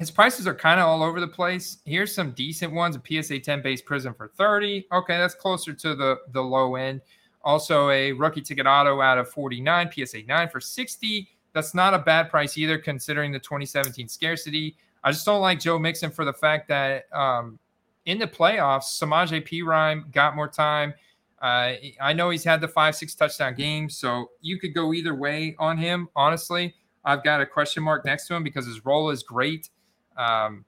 his 0.01 0.09
prices 0.09 0.47
are 0.47 0.55
kind 0.55 0.79
of 0.79 0.87
all 0.87 1.03
over 1.03 1.19
the 1.19 1.27
place. 1.27 1.77
Here's 1.85 2.13
some 2.13 2.31
decent 2.31 2.73
ones: 2.73 2.97
a 2.97 3.23
PSA 3.23 3.39
10 3.39 3.61
base 3.61 3.83
Prizm 3.83 4.17
for 4.17 4.29
30. 4.29 4.87
Okay, 4.91 5.15
that's 5.15 5.35
closer 5.35 5.73
to 5.73 5.93
the 5.93 6.17
the 6.31 6.41
low 6.41 6.75
end. 6.75 7.01
Also, 7.43 7.91
a 7.91 8.11
rookie 8.11 8.41
ticket 8.41 8.65
auto 8.65 8.99
out 8.99 9.19
of 9.19 9.29
49, 9.29 9.91
PSA 9.93 10.23
9 10.23 10.49
for 10.49 10.59
60. 10.59 11.29
That's 11.53 11.73
not 11.73 11.93
a 11.93 11.99
bad 11.99 12.29
price 12.29 12.57
either, 12.57 12.77
considering 12.77 13.31
the 13.31 13.39
2017 13.39 14.07
scarcity. 14.07 14.75
I 15.03 15.11
just 15.11 15.25
don't 15.25 15.41
like 15.41 15.59
Joe 15.59 15.79
Mixon 15.79 16.11
for 16.11 16.25
the 16.25 16.33
fact 16.33 16.67
that 16.69 17.05
um, 17.13 17.59
in 18.05 18.19
the 18.19 18.27
playoffs, 18.27 18.99
Samaje 18.99 19.47
Perine 19.47 20.11
got 20.11 20.35
more 20.35 20.47
time. 20.47 20.93
Uh, 21.41 21.73
I 21.99 22.13
know 22.13 22.29
he's 22.29 22.43
had 22.43 22.61
the 22.61 22.67
five, 22.67 22.95
six 22.95 23.15
touchdown 23.15 23.55
games, 23.55 23.97
so 23.97 24.29
you 24.41 24.59
could 24.59 24.75
go 24.75 24.93
either 24.93 25.15
way 25.15 25.55
on 25.57 25.77
him. 25.77 26.07
Honestly, 26.15 26.75
I've 27.03 27.23
got 27.23 27.41
a 27.41 27.45
question 27.45 27.83
mark 27.83 28.05
next 28.05 28.27
to 28.27 28.35
him 28.35 28.43
because 28.43 28.67
his 28.67 28.85
role 28.85 29.09
is 29.09 29.23
great. 29.23 29.69
Um, 30.17 30.65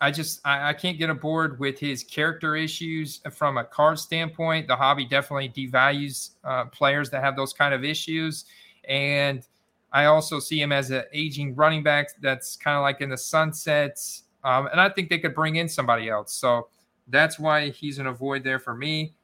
I 0.00 0.10
just 0.10 0.40
I, 0.44 0.70
I, 0.70 0.72
can't 0.72 0.98
get 0.98 1.10
aboard 1.10 1.58
with 1.58 1.78
his 1.78 2.02
character 2.02 2.56
issues 2.56 3.20
from 3.32 3.56
a 3.56 3.64
card 3.64 3.98
standpoint. 3.98 4.68
The 4.68 4.76
hobby 4.76 5.06
definitely 5.06 5.48
devalues 5.48 6.30
uh, 6.44 6.66
players 6.66 7.08
that 7.10 7.22
have 7.22 7.36
those 7.36 7.52
kind 7.52 7.72
of 7.72 7.84
issues, 7.84 8.44
and 8.88 9.46
I 9.92 10.06
also 10.06 10.38
see 10.38 10.60
him 10.60 10.72
as 10.72 10.90
an 10.90 11.04
aging 11.12 11.54
running 11.54 11.82
back 11.82 12.08
that's 12.20 12.56
kind 12.56 12.76
of 12.76 12.82
like 12.82 13.00
in 13.00 13.08
the 13.08 13.18
sunsets. 13.18 14.24
Um, 14.44 14.66
and 14.66 14.80
I 14.80 14.88
think 14.88 15.08
they 15.08 15.18
could 15.18 15.34
bring 15.34 15.56
in 15.56 15.68
somebody 15.68 16.08
else. 16.08 16.32
So 16.34 16.68
that's 17.08 17.38
why 17.38 17.70
he's 17.70 17.98
an 17.98 18.06
avoid 18.06 18.44
there 18.44 18.58
for 18.58 18.74
me. 18.74 19.14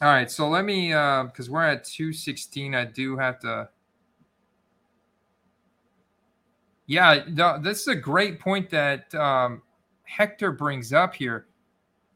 All 0.00 0.08
right, 0.08 0.30
so 0.30 0.48
let 0.48 0.64
me 0.64 0.88
because 0.88 1.48
uh, 1.48 1.52
we're 1.52 1.64
at 1.64 1.84
216. 1.84 2.74
I 2.74 2.84
do 2.84 3.16
have 3.16 3.38
to 3.40 3.68
Yeah, 6.86 7.22
this 7.60 7.80
is 7.82 7.88
a 7.88 7.94
great 7.94 8.40
point 8.40 8.68
that 8.70 9.14
um, 9.14 9.62
Hector 10.02 10.52
brings 10.52 10.92
up 10.92 11.14
here. 11.14 11.46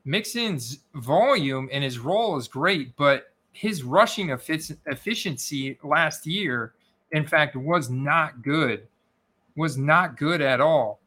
Mixon's 0.05 0.81
volume 0.95 1.69
and 1.73 1.83
his 1.83 1.99
role 1.99 2.37
is 2.37 2.47
great, 2.47 2.95
but 2.97 3.35
his 3.57 3.83
rushing 3.83 4.31
efficiency 4.31 5.79
last 5.83 6.27
year, 6.27 6.75
in 7.13 7.27
fact, 7.27 7.57
was 7.57 7.89
not 7.89 8.43
good. 8.43 8.87
Was 9.57 9.79
not 9.79 10.19
good 10.19 10.43
at 10.43 10.61
all. 10.61 11.01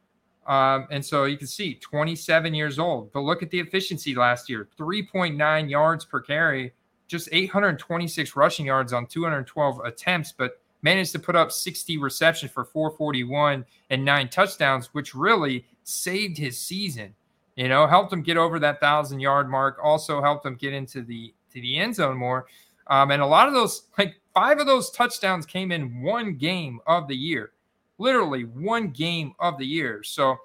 Um, 0.48 0.88
and 0.90 1.06
so 1.06 1.26
you 1.26 1.38
can 1.38 1.46
see 1.46 1.76
27 1.76 2.56
years 2.56 2.80
old. 2.80 3.14
But 3.14 3.20
look 3.20 3.44
at 3.44 3.52
the 3.52 3.60
efficiency 3.60 4.16
last 4.16 4.50
year 4.50 4.68
3.9 4.80 5.70
yards 5.70 6.06
per 6.06 6.20
carry, 6.20 6.74
just 7.08 7.30
826 7.32 8.36
rushing 8.36 8.66
yards 8.66 8.94
on 8.94 9.06
212 9.06 9.82
attempts. 9.86 10.32
But 10.32 10.60
managed 10.82 11.12
to 11.12 11.20
put 11.20 11.36
up 11.36 11.52
60 11.52 12.00
receptions 12.00 12.52
for 12.52 12.66
441 12.66 13.64
and 13.92 14.04
nine 14.04 14.28
touchdowns, 14.28 14.88
which 14.94 15.14
really 15.14 15.68
saved 15.84 16.38
his 16.38 16.58
season. 16.58 17.14
You 17.56 17.68
know, 17.68 17.86
helped 17.86 18.12
him 18.12 18.24
get 18.24 18.38
over 18.38 18.58
that 18.58 18.80
thousand 18.80 19.20
yard 19.20 19.52
mark. 19.52 19.78
Also 19.84 20.20
helped 20.20 20.48
him 20.48 20.56
get 20.56 20.74
into 20.74 21.04
the 21.04 21.32
to 21.54 21.62
the 21.62 21.78
end 21.78 21.96
zone 21.96 22.18
more. 22.18 22.48
Um, 22.88 23.12
and 23.12 23.22
a 23.22 23.26
lot 23.26 23.48
of 23.48 23.54
those, 23.54 23.84
like 23.98 24.20
five 24.34 24.60
of 24.60 24.66
those 24.66 24.92
touchdowns, 24.92 25.46
came 25.46 25.72
in 25.72 26.02
one 26.02 26.36
game 26.36 26.80
of 26.88 27.08
the 27.08 27.16
year, 27.16 27.52
literally 27.98 28.44
one 28.44 28.90
game 28.90 29.34
of 29.40 29.58
the 29.58 29.66
year. 29.66 30.04
So, 30.04 30.38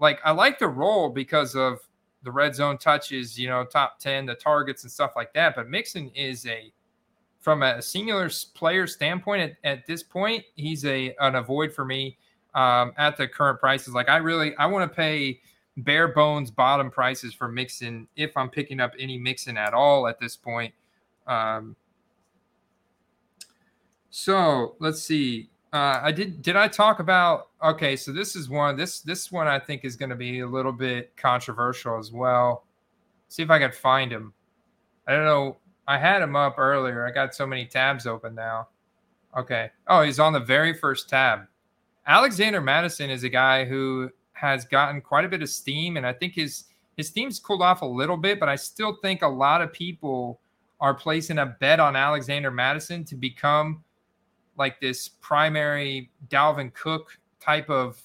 like, 0.00 0.20
I 0.24 0.32
like 0.32 0.58
the 0.58 0.68
role 0.68 1.08
because 1.08 1.54
of 1.54 1.78
the 2.24 2.32
red 2.32 2.54
zone 2.54 2.78
touches, 2.78 3.38
you 3.38 3.48
know, 3.48 3.64
top 3.64 3.98
10, 3.98 4.26
the 4.26 4.34
targets 4.34 4.82
and 4.82 4.90
stuff 4.90 5.12
like 5.14 5.32
that. 5.34 5.54
But 5.54 5.68
Mixon 5.68 6.10
is 6.14 6.46
a 6.46 6.72
from 7.44 7.62
a 7.62 7.82
singular 7.82 8.30
player 8.54 8.86
standpoint 8.86 9.42
at, 9.42 9.70
at 9.70 9.86
this 9.86 10.02
point, 10.02 10.42
he's 10.56 10.86
a 10.86 11.14
an 11.20 11.34
avoid 11.34 11.74
for 11.74 11.84
me 11.84 12.16
um, 12.54 12.94
at 12.96 13.18
the 13.18 13.28
current 13.28 13.60
prices. 13.60 13.92
Like 13.92 14.08
I 14.08 14.16
really 14.16 14.56
I 14.56 14.64
want 14.66 14.90
to 14.90 14.96
pay 14.96 15.40
bare 15.78 16.08
bones 16.08 16.50
bottom 16.50 16.90
prices 16.90 17.34
for 17.34 17.48
Mixon 17.48 18.06
if 18.16 18.36
I'm 18.36 18.48
picking 18.48 18.80
up 18.80 18.92
any 18.98 19.18
Mixon 19.18 19.56
at 19.56 19.74
all 19.74 20.06
at 20.06 20.18
this 20.20 20.36
point. 20.36 20.72
Um, 21.26 21.76
so 24.10 24.76
let's 24.78 25.02
see. 25.02 25.48
Uh, 25.72 26.00
I 26.02 26.12
did. 26.12 26.40
Did 26.42 26.54
I 26.54 26.68
talk 26.68 27.00
about? 27.00 27.48
Okay, 27.62 27.96
so 27.96 28.12
this 28.12 28.36
is 28.36 28.48
one. 28.48 28.76
This 28.76 29.00
this 29.00 29.32
one 29.32 29.48
I 29.48 29.58
think 29.58 29.84
is 29.84 29.96
going 29.96 30.10
to 30.10 30.16
be 30.16 30.40
a 30.40 30.46
little 30.46 30.72
bit 30.72 31.16
controversial 31.16 31.98
as 31.98 32.12
well. 32.12 32.64
See 33.28 33.42
if 33.42 33.50
I 33.50 33.58
can 33.58 33.72
find 33.72 34.12
him. 34.12 34.32
I 35.08 35.12
don't 35.12 35.24
know 35.24 35.56
I 35.86 35.98
had 35.98 36.22
him 36.22 36.36
up 36.36 36.58
earlier. 36.58 37.06
I 37.06 37.10
got 37.10 37.34
so 37.34 37.46
many 37.46 37.66
tabs 37.66 38.06
open 38.06 38.34
now. 38.34 38.68
Okay. 39.36 39.70
Oh, 39.86 40.02
he's 40.02 40.18
on 40.18 40.32
the 40.32 40.40
very 40.40 40.72
first 40.72 41.08
tab. 41.08 41.40
Alexander 42.06 42.60
Mattison 42.60 43.10
is 43.10 43.24
a 43.24 43.28
guy 43.28 43.64
who 43.64 44.10
has 44.34 44.64
gotten 44.64 45.00
quite 45.00 45.24
a 45.24 45.28
bit 45.28 45.42
of 45.42 45.48
steam, 45.48 45.96
and 45.96 46.06
I 46.06 46.12
think 46.12 46.34
his 46.34 46.64
his 46.96 47.08
steam's 47.08 47.40
cooled 47.40 47.62
off 47.62 47.82
a 47.82 47.86
little 47.86 48.16
bit, 48.16 48.38
but 48.38 48.48
I 48.48 48.56
still 48.56 48.96
think 49.02 49.22
a 49.22 49.28
lot 49.28 49.62
of 49.62 49.72
people 49.72 50.38
are 50.80 50.94
placing 50.94 51.38
a 51.38 51.46
bet 51.46 51.80
on 51.80 51.96
Alexander 51.96 52.50
Mattison 52.50 53.04
to 53.06 53.16
become 53.16 53.82
like 54.56 54.80
this 54.80 55.08
primary 55.08 56.10
Dalvin 56.28 56.72
Cook 56.72 57.18
type 57.40 57.68
of 57.68 58.00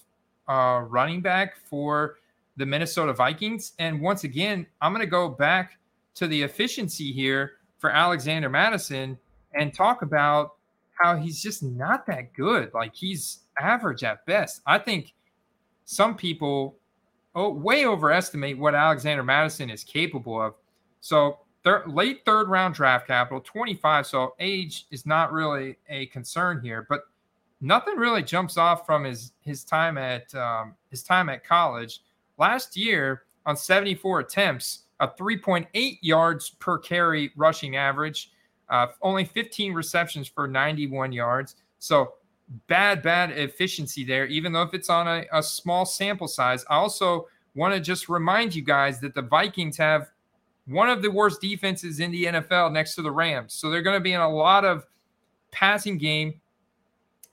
uh, 0.47 0.83
running 0.87 1.21
back 1.21 1.57
for 1.57 2.17
the 2.57 2.65
Minnesota 2.65 3.13
Vikings. 3.13 3.73
And 3.79 4.01
once 4.01 4.23
again, 4.23 4.65
I'm 4.81 4.91
going 4.91 5.05
to 5.05 5.09
go 5.09 5.29
back 5.29 5.77
to 6.15 6.27
the 6.27 6.41
efficiency 6.41 7.11
here 7.11 7.53
for 7.77 7.91
Alexander 7.91 8.49
Mattison 8.49 9.17
and 9.53 9.73
talk 9.73 10.01
about 10.01 10.55
how 11.01 11.15
he's 11.15 11.41
just 11.41 11.63
not 11.63 12.05
that 12.07 12.33
good. 12.33 12.73
Like 12.73 12.95
he's 12.95 13.41
average 13.59 14.03
at 14.03 14.25
best. 14.25 14.61
I 14.65 14.79
think 14.79 15.13
some 15.89 16.15
people 16.15 16.77
oh, 17.33 17.49
way 17.49 17.87
overestimate 17.87 18.59
what 18.59 18.75
Alexander 18.75 19.23
Mattison 19.23 19.71
is 19.71 19.83
capable 19.83 20.39
of. 20.39 20.53
So 21.01 21.39
third, 21.63 21.87
late 21.87 22.23
third 22.25 22.47
round 22.47 22.75
draft 22.75 23.07
capital, 23.07 23.41
25. 23.41 24.05
So 24.05 24.35
age 24.39 24.85
is 24.91 25.07
not 25.07 25.31
really 25.31 25.77
a 25.89 26.05
concern 26.07 26.61
here, 26.61 26.85
but 26.87 27.05
nothing 27.59 27.95
really 27.95 28.21
jumps 28.21 28.55
off 28.55 28.85
from 28.85 29.03
his 29.03 29.31
his 29.41 29.63
time 29.63 29.97
at 29.97 30.33
um, 30.35 30.75
his 30.91 31.01
time 31.01 31.27
at 31.27 31.43
college. 31.43 32.03
Last 32.37 32.77
year 32.77 33.23
on 33.47 33.57
74 33.57 34.19
attempts, 34.19 34.83
a 34.99 35.07
3.8 35.07 35.97
yards 36.01 36.51
per 36.51 36.77
carry 36.77 37.31
rushing 37.35 37.77
average, 37.77 38.31
uh, 38.69 38.87
only 39.01 39.25
15 39.25 39.73
receptions 39.73 40.27
for 40.27 40.47
91 40.47 41.11
yards. 41.13 41.55
So 41.79 42.13
bad, 42.67 43.01
bad 43.01 43.31
efficiency 43.31 44.03
there, 44.03 44.25
even 44.25 44.51
though 44.51 44.63
if 44.63 44.73
it's 44.73 44.89
on 44.89 45.07
a, 45.07 45.25
a 45.31 45.43
small 45.43 45.85
sample 45.85 46.27
size. 46.27 46.65
I 46.69 46.75
also 46.75 47.27
want 47.55 47.73
to 47.73 47.79
just 47.79 48.09
remind 48.09 48.55
you 48.55 48.63
guys 48.63 48.99
that 49.01 49.13
the 49.13 49.21
Vikings 49.21 49.77
have 49.77 50.09
one 50.65 50.89
of 50.89 51.01
the 51.01 51.09
worst 51.09 51.41
defenses 51.41 51.99
in 51.99 52.11
the 52.11 52.25
NFL 52.25 52.71
next 52.71 52.95
to 52.95 53.01
the 53.01 53.11
Rams. 53.11 53.53
So 53.53 53.69
they're 53.69 53.81
going 53.81 53.97
to 53.97 54.03
be 54.03 54.13
in 54.13 54.21
a 54.21 54.29
lot 54.29 54.65
of 54.65 54.85
passing 55.51 55.97
game. 55.97 56.39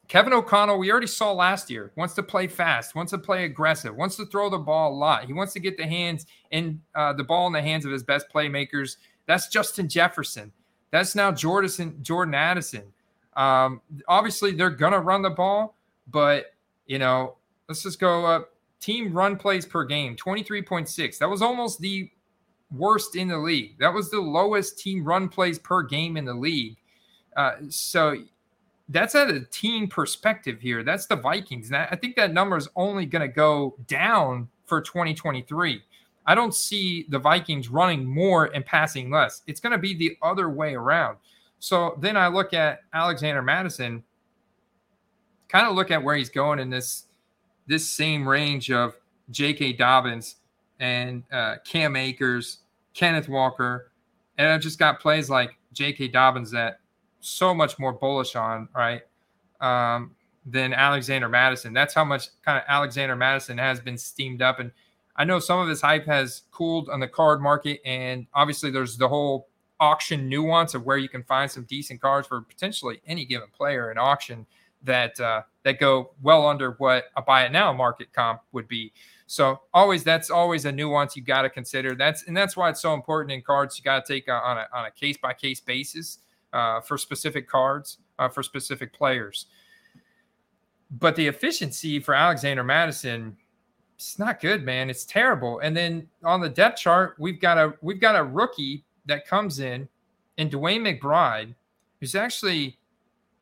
Kevin 0.09 0.33
O'Connell, 0.33 0.79
we 0.79 0.91
already 0.91 1.09
saw 1.09 1.33
last 1.33 1.69
year, 1.69 1.91
wants 1.97 2.15
to 2.15 2.23
play 2.23 2.47
fast, 2.47 2.95
wants 2.95 3.11
to 3.11 3.19
play 3.19 3.45
aggressive, 3.45 3.95
wants 3.95 4.17
to 4.17 4.27
throw 4.27 4.49
the 4.49 4.59
ball 4.59 4.93
a 4.93 4.95
lot. 4.95 5.25
He 5.25 5.33
wants 5.33 5.53
to 5.55 5.61
get 5.61 5.77
the 5.77 5.87
hands 5.87 6.27
in 6.53 6.81
uh, 6.95 7.13
the 7.13 7.25
ball 7.25 7.47
in 7.49 7.53
the 7.53 7.61
hands 7.61 7.85
of 7.85 7.91
his 7.91 8.05
best 8.05 8.27
playmakers. 8.33 8.97
That's 9.27 9.49
Justin 9.49 9.89
Jefferson. 9.89 10.53
That's 10.93 11.17
now 11.17 11.33
Jordan 11.33 11.99
Jordan 12.03 12.35
Addison. 12.35 12.93
Um, 13.37 13.81
obviously, 14.09 14.53
they're 14.53 14.71
gonna 14.71 15.01
run 15.01 15.23
the 15.23 15.31
ball, 15.31 15.77
but 16.09 16.55
you 16.87 16.99
know, 16.99 17.37
let's 17.69 17.83
just 17.83 18.01
go 18.01 18.25
up. 18.25 18.53
Team 18.81 19.13
run 19.13 19.37
plays 19.37 19.67
per 19.67 19.85
game, 19.85 20.17
23.6. 20.17 21.19
That 21.19 21.29
was 21.29 21.43
almost 21.43 21.81
the 21.81 22.11
worst 22.71 23.17
in 23.17 23.29
the 23.29 23.39
league. 23.39 23.79
That 23.79 23.93
was 23.93 24.11
the 24.11 24.21
lowest 24.21 24.79
team 24.79 25.05
run 25.05 25.29
plays 25.29 25.59
per 25.59 25.83
game 25.83 26.17
in 26.17 26.25
the 26.25 26.35
league. 26.35 26.77
Uh, 27.37 27.53
so 27.69 28.17
that's 28.89 29.15
at 29.15 29.31
a 29.31 29.41
team 29.41 29.89
perspective 29.89 30.61
here. 30.61 30.83
That's 30.83 31.07
the 31.07 31.17
Vikings. 31.17 31.69
And 31.69 31.77
I 31.77 31.97
think 31.97 32.17
that 32.17 32.33
number 32.33 32.57
is 32.57 32.69
only 32.77 33.07
going 33.07 33.29
to 33.29 33.33
go 33.33 33.77
down 33.87 34.49
for 34.65 34.81
2023. 34.81 35.83
I 36.27 36.35
don't 36.35 36.55
see 36.55 37.07
the 37.09 37.19
Vikings 37.19 37.69
running 37.69 38.05
more 38.05 38.47
and 38.47 38.65
passing 38.65 39.11
less. 39.11 39.43
It's 39.47 39.61
going 39.61 39.73
to 39.73 39.79
be 39.79 39.95
the 39.95 40.17
other 40.23 40.51
way 40.51 40.75
around. 40.75 41.19
So 41.59 41.97
then 42.01 42.17
I 42.17 42.29
look 42.29 42.53
at 42.53 42.81
Alexander 42.93 43.43
Mattison, 43.43 44.05
kind 45.49 45.67
of 45.67 45.75
look 45.75 45.91
at 45.91 46.03
where 46.03 46.17
he's 46.17 46.31
going 46.31 46.59
in 46.59 46.71
this 46.71 47.05
this 47.67 47.89
same 47.89 48.29
range 48.29 48.71
of 48.71 48.95
J.K. 49.31 49.73
Dobbins 49.73 50.37
and 50.79 51.25
uh, 51.33 51.57
Cam 51.65 51.97
Akers, 51.97 52.59
Kenneth 52.95 53.29
Walker, 53.29 53.91
and 54.39 54.49
I've 54.49 54.61
just 54.61 54.79
got 54.79 55.01
plays 55.01 55.29
like 55.29 55.59
J.K. 55.73 56.09
Dobbins 56.09 56.51
that 56.53 56.81
so 57.21 57.53
much 57.53 57.79
more 57.79 57.93
bullish 57.93 58.37
on, 58.37 58.69
right? 58.75 59.03
Um, 59.61 60.15
than 60.47 60.73
Alexander 60.73 61.29
Mattison. 61.29 61.73
That's 61.73 61.93
how 61.93 62.05
much 62.05 62.29
kind 62.45 62.59
of 62.59 62.65
Alexander 62.69 63.17
Mattison 63.17 63.59
has 63.59 63.81
been 63.81 63.99
steamed 63.99 64.41
up. 64.41 64.61
And 64.61 64.71
I 65.17 65.25
know 65.25 65.41
some 65.41 65.59
of 65.59 65.69
his 65.69 65.81
hype 65.81 66.07
has 66.07 66.43
cooled 66.53 66.89
on 66.89 67.01
the 67.01 67.09
card 67.09 67.43
market. 67.43 67.81
And 67.85 68.27
obviously, 68.33 68.71
there's 68.71 68.97
the 68.97 69.09
whole 69.09 69.49
auction 69.81 70.29
nuance 70.29 70.75
of 70.75 70.85
where 70.85 70.97
you 70.97 71.09
can 71.09 71.23
find 71.23 71.51
some 71.51 71.65
decent 71.65 72.01
cards 72.01 72.27
for 72.27 72.41
potentially 72.41 73.01
any 73.07 73.25
given 73.25 73.49
player 73.57 73.91
in 73.91 73.99
auction 73.99 74.47
that 74.83 75.19
uh, 75.21 75.43
that 75.65 75.79
go 75.79 76.13
well 76.23 76.47
under 76.47 76.73
what 76.73 77.05
a 77.17 77.23
buy 77.23 77.45
it 77.45 77.53
now 77.53 77.73
market 77.73 78.13
comp 78.13 78.41
would 78.53 78.69
be. 78.69 78.93
So 79.27 79.61
always 79.75 80.05
that's 80.05 80.31
always 80.31 80.65
a 80.65 80.73
nuance 80.73 81.17
you 81.17 81.23
got 81.23 81.43
to 81.43 81.51
consider. 81.51 81.95
That's 81.95 82.25
and 82.25 82.37
that's 82.37 82.57
why 82.57 82.71
it's 82.71 82.81
so 82.81 82.95
important 82.95 83.33
in 83.33 83.43
cards. 83.43 83.77
You 83.77 83.85
got 83.85 84.05
to 84.05 84.13
take 84.13 84.29
on 84.31 84.59
a 84.59 84.67
on 84.73 84.87
a 84.87 84.91
case 84.91 85.17
by 85.17 85.35
case 85.35 85.61
basis 85.61 86.19
uh, 86.53 86.81
for 86.81 86.97
specific 86.97 87.49
cards 87.49 87.99
uh, 88.19 88.29
for 88.29 88.43
specific 88.43 88.93
players. 88.93 89.47
But 90.91 91.17
the 91.17 91.27
efficiency 91.27 91.99
for 91.99 92.15
Alexander 92.15 92.63
Mattison, 92.63 93.37
it's 93.97 94.19
not 94.19 94.41
good, 94.41 94.65
man. 94.65 94.89
It's 94.89 95.05
terrible. 95.05 95.59
And 95.59 95.77
then 95.77 96.09
on 96.23 96.41
the 96.41 96.49
depth 96.49 96.79
chart, 96.79 97.17
we've 97.19 97.41
got 97.41 97.59
a 97.59 97.75
we've 97.83 98.01
got 98.01 98.15
a 98.15 98.23
rookie 98.23 98.85
that 99.07 99.27
comes 99.27 99.61
in, 99.61 99.89
and 100.39 100.51
DeWayne 100.51 101.01
McBride, 101.01 101.55
who's 102.01 102.15
actually 102.15 102.79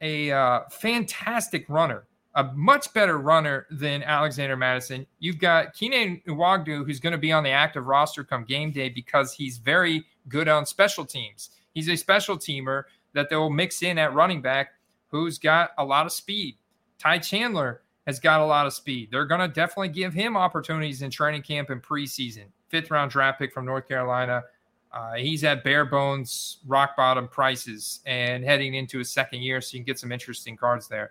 a 0.01 0.31
uh, 0.31 0.61
fantastic 0.71 1.65
runner, 1.69 2.05
a 2.35 2.45
much 2.55 2.93
better 2.93 3.19
runner 3.19 3.67
than 3.71 4.03
Alexander 4.03 4.57
Mattison. 4.57 5.07
You've 5.19 5.39
got 5.39 5.73
Keenan 5.75 6.21
Nwangwu, 6.27 6.85
who's 6.85 7.01
going 7.01 7.13
to 7.13 7.19
be 7.19 7.33
on 7.33 7.43
the 7.43 7.51
active 7.51 7.87
roster 7.87 8.25
come 8.25 8.45
game 8.45 8.71
day 8.71 8.89
because 8.89 9.33
he's 9.33 9.59
very 9.59 10.05
good 10.29 10.49
on 10.49 10.67
special 10.67 11.05
teams. 11.05 11.51
He's 11.73 11.89
a 11.89 11.97
special 11.97 12.37
teamer 12.37 12.85
that 13.15 13.31
they'll 13.31 13.51
mix 13.51 13.83
in 13.83 13.99
at 13.99 14.15
running 14.15 14.43
back 14.43 14.71
who's 15.09 15.39
got 15.39 15.71
a 15.79 15.85
lot 15.85 16.07
of 16.07 16.13
speed. 16.13 16.57
Ty 16.99 17.19
Chandler 17.19 17.83
has 18.07 18.19
got 18.19 18.41
a 18.41 18.45
lot 18.45 18.67
of 18.67 18.73
speed. 18.73 19.09
They're 19.11 19.27
going 19.27 19.41
to 19.41 19.49
definitely 19.49 19.91
give 19.91 20.13
him 20.13 20.37
opportunities 20.37 21.03
in 21.03 21.11
training 21.11 21.43
camp 21.43 21.71
and 21.71 21.83
preseason. 21.83 22.47
Fifth 22.69 22.91
round 22.91 23.11
draft 23.11 23.39
pick 23.39 23.53
from 23.53 23.65
North 23.65 23.87
Carolina. 23.87 24.43
Uh, 24.95 25.15
he's 25.15 25.43
at 25.43 25.65
bare 25.65 25.85
bones, 25.85 26.59
rock 26.69 26.97
bottom 26.97 27.27
prices 27.27 27.99
and 28.07 28.45
heading 28.45 28.75
into 28.75 28.99
his 28.99 29.11
second 29.11 29.43
year, 29.43 29.61
so 29.61 29.75
you 29.75 29.81
can 29.81 29.85
get 29.85 29.99
some 29.99 30.13
interesting 30.13 30.57
cards 30.57 30.87
there. 30.87 31.11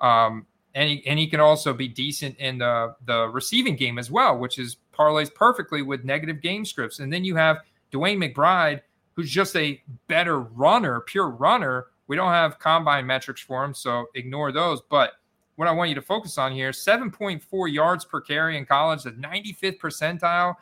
Um, 0.00 0.44
and 0.74 0.90
he, 0.90 1.06
and 1.06 1.20
he 1.20 1.28
can 1.28 1.38
also 1.38 1.72
be 1.72 1.86
decent 1.86 2.36
in 2.38 2.58
the, 2.58 2.96
the 3.06 3.28
receiving 3.28 3.76
game 3.76 3.96
as 3.96 4.10
well, 4.10 4.36
which 4.36 4.58
is 4.58 4.78
parlays 4.92 5.32
perfectly 5.32 5.82
with 5.82 6.04
negative 6.04 6.40
game 6.40 6.64
scripts. 6.64 6.98
And 6.98 7.12
then 7.12 7.24
you 7.24 7.36
have 7.36 7.58
DeWayne 7.92 8.18
McBride, 8.18 8.80
who's 9.14 9.30
just 9.30 9.54
a 9.54 9.80
better 10.08 10.40
runner, 10.40 11.00
pure 11.00 11.28
runner. 11.28 11.86
We 12.08 12.16
don't 12.16 12.32
have 12.32 12.58
combine 12.58 13.06
metrics 13.06 13.40
for 13.40 13.64
him, 13.64 13.72
so 13.72 14.06
ignore 14.16 14.50
those. 14.50 14.80
But 14.90 15.12
what 15.54 15.68
I 15.68 15.72
want 15.72 15.90
you 15.90 15.94
to 15.94 16.02
focus 16.02 16.38
on 16.38 16.50
here 16.50 16.72
7.4 16.72 17.72
yards 17.72 18.04
per 18.04 18.20
carry 18.20 18.56
in 18.56 18.66
college, 18.66 19.04
the 19.04 19.12
95th 19.12 19.78
percentile 19.78 20.56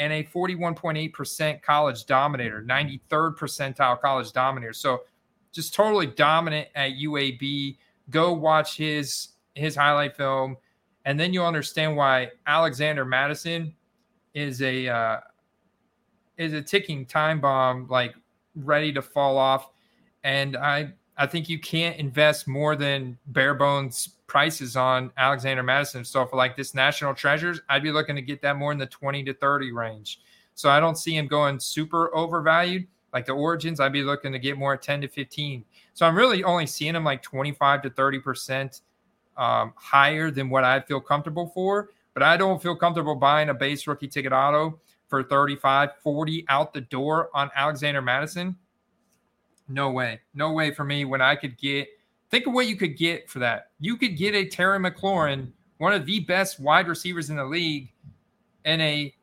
and 0.00 0.14
a 0.14 0.24
41.8% 0.24 1.62
college 1.62 2.06
dominator, 2.06 2.62
93rd 2.62 3.36
percentile 3.36 4.00
college 4.00 4.32
dominator. 4.32 4.72
So 4.72 5.02
just 5.52 5.74
totally 5.74 6.06
dominant 6.06 6.68
at 6.74 6.92
UAB. 6.92 7.76
Go 8.08 8.32
watch 8.32 8.76
his 8.76 9.28
his 9.54 9.76
highlight 9.76 10.16
film, 10.16 10.56
and 11.04 11.20
then 11.20 11.34
you'll 11.34 11.46
understand 11.46 11.96
why 11.96 12.30
Alexander 12.46 13.04
Mattison 13.04 13.74
is 14.32 14.62
a 14.62 14.88
uh, 14.88 15.20
is 16.38 16.54
a 16.54 16.62
ticking 16.62 17.04
time 17.04 17.38
bomb, 17.38 17.86
like 17.88 18.14
ready 18.56 18.92
to 18.94 19.02
fall 19.02 19.36
off. 19.36 19.68
And 20.24 20.56
I 20.56 20.94
I 21.18 21.26
think 21.26 21.50
you 21.50 21.58
can't 21.58 21.98
invest 21.98 22.48
more 22.48 22.74
than 22.74 23.18
bare 23.26 23.54
bones 23.54 24.16
prices 24.30 24.76
on 24.76 25.10
Alexander 25.16 25.60
Mattison 25.64 26.04
So 26.04 26.24
for 26.24 26.36
like 26.36 26.56
this 26.56 26.72
national 26.72 27.14
treasures, 27.14 27.60
I'd 27.68 27.82
be 27.82 27.90
looking 27.90 28.14
to 28.14 28.22
get 28.22 28.40
that 28.42 28.56
more 28.56 28.70
in 28.70 28.78
the 28.78 28.86
20 28.86 29.24
to 29.24 29.34
30 29.34 29.72
range. 29.72 30.20
So 30.54 30.70
I 30.70 30.78
don't 30.78 30.96
see 30.96 31.16
him 31.16 31.26
going 31.26 31.58
super 31.58 32.14
overvalued. 32.14 32.86
Like 33.12 33.26
the 33.26 33.32
origins, 33.32 33.80
I'd 33.80 33.92
be 33.92 34.04
looking 34.04 34.30
to 34.30 34.38
get 34.38 34.56
more 34.56 34.74
at 34.74 34.82
10 34.82 35.00
to 35.00 35.08
15. 35.08 35.64
So 35.94 36.06
I'm 36.06 36.16
really 36.16 36.44
only 36.44 36.66
seeing 36.66 36.94
him 36.94 37.02
like 37.02 37.22
25 37.22 37.82
to 37.82 37.90
30% 37.90 38.80
um, 39.36 39.72
higher 39.74 40.30
than 40.30 40.48
what 40.48 40.62
I 40.62 40.78
feel 40.78 41.00
comfortable 41.00 41.48
for. 41.48 41.90
But 42.14 42.22
I 42.22 42.36
don't 42.36 42.62
feel 42.62 42.76
comfortable 42.76 43.16
buying 43.16 43.48
a 43.48 43.54
base 43.54 43.88
rookie 43.88 44.06
ticket 44.06 44.32
auto 44.32 44.78
for 45.08 45.24
35, 45.24 45.90
40 46.04 46.44
out 46.48 46.72
the 46.72 46.82
door 46.82 47.30
on 47.34 47.50
Alexander 47.56 48.00
Mattison. 48.00 48.56
No 49.66 49.90
way. 49.90 50.20
No 50.34 50.52
way 50.52 50.72
for 50.72 50.84
me 50.84 51.04
when 51.04 51.20
I 51.20 51.34
could 51.34 51.58
get– 51.58 51.88
Think 52.30 52.46
of 52.46 52.52
what 52.52 52.68
you 52.68 52.76
could 52.76 52.96
get 52.96 53.28
for 53.28 53.40
that. 53.40 53.70
You 53.80 53.96
could 53.96 54.16
get 54.16 54.34
a 54.34 54.46
Terry 54.46 54.78
McLaurin, 54.78 55.50
one 55.78 55.92
of 55.92 56.06
the 56.06 56.20
best 56.20 56.60
wide 56.60 56.86
receivers 56.86 57.28
in 57.30 57.36
the 57.36 57.44
league, 57.44 57.92
and 58.64 58.80
a 58.80 59.14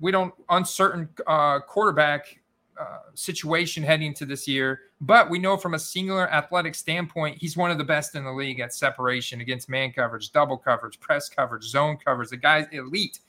we 0.00 0.10
don't 0.10 0.34
uncertain 0.50 1.08
uh, 1.26 1.60
quarterback 1.60 2.40
uh, 2.78 2.98
situation 3.14 3.84
heading 3.84 4.08
into 4.08 4.26
this 4.26 4.48
year. 4.48 4.80
But 5.00 5.30
we 5.30 5.38
know 5.38 5.56
from 5.56 5.74
a 5.74 5.78
singular 5.78 6.28
athletic 6.28 6.74
standpoint, 6.74 7.38
he's 7.38 7.56
one 7.56 7.70
of 7.70 7.78
the 7.78 7.84
best 7.84 8.16
in 8.16 8.24
the 8.24 8.32
league 8.32 8.58
at 8.58 8.74
separation 8.74 9.40
against 9.40 9.68
man 9.68 9.92
coverage, 9.92 10.32
double 10.32 10.56
coverage, 10.56 10.98
press 10.98 11.28
coverage, 11.28 11.62
zone 11.62 11.98
coverage. 12.04 12.30
The 12.30 12.36
guy's 12.36 12.66
elite, 12.72 13.20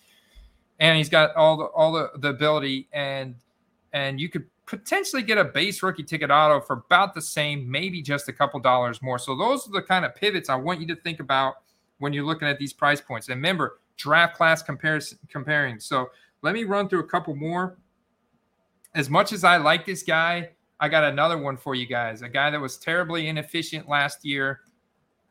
and 0.80 0.97
he's 0.97 1.10
got 1.10 1.36
all 1.36 1.58
the 1.58 1.66
all 1.66 1.91
the, 1.91 2.10
the 2.18 2.30
ability 2.30 2.88
and 2.91 3.36
and 3.93 4.20
you 4.20 4.30
could 4.30 4.45
potentially 4.66 5.22
get 5.22 5.38
a 5.38 5.43
base 5.43 5.84
rookie 5.84 6.03
ticket 6.03 6.32
auto 6.32 6.59
for 6.59 6.84
about 6.88 7.13
the 7.13 7.22
same, 7.22 7.70
maybe 7.70 8.01
just 8.01 8.28
a 8.28 8.34
couple 8.34 8.59
dollars 8.59 9.01
more. 9.01 9.20
So 9.20 9.36
those 9.36 9.68
are 9.68 9.72
the 9.72 9.82
kind 9.82 10.05
of 10.05 10.16
pivots 10.16 10.49
I 10.49 10.55
want 10.55 10.82
you 10.82 10.88
to 10.88 10.95
think 10.95 11.20
about 11.20 11.55
when 11.99 12.13
you're 12.13 12.26
looking 12.26 12.47
at 12.47 12.57
these 12.57 12.74
price 12.74 12.99
points. 12.99 13.28
And 13.30 13.36
remember, 13.36 13.80
draft 13.97 14.36
class 14.36 14.61
comparison 14.61 15.20
comparing. 15.30 15.80
So 15.80 16.09
let 16.41 16.53
me 16.53 16.63
run 16.63 16.89
through 16.89 17.01
a 17.01 17.07
couple 17.07 17.36
more. 17.36 17.78
As 18.95 19.09
much 19.09 19.34
as 19.34 19.43
I 19.43 19.57
like 19.57 19.86
this 19.86 20.03
guy, 20.03 20.49
I 20.80 20.89
got 20.89 21.03
another 21.03 21.38
one 21.38 21.57
for 21.57 21.76
you 21.76 21.86
guys. 21.86 22.22
A 22.22 22.30
guy 22.30 22.49
that 22.49 22.59
was 22.59 22.78
terribly 22.78 23.28
inefficient 23.28 23.88
last 23.88 24.26
year 24.26 24.61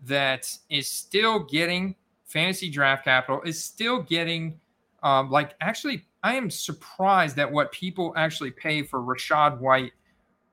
that 0.02 0.50
is 0.70 0.88
still 0.88 1.40
getting 1.40 1.96
fantasy 2.24 2.70
draft 2.70 3.04
capital, 3.04 3.42
is 3.42 3.62
still 3.62 4.02
getting 4.02 4.58
um, 5.04 5.30
like 5.30 5.54
actually 5.60 6.04
I 6.24 6.34
am 6.34 6.50
surprised 6.50 7.38
at 7.38 7.52
what 7.52 7.70
people 7.70 8.14
actually 8.16 8.50
pay 8.50 8.82
for 8.82 9.00
Rachaad 9.00 9.60
White. 9.60 9.92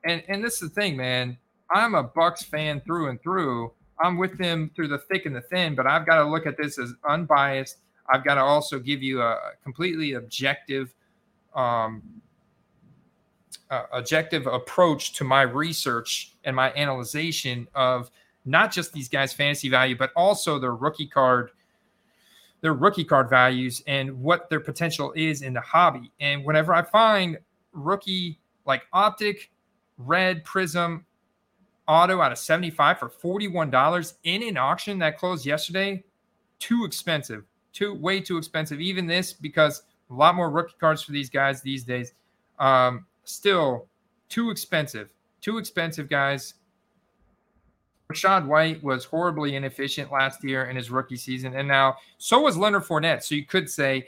And 0.06 0.22
and 0.28 0.44
this 0.44 0.62
is 0.62 0.70
the 0.70 0.82
thing, 0.82 0.96
man. 0.96 1.38
I'm 1.72 1.96
a 1.96 2.04
Bucks 2.04 2.44
fan 2.44 2.82
through 2.82 3.10
and 3.10 3.22
through. 3.24 3.72
I'm 4.04 4.18
with 4.18 4.38
them 4.38 4.70
through 4.76 4.90
the 4.90 4.98
thick 4.98 5.26
and 5.26 5.36
the 5.36 5.42
thin, 5.42 5.74
but 5.74 5.88
I've 5.88 6.06
got 6.06 6.18
to 6.18 6.26
look 6.26 6.46
at 6.46 6.58
this 6.58 6.78
as 6.78 6.94
unbiased. 7.08 7.78
I've 8.10 8.26
got 8.26 8.36
to 8.36 8.42
also 8.42 8.78
give 8.80 9.02
you 9.02 9.22
a 9.22 9.38
completely 9.64 10.14
objective, 10.14 10.94
um, 11.56 12.02
uh, 13.70 13.84
objective 13.94 14.48
approach 14.48 15.14
to 15.14 15.24
my 15.24 15.44
research 15.44 16.34
and 16.44 16.56
my 16.56 16.74
analyzation 16.74 17.68
of 17.74 18.12
not 18.44 18.72
just 18.72 18.92
these 18.92 19.08
guys' 19.08 19.32
fantasy 19.32 19.70
value, 19.70 19.96
but 19.96 20.12
also 20.16 20.60
their 20.60 20.76
rookie 20.76 21.08
card 21.08 21.52
their 22.62 22.74
rookie 22.74 23.04
card 23.04 23.30
values 23.30 23.84
and 23.88 24.12
what 24.22 24.50
their 24.50 24.60
potential 24.60 25.14
is 25.16 25.42
in 25.42 25.54
the 25.54 25.62
hobby. 25.62 26.12
And 26.20 26.46
whenever 26.46 26.74
I 26.74 26.84
find 26.84 27.38
rookie 27.74 28.40
like 28.66 28.84
Optic, 28.94 29.52
Red, 29.98 30.44
Prizm, 30.46 31.04
Auto 31.88 32.22
out 32.22 32.32
of 32.32 32.38
75 32.38 33.00
for 33.00 33.10
$41 33.10 34.14
in 34.24 34.44
an 34.44 34.58
auction 34.58 35.00
that 35.00 35.18
closed 35.18 35.46
yesterday, 35.46 36.04
too 36.60 36.86
expensive. 36.86 37.44
Too 37.74 37.96
way 37.96 38.22
too 38.22 38.38
expensive. 38.38 38.80
Even 38.80 39.08
this 39.08 39.34
because 39.34 39.84
a 40.10 40.14
lot 40.14 40.36
more 40.36 40.50
rookie 40.50 40.76
cards 40.80 41.02
for 41.02 41.12
these 41.12 41.30
guys 41.30 41.62
these 41.62 41.84
days. 41.84 42.14
Um, 42.60 43.06
still 43.24 43.88
too 44.30 44.52
expensive. 44.52 45.10
Too 45.42 45.58
expensive, 45.58 46.08
guys. 46.08 46.54
Rachaad 48.12 48.46
White 48.46 48.84
was 48.84 49.06
horribly 49.06 49.56
inefficient 49.56 50.12
last 50.12 50.44
year 50.44 50.66
in 50.66 50.76
his 50.76 50.90
rookie 50.90 51.18
season, 51.18 51.56
and 51.56 51.68
now 51.68 51.98
so 52.18 52.42
was 52.42 52.58
Leonard 52.58 52.84
Fournette. 52.84 53.24
So 53.24 53.36
you 53.36 53.46
could 53.46 53.70
say 53.70 54.08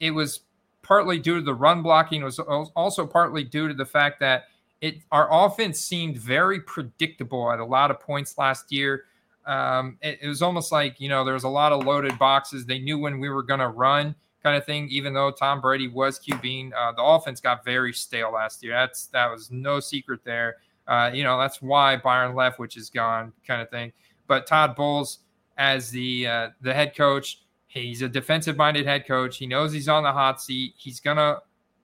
it 0.00 0.10
was 0.10 0.40
partly 0.82 1.18
due 1.18 1.36
to 1.36 1.42
the 1.42 1.54
run 1.54 1.82
blocking. 1.82 2.22
It 2.22 2.24
was 2.24 2.38
also 2.38 3.06
partly 3.06 3.44
due 3.44 3.68
to 3.68 3.74
the 3.74 3.84
fact 3.84 4.20
that 4.20 4.44
it 4.80 4.96
our 5.12 5.28
offense 5.30 5.78
seemed 5.78 6.16
very 6.16 6.60
predictable 6.60 7.52
at 7.52 7.60
a 7.60 7.64
lot 7.64 7.90
of 7.90 8.00
points 8.00 8.38
last 8.38 8.72
year. 8.72 9.04
Um, 9.46 9.98
it, 10.02 10.18
it, 10.22 10.28
was 10.28 10.42
almost 10.42 10.70
like 10.70 11.00
you 11.00 11.08
know 11.08 11.24
there 11.24 11.34
was 11.34 11.44
a 11.44 11.48
lot 11.48 11.72
of 11.72 11.84
loaded 11.84 12.18
boxes. 12.18 12.66
They 12.66 12.78
knew 12.78 12.98
when 12.98 13.20
we 13.20 13.28
were 13.28 13.42
going 13.42 13.60
to 13.60 13.68
run, 13.68 14.14
kind 14.42 14.56
of 14.56 14.64
thing. 14.64 14.88
Even 14.88 15.12
though 15.12 15.30
Tom 15.30 15.60
Brady 15.60 15.88
was 15.88 16.18
QBing, 16.18 16.72
uh, 16.76 16.92
the 16.92 17.02
offense 17.02 17.40
got 17.40 17.64
very 17.64 17.92
stale 17.92 18.32
last 18.32 18.62
year. 18.62 18.72
That's 18.72 19.06
that 19.06 19.30
was 19.30 19.50
no 19.50 19.80
secret 19.80 20.20
there. 20.24 20.56
Uh, 20.86 21.10
you 21.12 21.22
know, 21.22 21.38
that's 21.38 21.62
why 21.62 21.96
Byron 21.96 22.34
Leftwich 22.34 22.76
is 22.76 22.90
gone, 22.90 23.32
kind 23.46 23.62
of 23.62 23.70
thing. 23.70 23.92
But 24.26 24.46
Todd 24.46 24.74
Bowles, 24.76 25.20
as 25.58 25.90
the 25.90 26.26
uh, 26.26 26.48
the 26.60 26.74
head 26.74 26.96
coach, 26.96 27.42
he's 27.66 28.02
a 28.02 28.08
defensive 28.08 28.56
minded 28.56 28.86
head 28.86 29.06
coach. 29.06 29.36
He 29.36 29.46
knows 29.46 29.72
he's 29.72 29.88
on 29.88 30.02
the 30.02 30.12
hot 30.12 30.40
seat. 30.40 30.74
He's 30.76 31.00
gonna 31.00 31.38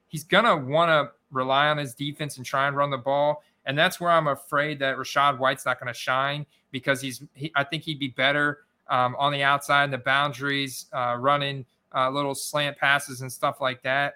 he's 0.09 0.25
gonna 0.25 0.57
want 0.57 0.91
to 0.91 1.13
rely 1.31 1.69
on 1.69 1.79
his 1.79 1.95
defense 1.95 2.37
and 2.37 2.47
try 2.47 2.69
and 2.69 2.77
run 2.77 2.91
the 2.91 2.99
ball. 2.99 3.43
And 3.67 3.77
that's 3.77 4.01
where 4.01 4.11
I'm 4.11 4.29
afraid 4.29 4.79
that 4.79 4.97
Rachaad 4.97 5.39
White's 5.39 5.67
not 5.67 5.81
going 5.81 5.93
to 5.93 5.99
shine 5.99 6.47
because 6.71 7.01
he's 7.01 7.23
he, 7.35 7.51
I 7.55 7.65
think 7.65 7.83
he'd 7.83 7.99
be 7.99 8.09
better 8.09 8.61
um, 8.89 9.17
on 9.19 9.33
the 9.33 9.43
outside 9.43 9.85
in 9.85 9.91
the 9.91 9.99
boundaries, 9.99 10.87
uh, 10.93 11.17
running 11.19 11.67
uh, 11.95 12.11
little 12.11 12.35
slant 12.35 12.79
passes 12.79 13.23
and 13.23 13.33
stuff 13.33 13.61
like 13.61 13.83
that. 13.83 14.15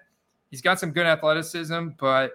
He's 0.51 0.62
got 0.62 0.78
some 0.78 0.93
good 0.93 1.07
athleticism, 1.07 1.89
but 1.99 2.33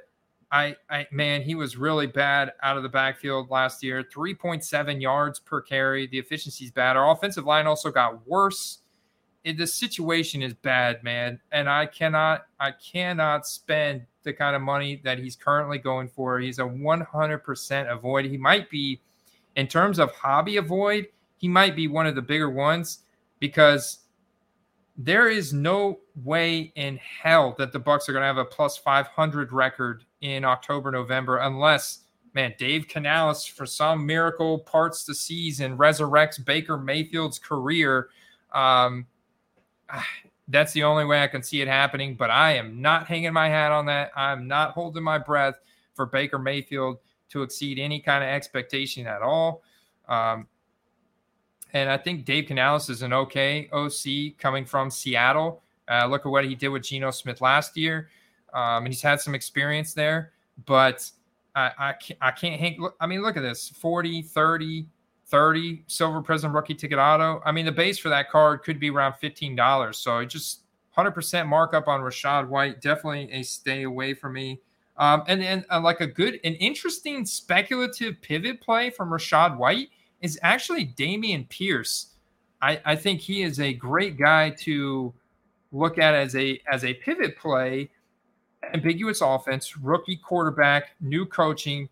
I, 0.52 0.76
I 0.89 1.08
man, 1.12 1.41
he 1.41 1.56
was 1.56 1.78
really 1.78 2.08
bad 2.08 2.54
out 2.64 2.78
of 2.78 2.84
the 2.84 2.89
backfield 2.89 3.50
last 3.50 3.84
year. 3.84 4.04
3.7 4.04 5.02
yards 5.02 5.39
per 5.39 5.62
carry. 5.62 6.08
The 6.08 6.20
efficiency's 6.20 6.72
bad. 6.72 6.96
Our 6.96 7.12
offensive 7.12 7.46
line 7.46 7.68
also 7.68 7.91
got 7.91 8.26
worse. 8.28 8.80
It, 9.43 9.58
the 9.58 9.68
situation 9.68 10.41
is 10.41 10.54
bad, 10.54 11.04
man, 11.04 11.39
and 11.52 11.70
I 11.70 11.86
cannot, 11.86 12.48
I 12.60 12.72
cannot 12.72 13.46
spend 13.46 14.06
the 14.24 14.34
kind 14.34 14.56
of 14.56 14.62
money 14.64 15.02
that 15.04 15.20
he's 15.20 15.36
currently 15.36 15.78
going 15.78 16.08
for. 16.08 16.39
He's 16.39 16.58
a 16.58 16.64
100% 16.64 17.91
avoid. 17.91 18.26
He 18.26 18.38
might 18.38 18.72
be, 18.72 19.00
in 19.56 19.68
terms 19.68 20.00
of 20.00 20.12
hobby 20.14 20.58
avoid, 20.58 21.08
he 21.38 21.48
might 21.48 21.76
be 21.76 21.88
one 21.88 22.08
of 22.08 22.16
the 22.16 22.24
bigger 22.24 22.50
ones 22.50 23.04
because 23.39 24.00
there 24.98 25.30
is 25.30 25.52
no 25.52 26.00
way 26.24 26.72
in 26.76 26.98
hell 26.98 27.56
that 27.58 27.74
the 27.74 27.80
Bucks 27.80 28.08
are 28.08 28.14
going 28.14 28.22
to 28.22 28.28
have 28.28 28.38
a 28.38 28.46
plus 28.46 28.78
500 28.78 29.52
record 29.52 30.06
in 30.22 30.46
October, 30.46 30.91
November, 30.91 31.38
unless 31.38 32.06
man, 32.34 32.54
Dave 32.58 32.88
Canales 32.88 33.46
for 33.46 33.66
some 33.66 34.06
miracle 34.06 34.60
parts 34.60 35.04
the 35.06 35.16
seas 35.16 35.60
and 35.60 35.80
resurrects 35.80 36.43
Baker 36.43 36.78
Mayfield's 36.78 37.39
career. 37.39 38.10
Um, 38.54 39.08
that's 40.48 40.74
the 40.74 40.84
only 40.84 41.06
way 41.06 41.24
I 41.24 41.28
can 41.28 41.41
see 41.41 41.62
it 41.62 41.68
happening. 41.68 42.16
But 42.16 42.30
I 42.30 42.54
am 42.54 42.82
not 42.82 43.08
hanging 43.08 43.34
my 43.34 43.50
hat 43.50 43.72
on 43.72 43.86
that. 43.88 44.12
I'm 44.16 44.48
not 44.48 44.72
holding 44.72 45.04
my 45.04 45.18
breath 45.18 45.56
for 45.93 46.06
Baker 46.06 46.38
Mayfield 46.38 47.00
to 47.30 47.41
exceed 47.41 47.80
any 47.80 48.00
kind 48.00 48.24
of 48.24 48.30
expectation 48.30 49.08
at 49.08 49.22
all. 49.22 49.64
Um, 50.08 50.48
and 51.76 51.90
I 51.90 51.98
think 51.98 52.24
Dave 52.24 52.46
Canales 52.46 52.90
is 52.90 53.02
an 53.02 53.12
okay 53.12 53.70
OC 53.74 54.38
coming 54.40 54.66
from 54.66 54.90
Seattle. 54.90 55.62
Uh, 55.92 56.08
look 56.08 56.26
at 56.26 56.30
what 56.30 56.46
he 56.46 56.56
did 56.56 56.70
with 56.70 56.84
Geno 56.84 57.12
Smith 57.12 57.42
last 57.42 57.76
year. 57.76 58.10
Um, 58.54 58.86
and 58.86 58.88
he's 58.88 59.02
had 59.02 59.20
some 59.20 59.36
experience 59.36 59.94
there, 59.94 60.32
but 60.66 61.12
I, 61.54 61.72
I, 61.78 61.94
can't, 61.94 62.18
I 62.22 62.32
can't 62.32 62.60
hang. 62.60 62.88
I 63.02 63.06
mean, 63.06 63.22
look 63.22 63.36
at 63.36 63.42
this 63.42 63.68
40, 63.68 64.22
30, 64.22 64.88
30 65.28 65.84
Silver 65.88 66.22
Prizm 66.22 66.54
rookie 66.54 66.76
ticket 66.76 66.98
auto. 66.98 67.42
I 67.46 67.52
mean, 67.52 67.66
the 67.66 67.74
base 67.74 67.98
for 67.98 68.08
that 68.08 68.32
card 68.32 68.64
could 68.64 68.80
be 68.80 68.90
around 68.90 69.16
$15. 69.22 69.96
So 69.96 70.24
just 70.24 70.62
100% 70.98 71.46
markup 71.46 71.90
on 71.90 72.00
Rachaad 72.00 72.48
White. 72.48 72.80
Definitely 72.80 73.30
a 73.34 73.44
stay 73.44 73.84
away 73.84 74.14
from 74.14 74.32
me. 74.32 74.62
Um, 74.96 75.24
and 75.28 75.42
then 75.42 75.66
uh, 75.70 75.82
like 75.82 76.00
a 76.00 76.08
good, 76.08 76.40
an 76.46 76.54
interesting 76.54 77.26
speculative 77.26 78.22
pivot 78.22 78.62
play 78.62 78.92
from 78.92 79.10
Rachaad 79.10 79.58
White 79.58 79.90
is 80.26 80.38
actually 80.42 80.88
Dameon 80.88 81.48
Pierce. 81.48 82.08
I, 82.62 82.82
I 82.84 82.96
think 82.96 83.22
he 83.22 83.44
is 83.44 83.60
a 83.60 83.74
great 83.74 84.18
guy 84.18 84.50
to 84.62 85.14
look 85.72 85.98
at 85.98 86.14
as 86.14 86.36
a 86.36 86.60
as 86.72 86.84
a 86.84 86.94
pivot 86.96 87.38
play 87.38 87.90
ambiguous 88.74 89.22
offense, 89.22 89.78
rookie 89.78 90.18
quarterback, 90.18 90.96
new 91.00 91.26
coaching. 91.26 91.90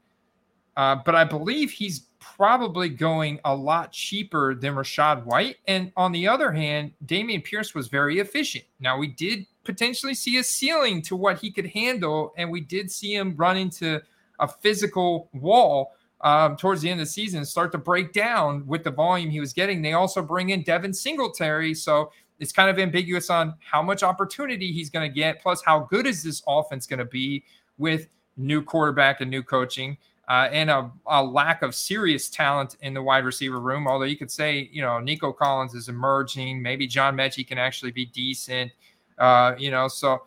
Uh, 0.75 0.97
but 1.05 1.13
I 1.13 1.23
believe 1.23 1.71
he's 1.71 2.07
probably 2.19 2.89
going 2.89 3.39
a 3.45 3.55
lot 3.55 3.91
cheaper 3.91 4.55
than 4.55 4.73
Rachaad 4.73 5.23
White. 5.25 5.57
And 5.67 5.91
on 5.95 6.11
the 6.11 6.27
other 6.27 6.51
hand, 6.51 6.93
Dameon 7.05 7.43
Pierce 7.43 7.75
was 7.75 7.87
very 7.89 8.19
efficient. 8.19 8.63
Now, 8.79 8.97
we 8.97 9.07
did 9.07 9.45
potentially 9.63 10.15
see 10.15 10.37
a 10.37 10.43
ceiling 10.43 11.01
to 11.03 11.15
what 11.15 11.37
he 11.37 11.51
could 11.51 11.67
handle, 11.67 12.33
and 12.37 12.49
we 12.49 12.61
did 12.61 12.89
see 12.89 13.13
him 13.13 13.35
run 13.35 13.57
into 13.57 14.01
a 14.39 14.47
physical 14.47 15.29
wall 15.33 15.93
um, 16.23 16.55
towards 16.55 16.81
the 16.81 16.89
end 16.89 17.01
of 17.01 17.07
the 17.07 17.11
season, 17.11 17.45
start 17.45 17.71
to 17.73 17.77
break 17.77 18.13
down 18.13 18.65
with 18.65 18.83
the 18.83 18.91
volume 18.91 19.29
he 19.29 19.41
was 19.41 19.53
getting. 19.53 19.81
They 19.81 19.93
also 19.93 20.21
bring 20.21 20.49
in 20.49 20.63
Devin 20.63 20.93
Singletary. 20.93 21.73
So 21.73 22.11
it's 22.39 22.53
kind 22.53 22.69
of 22.69 22.79
ambiguous 22.79 23.29
on 23.29 23.55
how 23.59 23.81
much 23.81 24.03
opportunity 24.03 24.71
he's 24.71 24.89
going 24.89 25.09
to 25.09 25.13
get, 25.13 25.41
plus 25.41 25.61
how 25.63 25.81
good 25.81 26.07
is 26.07 26.23
this 26.23 26.41
offense 26.47 26.87
going 26.87 26.99
to 26.99 27.05
be 27.05 27.43
with 27.77 28.07
new 28.37 28.61
quarterback 28.61 29.19
and 29.21 29.29
new 29.29 29.43
coaching. 29.43 29.97
Uh, 30.29 30.47
and 30.53 30.69
a, 30.69 30.89
a, 31.07 31.21
lack 31.21 31.61
of 31.61 31.75
serious 31.75 32.29
talent 32.29 32.77
in 32.79 32.93
the 32.93 33.03
wide 33.03 33.25
receiver 33.25 33.59
room. 33.59 33.89
Although 33.89 34.05
you 34.05 34.15
could 34.15 34.31
say, 34.31 34.69
you 34.71 34.81
know, 34.81 34.97
Nico 34.99 35.33
Collins 35.33 35.73
is 35.73 35.89
emerging. 35.89 36.61
Maybe 36.61 36.87
John 36.87 37.17
Metchie 37.17 37.45
can 37.45 37.57
actually 37.57 37.91
be 37.91 38.05
decent. 38.05 38.71
Uh, 39.17 39.53
you 39.57 39.69
know, 39.69 39.89
so 39.89 40.23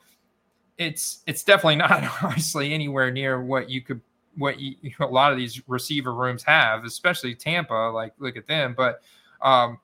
it's 0.77 1.23
it's 1.27 1.43
definitely 1.43 1.77
not 1.77 2.05
obviously 2.23 2.75
anywhere 2.75 3.11
near 3.11 3.43
what 3.43 3.71
you 3.71 3.81
could 3.81 4.03
what 4.37 4.61
you, 4.61 4.77
a 5.01 5.07
lot 5.07 5.33
of 5.33 5.39
these 5.39 5.63
receiver 5.69 6.15
rooms 6.15 6.43
have, 6.45 6.85
especially 6.85 7.35
Tampa. 7.35 7.91
Like, 7.95 8.13
look 8.19 8.37
at 8.37 8.47
them. 8.47 8.75
But 8.77 9.03
um, 9.43 9.79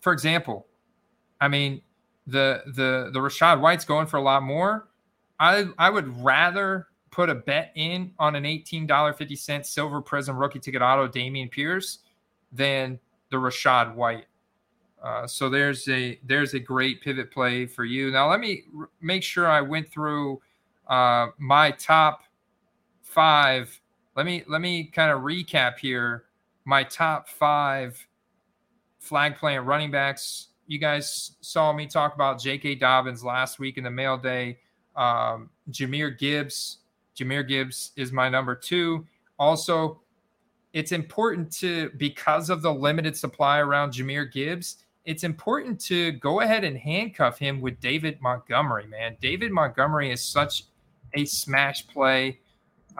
for 0.00 0.12
example, 0.12 0.66
I 1.40 1.48
mean, 1.48 1.82
the 2.26 2.62
the 2.66 3.10
the 3.12 3.20
Rachaad 3.20 3.60
White's 3.60 3.84
going 3.84 4.06
for 4.06 4.16
a 4.16 4.22
lot 4.22 4.42
more. 4.42 4.88
I 5.38 5.66
I 5.78 5.90
would 5.90 6.22
rather 6.22 6.88
put 7.10 7.28
a 7.28 7.34
bet 7.34 7.72
in 7.74 8.12
on 8.18 8.34
an 8.34 8.46
eighteen 8.46 8.86
dollar 8.86 9.12
fifty 9.12 9.36
cent 9.36 9.66
silver 9.66 10.00
Prizm 10.00 10.38
rookie 10.38 10.58
ticket 10.58 10.82
auto 10.82 11.06
Dameon 11.06 11.50
Pierce 11.50 12.00
than 12.52 12.98
the 13.30 13.36
Rachaad 13.36 13.94
White. 13.94 14.26
Uh, 15.02 15.26
so 15.26 15.50
there's 15.50 15.86
a 15.88 16.18
there's 16.24 16.54
a 16.54 16.58
great 16.58 17.02
pivot 17.02 17.30
play 17.30 17.66
for 17.66 17.84
you. 17.84 18.10
Now 18.10 18.30
let 18.30 18.40
me 18.40 18.64
r- 18.78 18.88
make 19.02 19.22
sure 19.22 19.46
I 19.46 19.60
went 19.60 19.88
through 19.88 20.40
uh, 20.88 21.26
my 21.38 21.72
top 21.72 22.22
five. 23.14 23.80
Let 24.16 24.26
me 24.26 24.42
let 24.46 24.60
me 24.60 24.84
kind 24.84 25.10
of 25.10 25.20
recap 25.20 25.78
here. 25.78 26.24
My 26.64 26.82
top 26.82 27.28
five 27.28 28.06
flag 28.98 29.36
plant 29.36 29.64
running 29.64 29.90
backs. 29.90 30.48
You 30.66 30.78
guys 30.78 31.32
saw 31.40 31.72
me 31.72 31.86
talk 31.86 32.14
about 32.14 32.40
J.K. 32.40 32.76
Dobbins 32.76 33.22
last 33.22 33.58
week 33.58 33.76
in 33.76 33.84
the 33.84 33.90
mail 33.90 34.16
day. 34.16 34.58
Um, 34.96 35.50
Jahmyr 35.70 36.18
Gibbs. 36.18 36.78
Jahmyr 37.16 37.46
Gibbs 37.46 37.92
is 37.96 38.12
my 38.12 38.28
number 38.28 38.54
two. 38.54 39.06
Also, 39.38 40.00
it's 40.72 40.90
important 40.90 41.52
to 41.52 41.90
because 41.98 42.50
of 42.50 42.62
the 42.62 42.72
limited 42.72 43.16
supply 43.16 43.58
around 43.58 43.92
Jahmyr 43.92 44.32
Gibbs. 44.32 44.78
It's 45.04 45.22
important 45.22 45.78
to 45.82 46.12
go 46.12 46.40
ahead 46.40 46.64
and 46.64 46.78
handcuff 46.78 47.38
him 47.38 47.60
with 47.60 47.78
David 47.78 48.20
Montgomery. 48.22 48.86
Man, 48.86 49.16
David 49.20 49.52
Montgomery 49.52 50.10
is 50.10 50.22
such 50.22 50.64
a 51.12 51.26
smash 51.26 51.86
play 51.86 52.40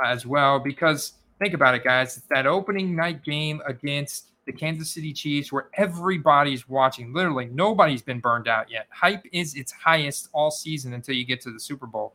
as 0.03 0.27
well 0.27 0.59
because 0.59 1.15
think 1.39 1.55
about 1.55 1.75
it, 1.75 1.85
guys. 1.85 2.17
It's 2.17 2.27
that 2.31 2.47
opening 2.47 2.95
night 2.95 3.23
game 3.25 3.63
against 3.67 4.31
the 4.47 4.53
Kansas 4.53 4.91
City 4.91 5.13
Chiefs, 5.13 5.53
where 5.53 5.69
everybody's 5.75 6.69
watching. 6.69 7.13
Literally, 7.13 7.47
nobody's 7.47 8.03
been 8.03 8.21
burned 8.21 8.49
out 8.49 8.71
yet. 8.71 8.87
Hype 8.91 9.25
is 9.33 9.55
its 9.55 9.73
highest 9.73 10.29
all 10.33 10.51
season 10.51 10.93
until 10.95 11.15
you 11.15 11.25
get 11.25 11.41
to 11.43 11.51
the 11.51 11.61
Super 11.61 11.87
Bowl. 11.87 12.15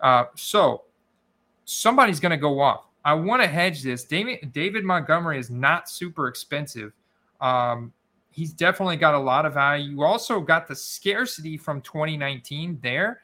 Uh, 0.00 0.24
so 0.34 0.82
somebody's 1.64 2.20
going 2.20 2.30
to 2.30 2.36
go 2.36 2.60
off. 2.60 2.86
I 3.04 3.14
want 3.14 3.42
to 3.42 3.48
hedge 3.48 3.82
this. 3.82 4.04
David, 4.04 4.52
David 4.52 4.84
Montgomery 4.84 5.38
is 5.38 5.50
not 5.50 5.88
super 5.88 6.28
expensive. 6.28 6.92
Um, 7.40 7.92
he's 8.30 8.52
definitely 8.52 8.96
got 8.96 9.14
a 9.14 9.18
lot 9.18 9.46
of 9.46 9.54
value. 9.54 9.90
You 9.90 10.02
also 10.02 10.40
got 10.40 10.66
the 10.66 10.76
scarcity 10.76 11.56
from 11.56 11.80
2019 11.82 12.78
there. 12.82 13.22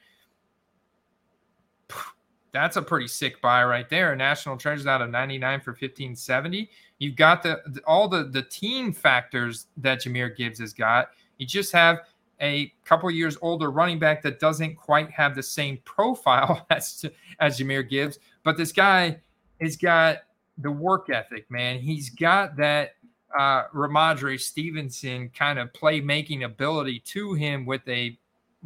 That's 2.57 2.77
a 2.77 2.83
pretty 2.83 3.09
sick 3.09 3.41
buy 3.41 3.65
right 3.65 3.89
there. 3.89 4.17
National 4.17 4.57
Treasures 4.57 4.87
out 4.87 5.03
of 5.03 5.11
99 5.11 5.61
for 5.61 5.73
1570. 5.73 6.71
You've 6.99 7.17
got 7.17 7.43
the, 7.43 7.61
the 7.67 7.81
all 7.87 8.09
the 8.09 8.25
the 8.25 8.43
team 8.43 8.93
factors 8.93 9.67
that 9.77 10.03
Jahmyr 10.03 10.35
Gibbs 10.35 10.59
has 10.61 10.73
got. 10.73 11.11
You 11.39 11.47
just 11.47 11.73
have 11.73 12.01
a 12.41 12.73
couple 12.85 13.11
years 13.11 13.37
older 13.43 13.71
running 13.71 13.99
back 13.99 14.23
that 14.23 14.41
doesn't 14.41 14.77
quite 14.77 15.11
have 15.11 15.35
the 15.35 15.43
same 15.43 15.79
profile 15.85 16.67
as 16.71 17.05
as 17.41 17.59
Jahmyr 17.59 17.89
Gibbs, 17.89 18.19
but 18.43 18.57
this 18.57 18.73
guy 18.73 19.21
has 19.61 19.77
got 19.77 20.19
the 20.59 20.71
work 20.71 21.11
ethic, 21.11 21.51
man. 21.51 21.79
He's 21.79 22.09
got 22.09 22.57
that 22.57 22.93
uh, 23.39 23.65
Rhamondre 23.75 24.41
Stevenson 24.41 25.31
kind 25.31 25.59
of 25.59 25.73
playmaking 25.73 26.45
ability 26.45 27.01
to 27.01 27.35
him 27.35 27.67
with 27.67 27.87
a 27.87 28.19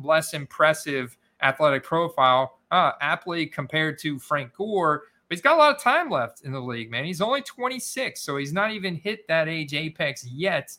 less 0.02 0.34
impressive 0.34 1.16
athletic 1.42 1.82
profile, 1.82 2.59
uh, 2.70 2.92
aptly 3.00 3.46
compared 3.46 3.98
to 4.00 4.18
Frank 4.18 4.54
Gore, 4.54 5.04
but 5.28 5.36
he's 5.36 5.42
got 5.42 5.54
a 5.54 5.58
lot 5.58 5.74
of 5.74 5.80
time 5.80 6.10
left 6.10 6.44
in 6.44 6.52
the 6.52 6.60
league, 6.60 6.90
man. 6.90 7.04
He's 7.04 7.20
only 7.20 7.42
26, 7.42 8.20
so 8.20 8.36
he's 8.36 8.52
not 8.52 8.72
even 8.72 8.96
hit 8.96 9.26
that 9.28 9.48
age 9.48 9.74
apex 9.74 10.26
yet. 10.26 10.76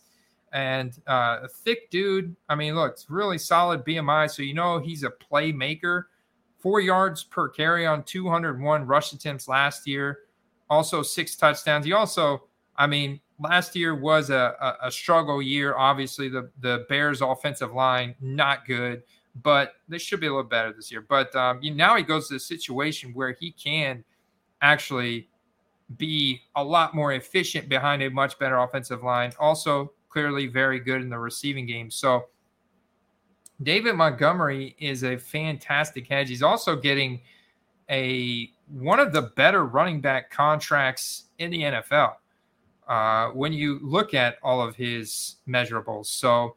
And 0.53 0.97
uh, 1.07 1.39
a 1.43 1.47
thick 1.47 1.89
dude. 1.89 2.35
I 2.49 2.55
mean, 2.55 2.75
look, 2.75 2.91
it's 2.91 3.09
really 3.09 3.37
solid 3.37 3.85
BMI. 3.85 4.29
So 4.29 4.41
you 4.43 4.53
know 4.53 4.79
he's 4.79 5.03
a 5.03 5.09
playmaker. 5.09 6.05
Four 6.59 6.81
yards 6.81 7.23
per 7.23 7.47
carry 7.47 7.87
on 7.87 8.03
201 8.03 8.85
rush 8.85 9.13
attempts 9.13 9.47
last 9.47 9.87
year. 9.87 10.19
Also 10.69 11.01
six 11.01 11.35
touchdowns. 11.37 11.85
He 11.85 11.93
also, 11.93 12.43
I 12.75 12.87
mean, 12.87 13.21
last 13.39 13.75
year 13.75 13.95
was 13.95 14.29
a, 14.29 14.55
a, 14.61 14.87
a 14.87 14.91
struggle 14.91 15.41
year. 15.41 15.75
Obviously, 15.77 16.29
the 16.29 16.49
the 16.59 16.85
Bears' 16.89 17.21
offensive 17.21 17.73
line 17.73 18.15
not 18.21 18.65
good, 18.65 19.03
but 19.35 19.73
they 19.87 19.97
should 19.97 20.19
be 20.19 20.27
a 20.27 20.29
little 20.29 20.43
better 20.43 20.73
this 20.73 20.91
year. 20.91 21.05
But 21.07 21.35
um, 21.35 21.59
you, 21.61 21.73
now 21.73 21.95
he 21.95 22.03
goes 22.03 22.27
to 22.29 22.35
a 22.35 22.39
situation 22.39 23.13
where 23.13 23.35
he 23.39 23.51
can 23.51 24.03
actually 24.61 25.29
be 25.97 26.41
a 26.55 26.63
lot 26.63 26.93
more 26.93 27.13
efficient 27.13 27.69
behind 27.69 28.01
a 28.03 28.09
much 28.09 28.37
better 28.39 28.57
offensive 28.57 29.03
line. 29.03 29.31
Also, 29.39 29.93
clearly 30.09 30.47
very 30.47 30.79
good 30.79 31.01
in 31.01 31.09
the 31.09 31.17
receiving 31.17 31.65
game. 31.65 31.89
So, 31.89 32.25
David 33.63 33.93
Montgomery 33.93 34.75
is 34.79 35.03
a 35.03 35.17
fantastic 35.17 36.07
hedge. 36.07 36.29
He's 36.29 36.41
also 36.41 36.75
getting 36.75 37.21
a 37.89 38.51
one 38.67 38.99
of 38.99 39.11
the 39.11 39.21
better 39.21 39.65
running 39.65 40.01
back 40.01 40.31
contracts 40.31 41.25
in 41.37 41.51
the 41.51 41.61
NFL 41.61 42.13
uh, 42.87 43.27
when 43.29 43.53
you 43.53 43.79
look 43.81 44.13
at 44.13 44.37
all 44.41 44.61
of 44.61 44.75
his 44.75 45.35
measurables. 45.47 46.07
So, 46.07 46.55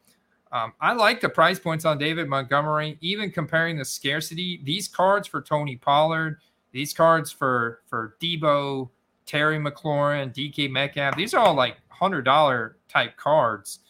um, 0.55 0.73
I 0.81 0.93
like 0.93 1.21
the 1.21 1.29
price 1.29 1.59
points 1.59 1.85
on 1.85 1.99
David 1.99 2.29
Montgomery, 2.29 2.97
even 3.01 3.33
comparing 3.33 3.77
the 3.77 3.85
scarcity. 3.85 4.61
These 4.63 4.87
cards 4.87 5.27
for 5.27 5.43
Tony 5.43 5.75
Pollard, 5.75 6.39
these 6.71 6.95
cards 6.95 7.33
for 7.33 7.81
for 7.87 8.17
Deebo, 8.23 8.89
Terry 9.27 9.59
McLaurin, 9.59 10.33
DK 10.33 10.71
Metcalf, 10.71 11.17
these 11.17 11.35
are 11.35 11.45
all 11.45 11.55
like 11.55 11.77
hundred 11.89 12.23
dollar 12.23 12.77
type 12.89 13.17
cards. 13.17 13.81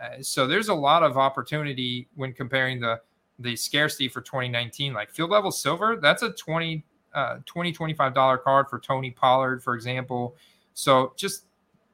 Uh, 0.00 0.22
so 0.22 0.46
there's 0.46 0.68
a 0.68 0.74
lot 0.74 1.02
of 1.02 1.18
opportunity 1.18 2.06
when 2.14 2.32
comparing 2.32 2.80
the 2.80 3.00
the 3.40 3.56
scarcity 3.56 4.08
for 4.08 4.20
2019. 4.20 4.94
Like 4.94 5.10
field 5.10 5.30
level 5.30 5.50
silver, 5.50 5.96
that's 5.96 6.22
a 6.22 6.30
20 6.30 6.84
uh 7.14 7.38
20 7.46 7.72
25 7.72 8.14
dollar 8.14 8.38
card 8.38 8.68
for 8.70 8.78
Tony 8.78 9.10
Pollard, 9.10 9.60
for 9.60 9.74
example. 9.74 10.36
So 10.74 11.14
just 11.16 11.46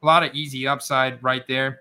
a 0.02 0.06
lot 0.06 0.22
of 0.22 0.34
easy 0.34 0.68
upside 0.68 1.22
right 1.24 1.46
there. 1.48 1.80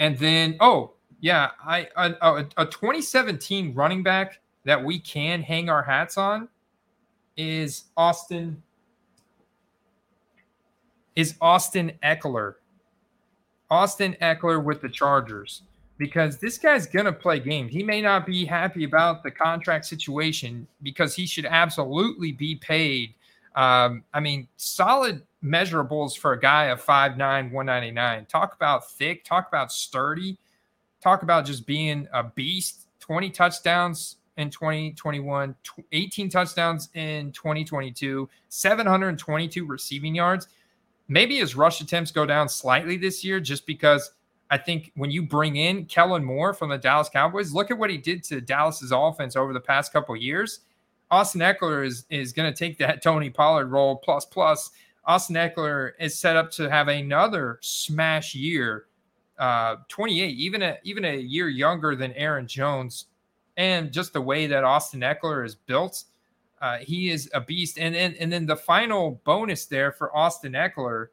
And 0.00 0.18
then 0.18 0.56
oh 0.60 0.92
yeah, 1.20 1.50
I 1.64 1.88
a, 1.96 2.46
a 2.56 2.66
2017 2.66 3.74
running 3.74 4.02
back 4.02 4.40
that 4.64 4.82
we 4.82 4.98
can 4.98 5.42
hang 5.42 5.68
our 5.68 5.82
hats 5.82 6.16
on 6.16 6.48
is 7.36 7.84
Austin 7.96 8.62
is 11.16 11.34
Austin 11.40 11.92
Ekeler. 12.02 12.54
Austin 13.70 14.16
Ekeler 14.22 14.62
with 14.62 14.80
the 14.80 14.88
Chargers 14.88 15.62
because 15.98 16.38
this 16.38 16.58
guy's 16.58 16.86
going 16.86 17.04
to 17.04 17.12
play 17.12 17.40
games. 17.40 17.72
He 17.72 17.82
may 17.82 18.00
not 18.00 18.24
be 18.24 18.44
happy 18.44 18.84
about 18.84 19.22
the 19.22 19.30
contract 19.30 19.84
situation 19.84 20.66
because 20.82 21.14
he 21.14 21.26
should 21.26 21.44
absolutely 21.44 22.32
be 22.32 22.54
paid. 22.54 23.14
Um, 23.56 24.04
I 24.14 24.20
mean, 24.20 24.46
solid 24.56 25.22
measurables 25.44 26.16
for 26.16 26.32
a 26.32 26.40
guy 26.40 26.64
of 26.64 26.84
5'9, 26.84 27.16
199. 27.18 28.26
Talk 28.26 28.54
about 28.54 28.90
thick, 28.90 29.24
talk 29.24 29.48
about 29.48 29.72
sturdy, 29.72 30.38
talk 31.00 31.22
about 31.22 31.46
just 31.46 31.66
being 31.66 32.08
a 32.12 32.24
beast. 32.24 32.84
20 33.00 33.30
touchdowns, 33.30 34.18
in 34.38 34.50
2021, 34.50 35.54
18 35.92 36.30
touchdowns 36.30 36.88
in 36.94 37.32
2022, 37.32 38.28
722 38.48 39.66
receiving 39.66 40.14
yards. 40.14 40.48
Maybe 41.08 41.38
his 41.38 41.56
rush 41.56 41.80
attempts 41.80 42.12
go 42.12 42.24
down 42.24 42.48
slightly 42.48 42.96
this 42.96 43.24
year 43.24 43.40
just 43.40 43.66
because 43.66 44.12
I 44.50 44.56
think 44.56 44.92
when 44.94 45.10
you 45.10 45.22
bring 45.22 45.56
in 45.56 45.86
Kellen 45.86 46.24
Moore 46.24 46.54
from 46.54 46.70
the 46.70 46.78
Dallas 46.78 47.08
Cowboys, 47.08 47.52
look 47.52 47.70
at 47.70 47.78
what 47.78 47.90
he 47.90 47.98
did 47.98 48.22
to 48.24 48.40
Dallas's 48.40 48.92
offense 48.92 49.34
over 49.34 49.52
the 49.52 49.60
past 49.60 49.92
couple 49.92 50.16
years. 50.16 50.60
Austin 51.10 51.40
Ekeler 51.40 51.84
is 51.84 52.04
is 52.08 52.32
going 52.32 52.50
to 52.52 52.56
take 52.56 52.78
that 52.78 53.02
Tony 53.02 53.30
Pollard 53.30 53.66
role 53.66 53.96
plus 53.96 54.24
plus. 54.24 54.70
Austin 55.08 55.36
Ekeler 55.36 55.92
is 55.98 56.16
set 56.16 56.36
up 56.36 56.50
to 56.52 56.70
have 56.70 56.88
another 56.88 57.58
smash 57.62 58.34
year, 58.34 58.84
uh, 59.38 59.76
28, 59.88 60.36
even 60.36 60.62
a 60.62 60.78
even 60.84 61.04
a 61.06 61.16
year 61.16 61.48
younger 61.48 61.96
than 61.96 62.12
Aaron 62.12 62.46
Jones 62.46 63.06
and 63.58 63.92
just 63.92 64.12
the 64.12 64.20
way 64.20 64.46
that 64.46 64.64
Austin 64.64 65.00
Ekeler 65.00 65.44
is 65.44 65.56
built, 65.56 66.04
uh, 66.62 66.78
he 66.78 67.10
is 67.10 67.28
a 67.34 67.40
beast. 67.40 67.78
And, 67.78 67.94
and 67.94 68.14
and 68.16 68.32
then 68.32 68.46
the 68.46 68.56
final 68.56 69.20
bonus 69.24 69.66
there 69.66 69.92
for 69.92 70.16
Austin 70.16 70.52
Ekeler 70.52 71.08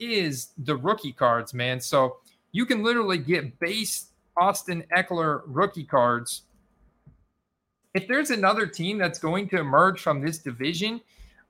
is 0.00 0.48
the 0.56 0.76
rookie 0.76 1.12
cards, 1.12 1.52
man. 1.52 1.78
So 1.78 2.16
you 2.52 2.64
can 2.64 2.82
literally 2.82 3.18
get 3.18 3.58
base 3.60 4.06
Austin 4.36 4.82
Ekeler 4.96 5.42
rookie 5.46 5.84
cards. 5.84 6.42
If 7.94 8.08
there's 8.08 8.30
another 8.30 8.66
team 8.66 8.96
that's 8.96 9.18
going 9.18 9.48
to 9.50 9.58
emerge 9.58 10.00
from 10.00 10.20
this 10.20 10.38
division, 10.38 11.00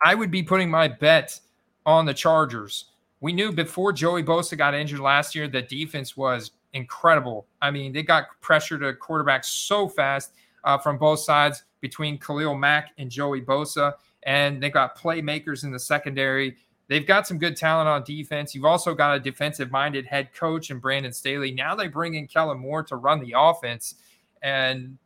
I 0.05 0.15
would 0.15 0.31
be 0.31 0.43
putting 0.43 0.71
my 0.71 0.89
bet 0.89 1.39
on 1.87 2.07
the 2.07 2.15
Chargers. 2.15 2.87
We 3.21 3.33
knew 3.33 3.53
before 3.53 3.93
Joey 3.93 4.23
Bosa 4.23 4.57
got 4.57 4.75
injured 4.75 5.01
last 5.01 5.35
year 5.35 5.47
that 5.49 5.69
defense 5.69 6.17
was 6.17 6.53
incredible. 6.73 7.47
I 7.61 7.71
mean, 7.71 7.93
they 7.93 8.03
got 8.03 8.27
pressure 8.41 8.79
to 8.79 8.95
quarterback 8.95 9.45
so 9.45 9.89
fast 9.89 10.33
uh, 10.65 10.79
from 10.79 10.99
both 10.99 11.21
sides 11.21 11.65
between 11.81 12.19
Khalil 12.19 12.55
Mack 12.55 12.93
and 12.99 13.11
Joey 13.11 13.43
Bosa, 13.43 13.95
and 14.23 14.63
they 14.63 14.71
got 14.71 14.97
playmakers 14.97 15.65
in 15.65 15.71
the 15.71 15.79
secondary. 15.79 16.57
They've 16.89 17.07
got 17.07 17.27
some 17.27 17.39
good 17.39 17.57
talent 17.57 17.89
on 17.89 18.03
defense. 18.05 18.55
You've 18.55 18.65
also 18.65 18.95
got 18.95 19.17
a 19.17 19.21
defensive 19.21 19.71
minded 19.71 20.07
head 20.07 20.35
coach 20.35 20.71
and 20.71 20.81
Brandon 20.81 21.13
Staley. 21.13 21.53
Now 21.53 21.75
they 21.75 21.89
bring 21.89 22.15
in 22.15 22.27
Kellen 22.27 22.59
Moore 22.59 22.83
to 22.85 22.97
run 22.97 23.21
the 23.21 23.35
offense, 23.37 23.95
and 24.43 24.99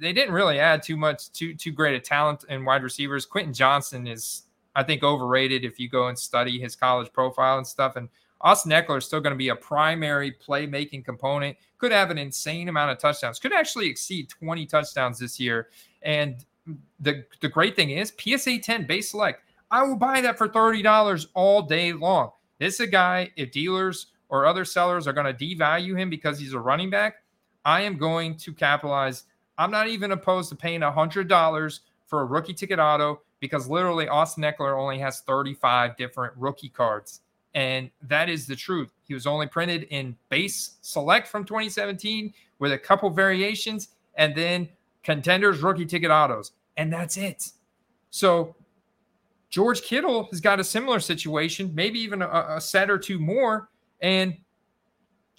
they 0.00 0.12
didn't 0.12 0.34
really 0.34 0.58
add 0.58 0.82
too 0.82 0.96
much, 0.96 1.30
too 1.32 1.54
too 1.54 1.72
great 1.72 1.94
a 1.94 2.00
talent 2.00 2.44
in 2.48 2.64
wide 2.64 2.82
receivers. 2.82 3.26
Quentin 3.26 3.52
Johnston 3.52 4.06
is, 4.06 4.42
I 4.76 4.82
think, 4.82 5.02
overrated 5.02 5.64
if 5.64 5.80
you 5.80 5.88
go 5.88 6.08
and 6.08 6.18
study 6.18 6.60
his 6.60 6.76
college 6.76 7.10
profile 7.12 7.56
and 7.56 7.66
stuff. 7.66 7.96
And 7.96 8.10
Austin 8.42 8.70
Ekeler 8.70 8.98
is 8.98 9.06
still 9.06 9.20
going 9.20 9.32
to 9.32 9.38
be 9.38 9.48
a 9.48 9.56
primary 9.56 10.30
playmaking 10.30 11.04
component. 11.04 11.56
Could 11.78 11.92
have 11.92 12.10
an 12.10 12.18
insane 12.18 12.68
amount 12.68 12.90
of 12.92 12.98
touchdowns. 12.98 13.38
Could 13.38 13.54
actually 13.54 13.88
exceed 13.88 14.28
20 14.28 14.66
touchdowns 14.66 15.18
this 15.18 15.40
year. 15.40 15.68
And 16.02 16.44
the 17.00 17.24
the 17.40 17.48
great 17.48 17.74
thing 17.74 17.90
is 17.90 18.12
PSA 18.18 18.58
10 18.58 18.86
base 18.86 19.10
select. 19.10 19.42
I 19.70 19.82
will 19.82 19.96
buy 19.96 20.20
that 20.20 20.38
for 20.38 20.48
$30 20.48 21.26
all 21.34 21.62
day 21.62 21.92
long. 21.92 22.30
This 22.58 22.74
is 22.74 22.80
a 22.80 22.86
guy, 22.86 23.30
if 23.36 23.50
dealers 23.50 24.08
or 24.28 24.46
other 24.46 24.64
sellers 24.64 25.06
are 25.06 25.12
going 25.12 25.34
to 25.34 25.44
devalue 25.44 25.98
him 25.98 26.10
because 26.10 26.38
he's 26.38 26.52
a 26.52 26.60
running 26.60 26.90
back, 26.90 27.22
I 27.64 27.80
am 27.80 27.96
going 27.96 28.36
to 28.38 28.52
capitalize. 28.52 29.24
I'm 29.58 29.70
not 29.70 29.88
even 29.88 30.12
opposed 30.12 30.50
to 30.50 30.56
paying 30.56 30.80
$100 30.82 31.80
for 32.06 32.20
a 32.20 32.24
rookie 32.24 32.54
ticket 32.54 32.78
auto 32.78 33.22
because 33.40 33.68
literally 33.68 34.08
Austin 34.08 34.44
Ekeler 34.44 34.78
only 34.78 34.98
has 34.98 35.20
35 35.20 35.96
different 35.96 36.32
rookie 36.36 36.68
cards. 36.68 37.20
And 37.54 37.90
that 38.02 38.28
is 38.28 38.46
the 38.46 38.56
truth. 38.56 38.92
He 39.06 39.14
was 39.14 39.26
only 39.26 39.46
printed 39.46 39.84
in 39.84 40.16
base 40.28 40.76
select 40.82 41.26
from 41.26 41.44
2017 41.44 42.32
with 42.58 42.72
a 42.72 42.78
couple 42.78 43.08
variations 43.10 43.88
and 44.16 44.34
then 44.34 44.68
contenders 45.02 45.60
rookie 45.60 45.86
ticket 45.86 46.10
autos. 46.10 46.52
And 46.76 46.92
that's 46.92 47.16
it. 47.16 47.50
So 48.10 48.54
George 49.48 49.82
Kittle 49.82 50.24
has 50.30 50.40
got 50.40 50.60
a 50.60 50.64
similar 50.64 51.00
situation, 51.00 51.72
maybe 51.74 51.98
even 52.00 52.22
a, 52.22 52.46
a 52.56 52.60
set 52.60 52.90
or 52.90 52.98
two 52.98 53.18
more. 53.18 53.68
And 54.00 54.36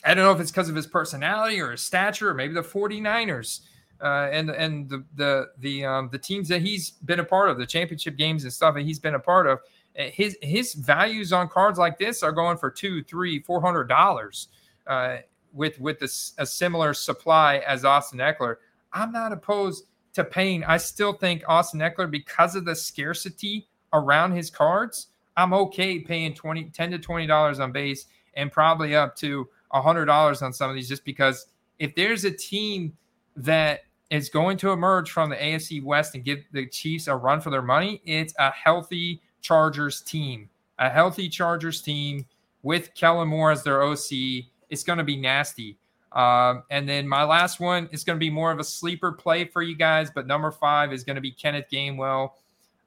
I 0.04 0.14
don't 0.14 0.24
know 0.24 0.32
if 0.32 0.40
it's 0.40 0.52
because 0.52 0.70
of 0.70 0.76
his 0.76 0.88
personality 0.88 1.60
or 1.60 1.72
his 1.72 1.82
stature, 1.82 2.30
or 2.30 2.34
maybe 2.34 2.54
the 2.54 2.62
49ers 2.62 3.62
uh, 4.02 4.30
and 4.32 4.50
and 4.50 4.90
the 4.90 5.04
the 5.16 5.50
the 5.60 5.86
um, 5.86 6.10
the 6.12 6.20
teams 6.20 6.48
that 6.50 6.62
he's 6.62 6.92
been 6.92 7.20
a 7.20 7.24
part 7.24 7.50
of, 7.50 7.58
the 7.58 7.66
championship 7.66 8.18
games 8.18 8.44
and 8.44 8.54
stuff 8.54 8.76
that 8.76 8.84
he's 8.84 9.00
been 9.00 9.16
a 9.16 9.20
part 9.20 9.48
of. 9.48 9.60
Eh, 9.96 10.10
his 10.12 10.38
his 10.42 10.74
values 10.74 11.34
on 11.34 11.48
cards 11.50 11.80
like 11.80 11.98
this 11.98 12.24
are 12.24 12.32
going 12.32 12.58
for 12.58 12.70
two, 12.70 13.04
three, 13.04 13.40
four 13.40 13.62
hundred 13.62 13.86
dollars. 13.86 14.50
Uh, 14.86 15.18
with 15.54 15.80
with 15.80 16.02
a 16.02 16.08
similar 16.08 16.94
supply 16.94 17.58
as 17.68 17.84
Austin 17.84 18.20
Ekeler. 18.20 18.58
I'm 18.94 19.12
not 19.12 19.34
opposed 19.34 19.86
to 20.14 20.24
paying. 20.24 20.64
I 20.64 20.78
still 20.78 21.14
think 21.14 21.44
Austin 21.48 21.80
Ekeler 21.80 22.10
because 22.10 22.56
of 22.56 22.64
the 22.64 22.76
scarcity 22.76 23.68
around 23.94 24.32
his 24.32 24.50
cards, 24.50 25.08
I'm 25.36 25.54
okay 25.54 26.00
paying 26.00 26.34
20, 26.34 26.66
10 26.66 26.92
to 26.92 27.00
twenty 27.00 27.28
dollars 27.28 27.60
on 27.60 27.72
base 27.72 28.06
and 28.36 28.52
probably 28.52 28.96
up 28.96 29.16
to 29.18 29.50
hundred 29.72 30.06
dollars 30.06 30.42
on 30.42 30.54
some 30.54 30.70
of 30.70 30.76
these, 30.76 30.88
just 30.88 31.04
because 31.04 31.48
if 31.80 31.94
there's 31.96 32.24
a 32.24 32.32
team 32.32 32.96
that 33.38 33.82
is 34.10 34.30
going 34.30 34.58
to 34.58 34.72
emerge 34.72 35.12
from 35.12 35.30
the 35.30 35.36
AFC 35.36 35.84
West 35.84 36.16
and 36.16 36.24
give 36.24 36.40
the 36.52 36.68
Chiefs 36.68 37.08
a 37.08 37.16
run 37.16 37.42
for 37.42 37.50
their 37.50 37.62
money, 37.62 38.02
it's 38.06 38.34
a 38.40 38.52
healthy 38.52 39.22
Chargers 39.42 40.02
team. 40.02 40.50
A 40.80 40.90
healthy 40.90 41.30
Chargers 41.30 41.82
team 41.82 42.26
with 42.64 42.94
Kellen 42.94 43.28
Moore 43.28 43.52
as 43.52 43.64
their 43.64 43.84
OC. 43.84 44.46
It's 44.70 44.84
going 44.84 44.98
to 44.98 45.04
be 45.04 45.18
nasty. 45.18 45.78
Um, 46.12 46.64
and 46.70 46.88
then 46.88 47.08
my 47.08 47.24
last 47.24 47.60
one 47.60 47.90
is 47.92 48.04
going 48.04 48.18
to 48.18 48.20
be 48.20 48.30
more 48.30 48.52
of 48.52 48.60
a 48.60 48.64
sleeper 48.64 49.12
play 49.12 49.46
for 49.46 49.62
you 49.62 49.76
guys, 49.76 50.10
but 50.10 50.26
number 50.26 50.52
five 50.52 50.94
is 50.94 51.04
going 51.04 51.16
to 51.16 51.22
be 51.22 51.32
Kenneth 51.32 51.66
Gainwell. 51.72 52.32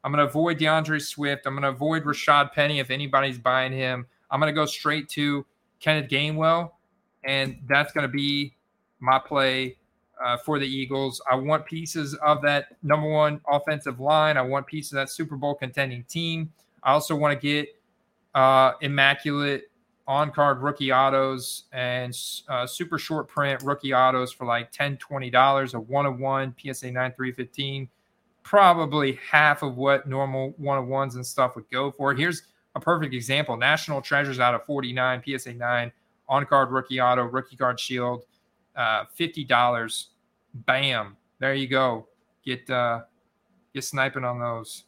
I'm 0.02 0.12
going 0.12 0.24
to 0.24 0.28
avoid 0.28 0.58
D'Andre 0.58 0.98
Swift. 0.98 1.46
I'm 1.46 1.54
going 1.54 1.62
to 1.62 1.68
avoid 1.68 2.04
Rashaad 2.04 2.52
Penny 2.52 2.78
if 2.78 2.90
anybody's 2.90 3.38
buying 3.38 3.72
him. 3.72 4.06
I'm 4.30 4.40
going 4.40 4.52
to 4.52 4.58
go 4.58 4.64
straight 4.64 5.08
to 5.10 5.44
Kenneth 5.80 6.10
Gainwell, 6.10 6.70
and 7.24 7.58
that's 7.68 7.92
going 7.92 8.02
to 8.02 8.12
be 8.12 8.54
my 9.00 9.18
play 9.18 9.76
uh, 10.24 10.36
for 10.36 10.58
the 10.58 10.66
Eagles. 10.66 11.20
I 11.30 11.34
want 11.34 11.64
pieces 11.66 12.14
of 12.14 12.42
that 12.42 12.76
number 12.82 13.08
one 13.08 13.40
offensive 13.48 14.00
line. 14.00 14.36
I 14.36 14.42
want 14.42 14.66
pieces 14.66 14.92
of 14.92 14.96
that 14.96 15.10
Super 15.10 15.36
Bowl 15.36 15.54
contending 15.54 16.04
team. 16.04 16.52
I 16.82 16.92
also 16.92 17.14
want 17.16 17.38
to 17.38 17.46
get 17.46 17.68
uh, 18.34 18.72
immaculate 18.80 19.70
on 20.06 20.30
card 20.32 20.60
rookie 20.60 20.92
autos 20.92 21.64
and 21.72 22.16
uh, 22.48 22.66
super 22.66 22.98
short 22.98 23.28
print 23.28 23.62
rookie 23.62 23.94
autos 23.94 24.32
for 24.32 24.44
like 24.44 24.72
$10, 24.72 24.98
$20, 24.98 25.74
a 25.74 25.80
one 25.80 26.06
of 26.06 26.18
one 26.18 26.54
PSA 26.60 26.90
9 26.90 27.12
315. 27.12 27.88
Probably 28.42 29.18
half 29.30 29.62
of 29.62 29.76
what 29.76 30.08
normal 30.08 30.54
one 30.56 30.78
of 30.78 30.86
ones 30.86 31.14
and 31.14 31.24
stuff 31.24 31.54
would 31.54 31.70
go 31.70 31.92
for. 31.92 32.12
Here's 32.14 32.42
a 32.74 32.80
perfect 32.80 33.14
example 33.14 33.56
National 33.56 34.00
Treasures 34.00 34.40
out 34.40 34.54
of 34.54 34.64
49, 34.64 35.22
PSA 35.24 35.54
9, 35.54 35.92
on 36.28 36.46
card 36.46 36.70
rookie 36.70 37.00
auto, 37.00 37.22
rookie 37.24 37.56
card 37.56 37.78
shield 37.78 38.24
uh, 38.76 39.04
fifty 39.12 39.44
dollars. 39.44 40.08
Bam! 40.54 41.16
There 41.38 41.54
you 41.54 41.68
go. 41.68 42.08
Get 42.44 42.68
uh, 42.70 43.02
get 43.74 43.84
sniping 43.84 44.24
on 44.24 44.40
those. 44.40 44.84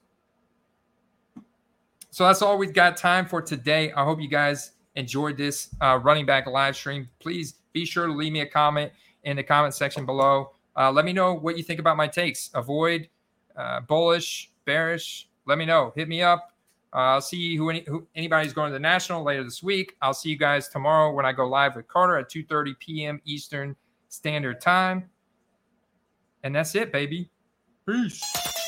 So 2.11 2.25
that's 2.25 2.43
all 2.43 2.59
we've 2.59 2.75
got 2.75 2.97
time 2.97 3.27
for 3.27 3.41
today. 3.41 3.91
I 3.93 4.05
hope 4.05 4.21
you 4.21 4.29
guys 4.29 4.73
enjoyed 4.97 5.39
this 5.39 5.71
uh, 5.81 5.99
running 6.03 6.27
back 6.27 6.47
live 6.47 6.77
stream. 6.77 7.09
Please 7.21 7.55
be 7.73 7.87
sure 7.87 8.07
to 8.07 8.13
leave 8.13 8.33
me 8.33 8.41
a 8.41 8.47
comment 8.47 8.93
in 9.25 9.37
the 9.37 9.43
comment 9.43 9.75
section 9.75 10.05
below. 10.05 10.53
Uh, 10.77 10.93
let 10.93 11.05
me 11.07 11.13
know 11.13 11.33
what 11.33 11.57
you 11.57 11.63
think 11.63 11.81
about 11.81 11.97
my 11.97 12.07
takes. 12.07 12.51
Avoid, 12.55 13.09
uh, 13.57 13.81
bullish, 13.81 14.51
bearish. 14.67 15.29
Let 15.47 15.57
me 15.57 15.65
know. 15.65 15.93
Hit 15.97 16.09
me 16.09 16.23
up. 16.23 16.52
Uh, 16.95 16.99
I'll 16.99 17.21
see 17.23 17.57
who, 17.57 17.71
any, 17.71 17.85
who 17.87 18.07
anybody's 18.15 18.53
going 18.53 18.71
to 18.71 18.75
the 18.75 18.81
national 18.81 19.23
later 19.23 19.45
this 19.45 19.63
week. 19.63 19.97
I'll 20.03 20.13
see 20.13 20.29
you 20.29 20.37
guys 20.37 20.69
tomorrow 20.69 21.13
when 21.13 21.25
I 21.25 21.33
go 21.33 21.49
live 21.49 21.75
with 21.77 21.89
Carter 21.89 22.19
at 22.19 22.31
2:30 22.31 22.79
p.m. 22.79 23.21
Eastern 23.25 23.75
Standard 24.09 24.61
Time. 24.61 25.09
And 26.43 26.55
that's 26.55 26.75
it, 26.75 26.93
baby. 26.93 27.31
Peace. 27.87 28.62